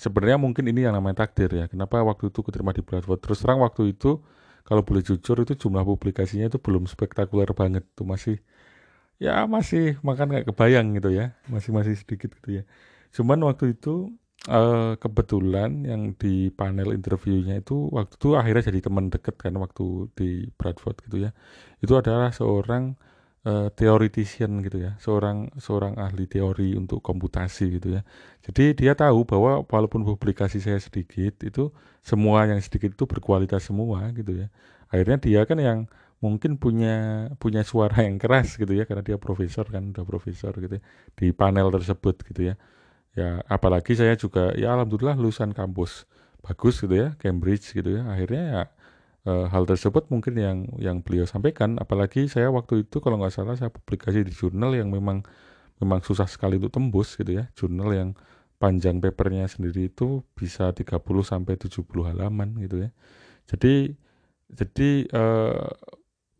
sebenarnya 0.00 0.40
mungkin 0.40 0.64
ini 0.72 0.88
yang 0.88 0.96
namanya 0.96 1.28
takdir 1.28 1.52
ya. 1.52 1.68
Kenapa 1.68 2.00
waktu 2.00 2.32
itu 2.32 2.40
keterima 2.40 2.72
di 2.72 2.80
Bradford? 2.80 3.20
Terus 3.20 3.44
terang 3.44 3.60
waktu 3.60 3.92
itu 3.92 4.24
kalau 4.64 4.80
boleh 4.80 5.04
jujur 5.04 5.36
itu 5.44 5.52
jumlah 5.52 5.84
publikasinya 5.84 6.48
itu 6.48 6.56
belum 6.56 6.88
spektakuler 6.88 7.52
banget 7.52 7.84
tuh. 7.92 8.08
Masih 8.08 8.40
ya 9.20 9.44
masih 9.44 10.00
makan 10.00 10.32
kayak 10.32 10.46
kebayang 10.48 10.96
gitu 10.96 11.12
ya. 11.12 11.36
Masih 11.52 11.76
masih 11.76 11.92
sedikit 11.92 12.32
gitu 12.40 12.48
ya. 12.60 12.62
Cuman 13.12 13.36
waktu 13.44 13.76
itu 13.76 14.16
uh, 14.46 14.94
kebetulan 15.02 15.82
yang 15.82 16.14
di 16.14 16.54
panel 16.54 16.94
interviewnya 16.94 17.58
itu 17.58 17.90
waktu 17.90 18.14
itu 18.14 18.28
akhirnya 18.38 18.70
jadi 18.70 18.80
teman 18.86 19.10
deket 19.10 19.34
kan 19.34 19.58
waktu 19.58 20.06
di 20.14 20.46
Bradford 20.54 21.02
gitu 21.10 21.26
ya 21.26 21.30
itu 21.82 21.92
adalah 21.98 22.30
seorang 22.30 22.94
uh, 23.48 23.68
theoretician 23.74 24.60
gitu 24.64 24.78
ya, 24.82 24.96
seorang 24.98 25.52
seorang 25.60 25.94
ahli 26.00 26.26
teori 26.26 26.74
untuk 26.74 27.00
komputasi 27.04 27.78
gitu 27.78 28.00
ya. 28.00 28.02
Jadi 28.44 28.74
dia 28.74 28.92
tahu 28.98 29.24
bahwa 29.28 29.62
walaupun 29.64 30.02
publikasi 30.02 30.58
saya 30.58 30.80
sedikit 30.80 31.40
itu 31.44 31.70
semua 32.02 32.48
yang 32.48 32.58
sedikit 32.60 32.94
itu 32.96 33.04
berkualitas 33.06 33.68
semua 33.68 34.10
gitu 34.16 34.44
ya. 34.44 34.46
Akhirnya 34.92 35.18
dia 35.20 35.40
kan 35.44 35.58
yang 35.60 35.78
mungkin 36.18 36.58
punya 36.58 37.28
punya 37.38 37.62
suara 37.62 38.02
yang 38.02 38.18
keras 38.18 38.58
gitu 38.58 38.74
ya 38.74 38.82
karena 38.88 39.06
dia 39.06 39.16
profesor 39.22 39.62
kan 39.70 39.94
udah 39.94 40.02
profesor 40.02 40.50
gitu 40.58 40.80
ya, 40.80 40.82
di 41.14 41.30
panel 41.30 41.70
tersebut 41.70 42.16
gitu 42.26 42.52
ya. 42.52 42.54
Ya 43.18 43.42
apalagi 43.50 43.98
saya 43.98 44.14
juga 44.14 44.54
ya 44.54 44.78
alhamdulillah 44.78 45.18
lulusan 45.18 45.50
kampus 45.50 46.06
bagus 46.38 46.78
gitu 46.78 46.94
ya 46.94 47.18
Cambridge 47.18 47.74
gitu 47.74 47.98
ya. 47.98 48.06
Akhirnya 48.06 48.42
ya 48.46 48.62
uh, 49.26 49.46
hal 49.50 49.66
tersebut 49.66 50.06
mungkin 50.14 50.38
yang 50.38 50.58
yang 50.78 51.02
beliau 51.02 51.26
sampaikan. 51.26 51.74
Apalagi 51.82 52.30
saya 52.30 52.48
waktu 52.54 52.86
itu 52.86 53.02
kalau 53.02 53.18
nggak 53.18 53.34
salah 53.34 53.58
saya 53.58 53.74
publikasi 53.74 54.22
di 54.22 54.30
jurnal 54.30 54.78
yang 54.78 54.94
memang 54.94 55.26
memang 55.82 56.00
susah 56.06 56.30
sekali 56.30 56.62
untuk 56.62 56.78
tembus 56.78 57.18
gitu 57.18 57.42
ya. 57.42 57.50
Jurnal 57.58 57.90
yang 57.90 58.08
panjang 58.62 59.02
papernya 59.02 59.46
sendiri 59.46 59.90
itu 59.90 60.22
bisa 60.34 60.70
30 60.74 60.98
sampai 61.22 61.54
70 61.58 61.84
halaman 62.06 62.54
gitu 62.62 62.86
ya. 62.86 62.90
Jadi 63.50 63.94
jadi 64.48 64.90
uh, 65.12 65.68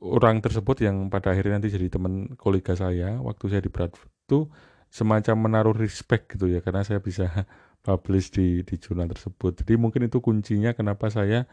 orang 0.02 0.38
tersebut 0.38 0.82
yang 0.86 1.10
pada 1.10 1.34
akhirnya 1.34 1.58
nanti 1.58 1.74
jadi 1.74 1.90
teman 1.90 2.38
kolega 2.38 2.74
saya 2.78 3.18
waktu 3.18 3.50
saya 3.50 3.62
di 3.66 3.70
Bradford 3.70 4.10
itu 4.28 4.46
semacam 4.88 5.36
menaruh 5.36 5.76
respect 5.76 6.34
gitu 6.36 6.48
ya 6.48 6.64
karena 6.64 6.82
saya 6.82 6.98
bisa 6.98 7.28
publish 7.86 8.32
di 8.34 8.66
di 8.66 8.74
jurnal 8.76 9.08
tersebut 9.08 9.62
jadi 9.64 9.78
mungkin 9.78 10.08
itu 10.08 10.18
kuncinya 10.18 10.74
kenapa 10.74 11.08
saya 11.08 11.48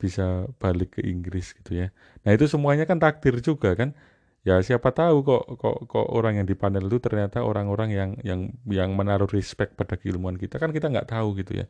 bisa 0.00 0.48
balik 0.56 0.96
ke 0.96 1.04
Inggris 1.04 1.52
gitu 1.52 1.76
ya. 1.76 1.92
Nah 2.24 2.32
itu 2.32 2.48
semuanya 2.48 2.88
kan 2.88 2.96
takdir 2.96 3.36
juga 3.44 3.76
kan. 3.76 3.92
Ya 4.40 4.56
siapa 4.64 4.88
tahu 4.96 5.20
kok 5.20 5.60
kok 5.60 5.76
kok 5.84 6.06
orang 6.16 6.40
yang 6.40 6.48
di 6.48 6.56
panel 6.56 6.88
itu 6.88 6.96
ternyata 6.96 7.44
orang-orang 7.44 7.92
yang 7.92 8.10
yang 8.24 8.40
yang 8.64 8.96
menaruh 8.96 9.28
respect 9.28 9.76
pada 9.76 10.00
keilmuan 10.00 10.40
kita 10.40 10.56
kan 10.56 10.72
kita 10.72 10.88
nggak 10.88 11.12
tahu 11.12 11.36
gitu 11.36 11.60
ya. 11.60 11.66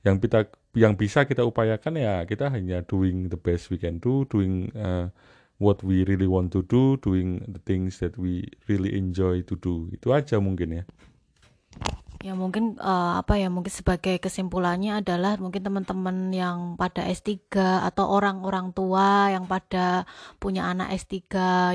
Yang 0.00 0.16
kita 0.24 0.38
yang 0.72 0.96
bisa 0.96 1.28
kita 1.28 1.44
upayakan 1.44 2.00
ya 2.00 2.24
kita 2.24 2.48
hanya 2.48 2.80
doing 2.80 3.28
the 3.28 3.36
best 3.36 3.68
we 3.68 3.76
can 3.76 4.00
do, 4.00 4.24
doing 4.32 4.72
uh, 4.72 5.12
what 5.58 5.82
we 5.82 6.04
really 6.04 6.26
want 6.26 6.50
to 6.52 6.62
do, 6.66 6.96
doing 6.98 7.42
the 7.46 7.62
things 7.62 7.98
that 8.02 8.18
we 8.18 8.48
really 8.66 8.96
enjoy 8.98 9.42
to 9.46 9.54
do. 9.58 9.90
Itu 9.94 10.10
aja 10.10 10.42
mungkin 10.42 10.82
ya. 10.82 10.84
Ya 12.24 12.32
mungkin 12.32 12.80
uh, 12.80 13.20
apa 13.20 13.36
ya 13.36 13.52
mungkin 13.52 13.68
sebagai 13.68 14.16
kesimpulannya 14.16 15.04
adalah 15.04 15.36
mungkin 15.36 15.60
teman-teman 15.60 16.32
yang 16.32 16.72
pada 16.80 17.04
S3 17.04 17.52
atau 17.84 18.08
orang-orang 18.08 18.72
tua 18.72 19.28
yang 19.28 19.44
pada 19.44 20.08
punya 20.40 20.64
anak 20.72 20.96
S3 20.96 21.20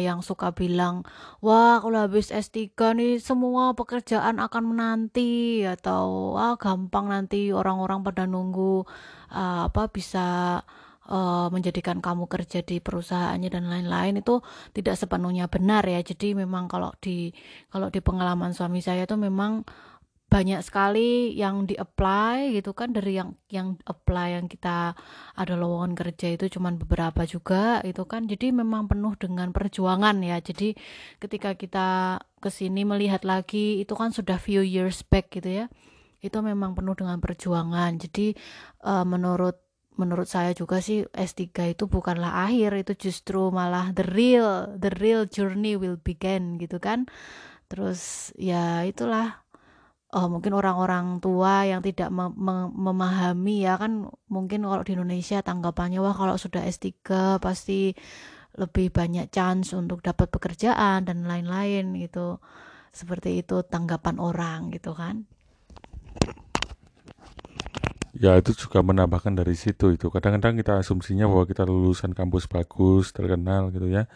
yang 0.01 0.25
suka 0.25 0.49
bilang, 0.49 1.05
"Wah, 1.37 1.77
kalau 1.85 2.01
habis 2.01 2.33
S3 2.33 2.73
nih 2.97 3.21
semua 3.21 3.77
pekerjaan 3.77 4.41
akan 4.41 4.73
menanti" 4.73 5.61
atau 5.69 6.33
"Ah, 6.33 6.57
gampang 6.57 7.13
nanti 7.13 7.53
orang-orang 7.53 8.01
pada 8.01 8.25
nunggu 8.25 8.89
uh, 9.29 9.69
apa 9.69 9.85
bisa 9.93 10.65
uh, 11.09 11.49
menjadikan 11.49 11.99
kamu 11.99 12.29
kerja 12.29 12.61
di 12.61 12.77
perusahaannya 12.79 13.49
dan 13.49 13.65
lain-lain 13.67 14.21
itu 14.21 14.39
tidak 14.71 14.95
sepenuhnya 14.95 15.49
benar 15.49 15.83
ya. 15.83 15.99
Jadi 16.05 16.37
memang 16.37 16.69
kalau 16.69 16.93
di 17.01 17.33
kalau 17.73 17.89
di 17.89 17.99
pengalaman 17.99 18.53
suami 18.53 18.79
saya 18.79 19.09
itu 19.09 19.17
memang 19.17 19.65
banyak 20.29 20.61
sekali 20.61 21.33
yang 21.33 21.65
di-apply 21.65 22.53
gitu 22.53 22.77
kan 22.77 22.93
dari 22.93 23.17
yang 23.17 23.33
yang 23.49 23.81
apply 23.89 24.37
yang 24.37 24.45
kita 24.45 24.93
ada 25.33 25.53
lowongan 25.57 25.97
kerja 25.97 26.37
itu 26.37 26.45
cuman 26.53 26.77
beberapa 26.77 27.25
juga 27.25 27.81
itu 27.81 28.05
kan. 28.05 28.29
Jadi 28.29 28.53
memang 28.53 28.85
penuh 28.85 29.17
dengan 29.17 29.49
perjuangan 29.49 30.21
ya. 30.21 30.37
Jadi 30.37 30.77
ketika 31.17 31.57
kita 31.57 32.21
ke 32.37 32.49
sini 32.53 32.85
melihat 32.85 33.25
lagi 33.25 33.81
itu 33.81 33.97
kan 33.97 34.13
sudah 34.13 34.37
few 34.37 34.61
years 34.61 35.01
back 35.01 35.33
gitu 35.33 35.65
ya. 35.65 35.67
Itu 36.21 36.45
memang 36.45 36.77
penuh 36.77 36.93
dengan 36.93 37.17
perjuangan. 37.17 37.97
Jadi 37.97 38.37
uh, 38.85 39.01
menurut 39.09 39.68
menurut 39.99 40.31
saya 40.31 40.55
juga 40.55 40.79
sih 40.79 41.03
S3 41.11 41.75
itu 41.75 41.83
bukanlah 41.91 42.47
akhir 42.47 42.71
itu 42.87 43.11
justru 43.11 43.51
malah 43.51 43.91
the 43.91 44.05
real 44.07 44.71
the 44.79 44.87
real 45.03 45.27
journey 45.27 45.75
will 45.75 45.99
begin 45.99 46.55
gitu 46.55 46.79
kan 46.79 47.05
terus 47.67 48.31
ya 48.39 48.87
itulah 48.87 49.43
oh, 50.15 50.27
mungkin 50.31 50.55
orang-orang 50.55 51.19
tua 51.19 51.67
yang 51.67 51.83
tidak 51.83 52.09
mem 52.09 52.33
memahami 52.73 53.67
ya 53.67 53.75
kan 53.77 54.07
mungkin 54.31 54.65
kalau 54.65 54.81
di 54.87 54.95
Indonesia 54.95 55.43
tanggapannya 55.43 55.99
wah 56.01 56.15
kalau 56.15 56.35
sudah 56.39 56.63
S3 56.65 56.89
pasti 57.43 57.93
lebih 58.57 58.89
banyak 58.89 59.29
chance 59.29 59.77
untuk 59.77 60.01
dapat 60.01 60.27
pekerjaan 60.27 61.05
dan 61.05 61.23
lain-lain 61.23 61.95
gitu. 62.01 62.41
Seperti 62.89 63.45
itu 63.45 63.61
tanggapan 63.63 64.17
orang 64.17 64.73
gitu 64.73 64.97
kan. 64.97 65.29
Ya 68.19 68.35
itu 68.35 68.51
juga 68.51 68.83
menambahkan 68.83 69.31
dari 69.39 69.55
situ 69.55 69.95
itu. 69.95 70.11
Kadang-kadang 70.11 70.59
kita 70.59 70.73
asumsinya 70.83 71.25
bahwa 71.31 71.45
kita 71.47 71.63
lulusan 71.63 72.11
kampus 72.11 72.51
bagus, 72.51 73.15
terkenal 73.15 73.71
gitu 73.71 73.87
ya. 73.87 74.11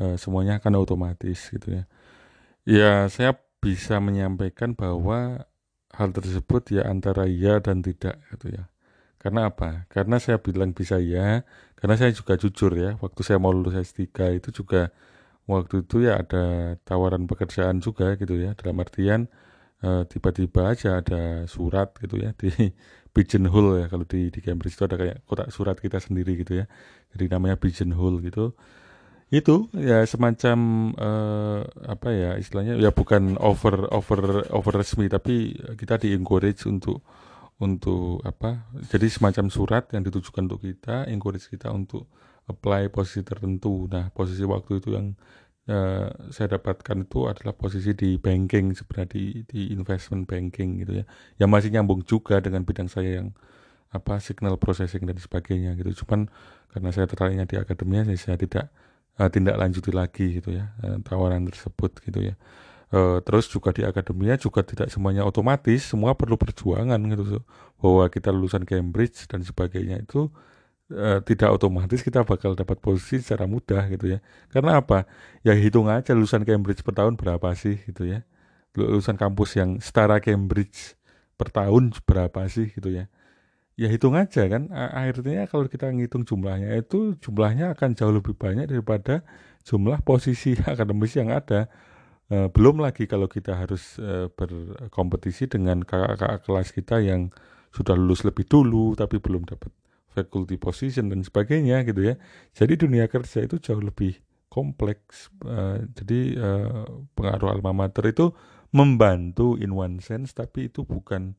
E, 0.00 0.16
semuanya 0.22 0.58
akan 0.62 0.74
otomatis 0.82 1.50
gitu 1.54 1.68
ya. 1.80 1.84
Ya 2.68 2.92
saya 3.10 3.36
bisa 3.64 3.98
menyampaikan 4.02 4.74
bahwa 4.78 5.46
hal 5.94 6.10
tersebut 6.16 6.62
ya 6.76 6.82
antara 6.90 7.26
ya 7.30 7.58
dan 7.64 7.82
tidak 7.86 8.20
gitu 8.34 8.54
ya. 8.56 8.64
Karena 9.22 9.50
apa? 9.52 9.86
Karena 9.92 10.16
saya 10.22 10.38
bilang 10.42 10.72
bisa 10.76 10.98
ya, 11.00 11.44
karena 11.78 11.96
saya 12.00 12.12
juga 12.14 12.34
jujur 12.40 12.72
ya, 12.76 12.90
waktu 13.04 13.20
saya 13.26 13.38
mau 13.42 13.52
lulus 13.54 13.76
S3 13.78 14.32
itu 14.34 14.50
juga 14.54 14.90
waktu 15.50 15.84
itu 15.86 16.04
ya 16.06 16.20
ada 16.22 16.76
tawaran 16.88 17.26
pekerjaan 17.30 17.80
juga 17.84 18.16
gitu 18.20 18.36
ya, 18.40 18.54
dalam 18.58 18.78
artian 18.82 19.26
tiba 19.80 19.88
eh, 19.88 20.04
tiba-tiba 20.10 20.62
aja 20.72 20.88
ada 21.00 21.46
surat 21.48 21.88
gitu 22.02 22.16
ya 22.20 22.30
di 22.40 22.50
pigeonhole 23.10 23.82
ya 23.82 23.86
kalau 23.90 24.06
di 24.06 24.30
di 24.30 24.40
Cambridge 24.42 24.78
itu 24.78 24.84
ada 24.86 24.96
kayak 24.96 25.26
kotak 25.26 25.50
surat 25.50 25.76
kita 25.78 25.98
sendiri 25.98 26.38
gitu 26.40 26.62
ya. 26.62 26.64
Jadi 27.14 27.24
namanya 27.30 27.58
pigeonhole 27.58 28.22
gitu. 28.22 28.54
Itu 29.30 29.70
ya 29.78 30.02
semacam 30.06 30.58
uh, 30.98 31.62
apa 31.86 32.08
ya 32.10 32.30
istilahnya? 32.38 32.78
Ya 32.78 32.90
bukan 32.90 33.38
over 33.38 33.86
over 33.94 34.46
over 34.50 34.72
resmi 34.74 35.06
tapi 35.06 35.54
kita 35.78 36.02
di 36.02 36.14
encourage 36.14 36.66
untuk 36.66 37.02
untuk 37.62 38.22
apa? 38.26 38.70
Jadi 38.90 39.06
semacam 39.06 39.46
surat 39.50 39.84
yang 39.94 40.02
ditujukan 40.02 40.50
untuk 40.50 40.66
kita 40.66 41.06
encourage 41.06 41.46
kita 41.46 41.70
untuk 41.70 42.10
apply 42.50 42.90
posisi 42.90 43.22
tertentu. 43.22 43.86
Nah 43.86 44.10
posisi 44.10 44.42
waktu 44.42 44.82
itu 44.82 44.98
yang 44.98 45.14
uh, 45.70 46.10
saya 46.34 46.58
dapatkan 46.58 47.06
itu 47.06 47.30
adalah 47.30 47.54
posisi 47.54 47.94
di 47.94 48.18
banking 48.18 48.74
sebenarnya 48.74 49.08
di 49.14 49.46
di 49.46 49.70
investment 49.70 50.26
banking 50.26 50.82
gitu 50.82 51.00
ya. 51.00 51.04
Yang 51.38 51.50
masih 51.54 51.68
nyambung 51.72 52.02
juga 52.02 52.42
dengan 52.42 52.66
bidang 52.66 52.90
saya 52.90 53.22
yang 53.22 53.30
apa 53.90 54.18
signal 54.22 54.58
processing 54.58 55.06
dan 55.06 55.16
sebagainya 55.18 55.78
gitu. 55.78 56.04
Cuman 56.04 56.26
karena 56.70 56.90
saya 56.90 57.06
tertariknya 57.06 57.46
di 57.46 57.56
akademia 57.58 58.06
saya, 58.06 58.18
saya 58.18 58.36
tidak 58.38 58.66
uh, 59.18 59.30
tindak 59.30 59.58
lanjuti 59.58 59.90
lagi 59.90 60.38
gitu 60.38 60.54
ya 60.54 60.74
uh, 60.82 60.98
tawaran 61.02 61.46
tersebut 61.46 62.02
gitu 62.02 62.20
ya. 62.30 62.34
Uh, 62.90 63.22
terus 63.22 63.46
juga 63.46 63.70
di 63.70 63.86
akademia 63.86 64.34
juga 64.34 64.66
tidak 64.66 64.90
semuanya 64.90 65.22
otomatis 65.22 65.86
semua 65.86 66.18
perlu 66.18 66.34
perjuangan 66.34 66.98
gitu. 66.98 67.42
Bahwa 67.78 68.04
kita 68.10 68.34
lulusan 68.34 68.66
Cambridge 68.66 69.30
dan 69.30 69.46
sebagainya 69.46 70.02
itu 70.02 70.30
uh, 70.90 71.18
tidak 71.22 71.54
otomatis 71.54 72.02
kita 72.02 72.26
bakal 72.26 72.58
dapat 72.58 72.78
posisi 72.82 73.22
secara 73.22 73.46
mudah 73.46 73.86
gitu 73.90 74.10
ya. 74.10 74.18
Karena 74.50 74.82
apa? 74.82 75.06
Ya 75.46 75.54
hitung 75.54 75.86
aja 75.86 76.12
lulusan 76.12 76.42
Cambridge 76.42 76.82
per 76.82 76.94
tahun 76.98 77.14
berapa 77.16 77.54
sih 77.54 77.78
gitu 77.86 78.06
ya. 78.06 78.26
Lulusan 78.74 79.18
kampus 79.18 79.58
yang 79.58 79.78
setara 79.78 80.18
Cambridge 80.22 80.98
per 81.38 81.50
tahun 81.50 81.94
berapa 82.04 82.46
sih 82.50 82.70
gitu 82.74 82.92
ya. 82.92 83.06
Ya 83.80 83.88
hitung 83.88 84.12
aja 84.18 84.44
kan. 84.50 84.68
Akhirnya 84.74 85.48
kalau 85.48 85.64
kita 85.70 85.88
ngitung 85.88 86.28
jumlahnya 86.28 86.76
itu 86.76 87.16
jumlahnya 87.16 87.72
akan 87.72 87.96
jauh 87.96 88.12
lebih 88.12 88.36
banyak 88.36 88.68
daripada 88.68 89.24
jumlah 89.64 90.04
posisi 90.04 90.52
akademis 90.70 91.16
yang 91.16 91.32
ada. 91.32 91.72
E, 92.28 92.52
belum 92.52 92.84
lagi 92.84 93.08
kalau 93.08 93.24
kita 93.24 93.56
harus 93.56 93.96
e, 93.96 94.28
berkompetisi 94.36 95.48
dengan 95.48 95.80
kakak-kakak 95.80 96.44
kelas 96.44 96.68
kita 96.76 97.00
yang 97.00 97.32
sudah 97.72 97.96
lulus 97.96 98.26
lebih 98.26 98.44
dulu 98.44 98.98
tapi 98.98 99.22
belum 99.22 99.46
dapat 99.46 99.79
faculty 100.10 100.58
position 100.58 101.08
dan 101.08 101.22
sebagainya 101.22 101.86
gitu 101.86 102.12
ya 102.12 102.14
jadi 102.52 102.74
dunia 102.74 103.06
kerja 103.06 103.46
itu 103.46 103.62
jauh 103.62 103.82
lebih 103.82 104.18
kompleks 104.50 105.30
e, 105.46 105.86
jadi 105.94 106.20
e, 106.34 106.50
pengaruh 107.14 107.54
alma 107.54 107.70
mater 107.70 108.10
itu 108.10 108.34
membantu 108.74 109.54
in 109.58 109.74
one 109.74 110.02
sense 110.02 110.34
tapi 110.34 110.70
itu 110.70 110.86
bukan 110.86 111.34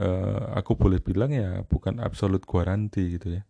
uh, 0.00 0.56
aku 0.56 0.76
boleh 0.80 0.98
bilang 0.98 1.30
ya 1.30 1.62
bukan 1.68 2.00
absolut 2.00 2.44
guaranti 2.48 3.20
gitu 3.20 3.40
ya. 3.40 3.42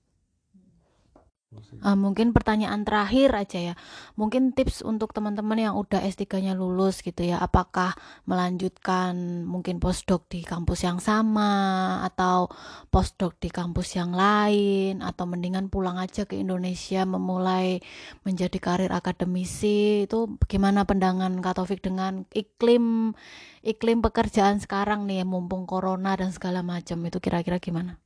Uh, 1.82 1.98
mungkin 1.98 2.30
pertanyaan 2.30 2.86
terakhir 2.86 3.34
aja 3.34 3.58
ya 3.72 3.74
mungkin 4.14 4.54
tips 4.54 4.86
untuk 4.86 5.10
teman-teman 5.10 5.58
yang 5.58 5.74
udah 5.74 5.98
S3-nya 6.02 6.54
lulus 6.54 7.02
gitu 7.02 7.26
ya 7.26 7.42
apakah 7.42 7.94
melanjutkan 8.26 9.42
mungkin 9.46 9.82
postdoc 9.82 10.30
di 10.30 10.46
kampus 10.46 10.86
yang 10.86 11.02
sama 11.02 12.02
atau 12.06 12.46
postdoc 12.94 13.36
di 13.42 13.50
kampus 13.50 13.98
yang 13.98 14.14
lain 14.14 15.02
atau 15.02 15.24
mendingan 15.26 15.66
pulang 15.68 15.98
aja 15.98 16.22
ke 16.26 16.38
Indonesia 16.38 17.02
memulai 17.02 17.82
menjadi 18.22 18.58
karir 18.62 18.92
akademisi 18.94 20.06
itu 20.06 20.38
gimana 20.46 20.86
pandangan 20.86 21.42
Kak 21.42 21.58
Taufik 21.58 21.82
dengan 21.82 22.26
iklim 22.30 23.14
iklim 23.60 23.98
pekerjaan 24.00 24.62
sekarang 24.62 25.04
nih 25.04 25.26
mumpung 25.26 25.68
corona 25.68 26.16
dan 26.16 26.32
segala 26.32 26.64
macam 26.64 26.96
itu 27.04 27.18
kira-kira 27.20 27.60
gimana? 27.60 28.00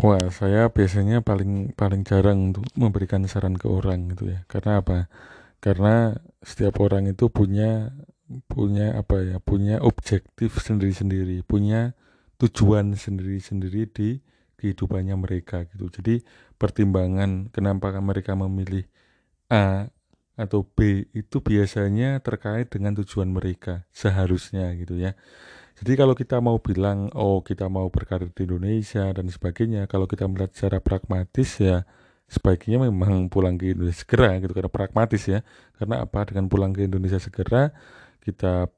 Wah, 0.00 0.32
saya 0.32 0.72
biasanya 0.72 1.20
paling 1.20 1.76
paling 1.76 2.08
jarang 2.08 2.38
untuk 2.50 2.64
memberikan 2.72 3.20
saran 3.28 3.52
ke 3.60 3.68
orang 3.68 4.08
gitu 4.16 4.32
ya. 4.32 4.40
Karena 4.48 4.80
apa? 4.80 4.98
Karena 5.60 6.16
setiap 6.40 6.80
orang 6.80 7.04
itu 7.12 7.28
punya 7.28 7.92
punya 8.48 8.96
apa 8.96 9.20
ya? 9.20 9.36
Punya 9.44 9.76
objektif 9.84 10.56
sendiri-sendiri, 10.56 11.44
punya 11.44 11.92
tujuan 12.40 12.96
sendiri-sendiri 12.96 13.92
di 13.92 14.08
kehidupannya 14.56 15.20
mereka 15.20 15.68
gitu. 15.68 15.92
Jadi 15.92 16.24
pertimbangan 16.56 17.52
kenapa 17.52 17.92
mereka 18.00 18.32
memilih 18.32 18.88
A 19.52 19.92
atau 20.40 20.64
B 20.64 21.12
itu 21.12 21.44
biasanya 21.44 22.24
terkait 22.24 22.72
dengan 22.72 22.96
tujuan 22.96 23.28
mereka 23.28 23.84
seharusnya 23.92 24.72
gitu 24.80 24.96
ya. 24.96 25.12
Jadi 25.80 25.92
kalau 25.96 26.12
kita 26.12 26.36
mau 26.44 26.60
bilang, 26.60 27.08
oh 27.16 27.40
kita 27.40 27.72
mau 27.72 27.88
berkarir 27.88 28.28
di 28.36 28.44
Indonesia 28.44 29.08
dan 29.16 29.26
sebagainya, 29.32 29.88
kalau 29.88 30.04
kita 30.04 30.28
melihat 30.28 30.52
secara 30.52 30.78
pragmatis 30.84 31.56
ya 31.56 31.88
sebaiknya 32.30 32.78
memang 32.78 33.26
pulang 33.26 33.58
ke 33.58 33.74
Indonesia 33.74 34.06
segera 34.06 34.38
gitu 34.38 34.54
karena 34.54 34.70
pragmatis 34.70 35.26
ya. 35.26 35.42
Karena 35.74 36.06
apa? 36.06 36.22
Dengan 36.30 36.46
pulang 36.46 36.70
ke 36.70 36.86
Indonesia 36.86 37.18
segera 37.18 37.74
kita 38.22 38.70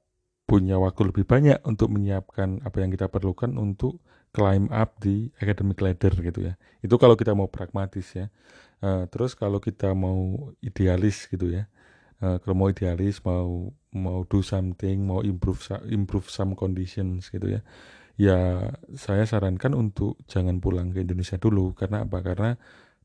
punya 0.48 0.80
waktu 0.80 1.12
lebih 1.12 1.28
banyak 1.28 1.60
untuk 1.68 1.92
menyiapkan 1.92 2.64
apa 2.64 2.76
yang 2.80 2.90
kita 2.90 3.12
perlukan 3.12 3.52
untuk 3.60 4.00
climb 4.32 4.72
up 4.72 4.96
di 4.98 5.28
academic 5.38 5.78
ladder 5.84 6.12
gitu 6.16 6.40
ya. 6.48 6.54
Itu 6.80 6.96
kalau 6.96 7.14
kita 7.14 7.36
mau 7.36 7.46
pragmatis 7.52 8.08
ya. 8.16 8.32
Uh, 8.82 9.06
terus 9.12 9.36
kalau 9.36 9.60
kita 9.60 9.92
mau 9.92 10.50
idealis 10.64 11.28
gitu 11.28 11.52
ya. 11.52 11.68
Uh, 12.24 12.40
kalau 12.40 12.56
mau 12.56 12.68
idealis 12.72 13.20
mau 13.22 13.70
mau 13.92 14.24
do 14.24 14.40
something, 14.40 15.04
mau 15.04 15.20
improve 15.20 15.60
improve 15.88 16.28
some 16.32 16.56
conditions 16.56 17.28
gitu 17.28 17.60
ya. 17.60 17.60
Ya 18.20 18.38
saya 18.92 19.24
sarankan 19.24 19.72
untuk 19.72 20.20
jangan 20.28 20.60
pulang 20.60 20.92
ke 20.92 21.04
Indonesia 21.04 21.40
dulu 21.40 21.72
karena 21.72 22.04
apa? 22.04 22.20
Karena 22.20 22.50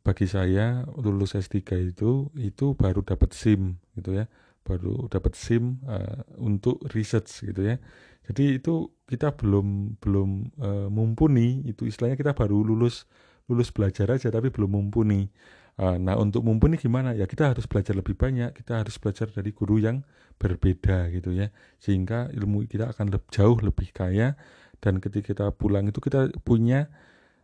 bagi 0.04 0.28
saya 0.28 0.88
lulus 1.00 1.36
S3 1.36 1.60
itu 1.92 2.32
itu 2.40 2.66
baru 2.76 3.04
dapat 3.04 3.36
SIM 3.36 3.80
gitu 4.00 4.16
ya. 4.16 4.28
Baru 4.64 5.08
dapat 5.08 5.36
SIM 5.36 5.80
uh, 5.88 6.24
untuk 6.40 6.84
research 6.92 7.44
gitu 7.44 7.64
ya. 7.64 7.80
Jadi 8.28 8.60
itu 8.60 8.92
kita 9.08 9.32
belum 9.36 10.00
belum 10.04 10.30
uh, 10.60 10.88
mumpuni, 10.92 11.64
itu 11.64 11.88
istilahnya 11.88 12.20
kita 12.20 12.36
baru 12.36 12.60
lulus 12.60 13.08
lulus 13.48 13.72
belajar 13.72 14.12
aja 14.12 14.28
tapi 14.28 14.52
belum 14.52 14.68
mumpuni. 14.76 15.32
Ah, 15.78 16.02
nah, 16.02 16.18
untuk 16.18 16.42
mumpuni 16.42 16.82
gimana? 16.82 17.14
Ya 17.14 17.30
kita 17.30 17.54
harus 17.54 17.70
belajar 17.70 17.94
lebih 17.94 18.18
banyak, 18.18 18.50
kita 18.58 18.82
harus 18.82 18.98
belajar 18.98 19.30
dari 19.30 19.54
guru 19.54 19.78
yang 19.78 20.02
berbeda 20.42 21.14
gitu 21.14 21.38
ya. 21.38 21.54
Sehingga 21.78 22.34
ilmu 22.34 22.66
kita 22.66 22.90
akan 22.98 23.14
lebih 23.14 23.30
jauh 23.30 23.58
lebih 23.62 23.94
kaya 23.94 24.34
dan 24.82 24.98
ketika 24.98 25.34
kita 25.34 25.46
pulang 25.54 25.86
itu 25.86 26.02
kita 26.02 26.34
punya 26.42 26.90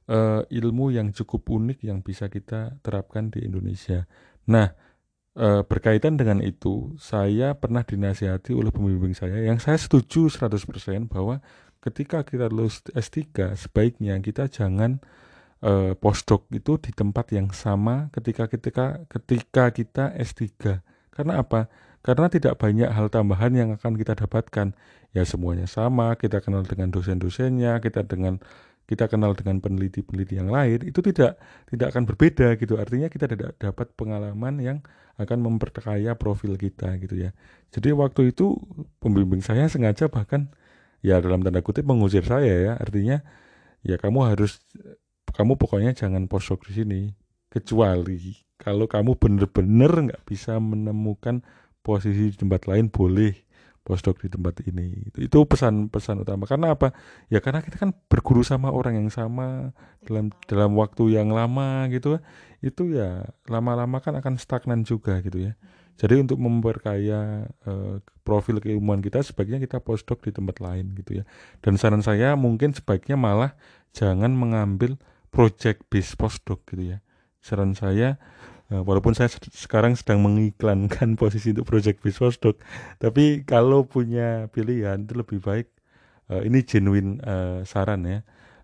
uh, 0.09 0.41
ilmu 0.49 0.93
yang 0.93 1.13
cukup 1.13 1.45
unik 1.45 1.85
yang 1.85 2.01
bisa 2.01 2.29
kita 2.29 2.77
terapkan 2.81 3.29
di 3.29 3.45
Indonesia. 3.45 4.09
Nah, 4.49 4.73
uh, 5.37 5.61
berkaitan 5.65 6.17
dengan 6.17 6.41
itu, 6.41 6.93
saya 6.97 7.53
pernah 7.57 7.85
dinasihati 7.85 8.53
oleh 8.53 8.73
pembimbing 8.73 9.13
saya 9.13 9.45
yang 9.45 9.61
saya 9.61 9.77
setuju 9.77 10.29
100% 10.29 11.09
bahwa 11.09 11.41
ketika 11.83 12.23
kita 12.23 12.47
lulus 12.47 12.81
S3 12.95 13.53
sebaiknya 13.59 14.15
kita 14.23 14.47
jangan 14.47 15.03
uh, 15.63 15.91
postdoc 15.95 16.45
itu 16.51 16.75
di 16.77 16.91
tempat 16.91 17.31
yang 17.31 17.49
sama 17.55 18.11
ketika 18.11 18.51
ketika 18.51 19.07
ketika 19.07 19.63
kita 19.71 20.05
S3. 20.19 20.83
Karena 21.09 21.39
apa? 21.41 21.71
Karena 22.03 22.27
tidak 22.27 22.59
banyak 22.59 22.91
hal 22.91 23.07
tambahan 23.07 23.55
yang 23.55 23.69
akan 23.79 23.95
kita 23.95 24.13
dapatkan. 24.19 24.75
Ya 25.15 25.23
semuanya 25.23 25.69
sama, 25.69 26.17
kita 26.19 26.41
kenal 26.41 26.65
dengan 26.67 26.89
dosen-dosennya, 26.91 27.79
kita 27.79 28.03
dengan 28.03 28.41
kita 28.83 29.07
kenal 29.07 29.31
dengan 29.31 29.63
peneliti-peneliti 29.63 30.35
yang 30.35 30.51
lain, 30.51 30.83
itu 30.83 30.99
tidak 30.99 31.39
tidak 31.71 31.95
akan 31.95 32.03
berbeda 32.03 32.59
gitu. 32.59 32.75
Artinya 32.75 33.07
kita 33.07 33.31
tidak 33.31 33.55
dapat 33.55 33.95
pengalaman 33.95 34.59
yang 34.59 34.77
akan 35.15 35.39
memperkaya 35.39 36.17
profil 36.19 36.59
kita 36.59 36.97
gitu 36.99 37.15
ya. 37.15 37.31
Jadi 37.71 37.93
waktu 37.95 38.35
itu 38.35 38.57
pembimbing 38.99 39.39
saya 39.39 39.69
sengaja 39.71 40.11
bahkan 40.11 40.51
ya 41.05 41.21
dalam 41.23 41.45
tanda 41.45 41.63
kutip 41.63 41.87
mengusir 41.87 42.25
saya 42.25 42.51
ya. 42.51 42.73
Artinya 42.75 43.23
ya 43.85 43.95
kamu 43.95 44.33
harus 44.35 44.59
kamu 45.33 45.57
pokoknya 45.57 45.97
jangan 45.97 46.29
postdoc 46.29 46.65
di 46.69 46.73
sini. 46.73 47.01
Kecuali 47.49 48.33
kalau 48.57 48.89
kamu 48.89 49.17
benar-benar 49.17 49.91
nggak 50.09 50.23
bisa 50.25 50.57
menemukan 50.57 51.45
posisi 51.83 52.33
di 52.33 52.37
tempat 52.37 52.65
lain 52.65 52.89
boleh 52.89 53.35
postdoc 53.83 54.23
di 54.23 54.31
tempat 54.31 54.63
ini. 54.63 55.11
Itu 55.19 55.43
pesan-pesan 55.43 56.23
utama. 56.23 56.47
Karena 56.47 56.73
apa? 56.73 56.95
Ya 57.27 57.43
karena 57.43 57.59
kita 57.59 57.75
kan 57.75 57.91
berguru 58.07 58.41
sama 58.41 58.71
orang 58.71 58.95
yang 58.95 59.11
sama 59.11 59.75
dalam 60.07 60.31
dalam 60.47 60.73
waktu 60.79 61.19
yang 61.19 61.29
lama 61.29 61.85
gitu. 61.91 62.17
Itu 62.63 62.95
ya 62.95 63.27
lama-lama 63.51 63.99
kan 63.99 64.15
akan 64.15 64.39
stagnan 64.39 64.87
juga 64.87 65.19
gitu 65.19 65.51
ya. 65.51 65.53
Jadi 65.93 66.25
untuk 66.25 66.41
memperkaya 66.41 67.45
uh, 67.69 68.01
profil 68.25 68.57
keilmuan 68.57 68.97
kita 69.03 69.21
sebaiknya 69.21 69.61
kita 69.61 69.77
postdoc 69.77 70.25
di 70.25 70.31
tempat 70.33 70.57
lain 70.63 70.95
gitu 70.97 71.21
ya. 71.21 71.23
Dan 71.61 71.77
saran 71.77 72.01
saya 72.01 72.33
mungkin 72.33 72.73
sebaiknya 72.73 73.19
malah 73.19 73.53
jangan 73.93 74.33
mengambil 74.33 74.97
project 75.33 75.89
based 75.89 76.13
postdoc 76.15 76.61
gitu 76.69 76.95
ya. 76.95 76.97
Saran 77.41 77.73
saya 77.73 78.21
eh, 78.69 78.79
walaupun 78.79 79.17
saya 79.17 79.33
sekarang 79.33 79.97
sedang 79.97 80.21
mengiklankan 80.21 81.15
posisi 81.21 81.51
untuk 81.51 81.65
project 81.65 82.05
based 82.05 82.21
postdoc 82.21 82.61
tapi 83.01 83.41
kalau 83.43 83.89
punya 83.89 84.47
pilihan 84.53 85.03
itu 85.03 85.17
lebih 85.17 85.41
baik 85.41 85.67
uh, 86.29 86.45
ini 86.45 86.61
genuine 86.61 87.17
uh, 87.25 87.65
saran 87.65 88.05
ya. 88.05 88.21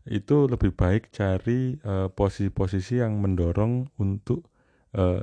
Itu 0.10 0.50
lebih 0.50 0.74
baik 0.74 1.14
cari 1.14 1.78
posisi-posisi 2.18 2.98
yang 2.98 3.22
mendorong 3.22 3.94
untuk 4.02 4.42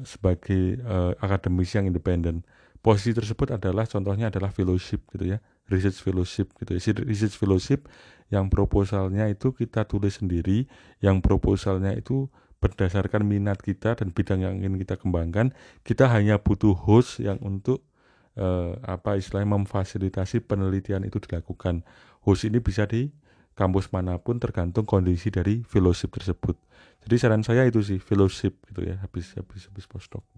sebagai 0.07 0.79
akademisi 1.19 1.75
yang 1.75 1.91
independen. 1.91 2.47
Posisi 2.79 3.11
tersebut 3.11 3.51
adalah 3.51 3.83
contohnya 3.91 4.31
adalah 4.31 4.55
fellowship 4.55 5.03
gitu 5.11 5.35
ya 5.35 5.43
research 5.71 5.99
fellowship 6.03 6.55
gitu 6.59 6.79
ya. 6.79 6.81
Research 7.03 7.35
fellowship 7.35 7.91
yang 8.33 8.51
proposalnya 8.51 9.31
itu 9.31 9.55
kita 9.55 9.87
tulis 9.87 10.19
sendiri, 10.19 10.67
yang 10.99 11.23
proposalnya 11.23 11.95
itu 11.95 12.27
berdasarkan 12.59 13.23
minat 13.23 13.63
kita 13.63 13.95
dan 13.95 14.11
bidang 14.11 14.43
yang 14.43 14.55
ingin 14.59 14.81
kita 14.83 14.99
kembangkan, 14.99 15.55
kita 15.87 16.11
hanya 16.11 16.41
butuh 16.43 16.75
host 16.75 17.23
yang 17.23 17.39
untuk 17.45 17.87
eh, 18.35 18.73
apa 18.83 19.21
istilahnya 19.21 19.55
memfasilitasi 19.61 20.43
penelitian 20.45 21.07
itu 21.07 21.23
dilakukan. 21.23 21.87
Host 22.27 22.49
ini 22.49 22.59
bisa 22.59 22.89
di 22.91 23.13
kampus 23.57 23.89
mana 23.89 24.21
pun 24.21 24.37
tergantung 24.37 24.85
kondisi 24.85 25.33
dari 25.33 25.65
fellowship 25.65 26.13
tersebut. 26.13 26.59
Jadi 27.07 27.15
saran 27.17 27.47
saya 27.47 27.65
itu 27.65 27.81
sih 27.81 27.97
fellowship 27.97 28.61
gitu 28.69 28.85
ya 28.85 29.01
habis 29.01 29.33
habis 29.39 29.71
habis 29.71 29.87
postdoc. 29.89 30.36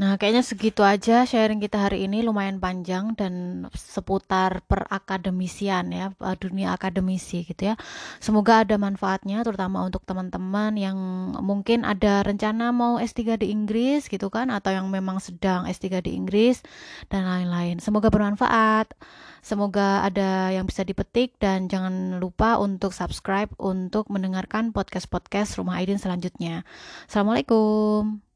Nah, 0.00 0.16
kayaknya 0.16 0.40
segitu 0.40 0.80
aja 0.80 1.28
sharing 1.28 1.60
kita 1.60 1.76
hari 1.76 2.08
ini 2.08 2.24
lumayan 2.24 2.56
panjang 2.56 3.12
dan 3.12 3.64
seputar 3.76 4.64
perakademisian 4.64 5.92
ya, 5.92 6.06
eh, 6.16 6.36
dunia 6.40 6.72
akademisi 6.72 7.44
gitu 7.44 7.72
ya. 7.72 7.74
Semoga 8.16 8.64
ada 8.64 8.80
manfaatnya 8.80 9.44
terutama 9.44 9.84
untuk 9.84 10.00
teman-teman 10.08 10.72
yang 10.80 10.96
mungkin 11.44 11.84
ada 11.84 12.24
rencana 12.24 12.72
mau 12.72 12.96
S3 12.96 13.36
di 13.36 13.52
Inggris 13.52 14.08
gitu 14.08 14.32
kan 14.32 14.48
atau 14.48 14.72
yang 14.72 14.88
memang 14.88 15.20
sedang 15.20 15.68
S3 15.68 16.00
di 16.00 16.16
Inggris 16.16 16.64
dan 17.12 17.28
lain-lain. 17.28 17.76
Semoga 17.84 18.08
bermanfaat. 18.08 18.96
Semoga 19.42 20.06
ada 20.06 20.54
yang 20.54 20.70
bisa 20.70 20.86
dipetik 20.86 21.34
dan 21.42 21.66
jangan 21.66 22.22
lupa 22.22 22.62
untuk 22.62 22.94
subscribe 22.94 23.50
untuk 23.58 24.06
mendengarkan 24.06 24.70
podcast-podcast 24.70 25.58
Rumah 25.58 25.82
Aidin 25.82 25.98
selanjutnya. 25.98 26.62
Assalamualaikum. 27.10 28.31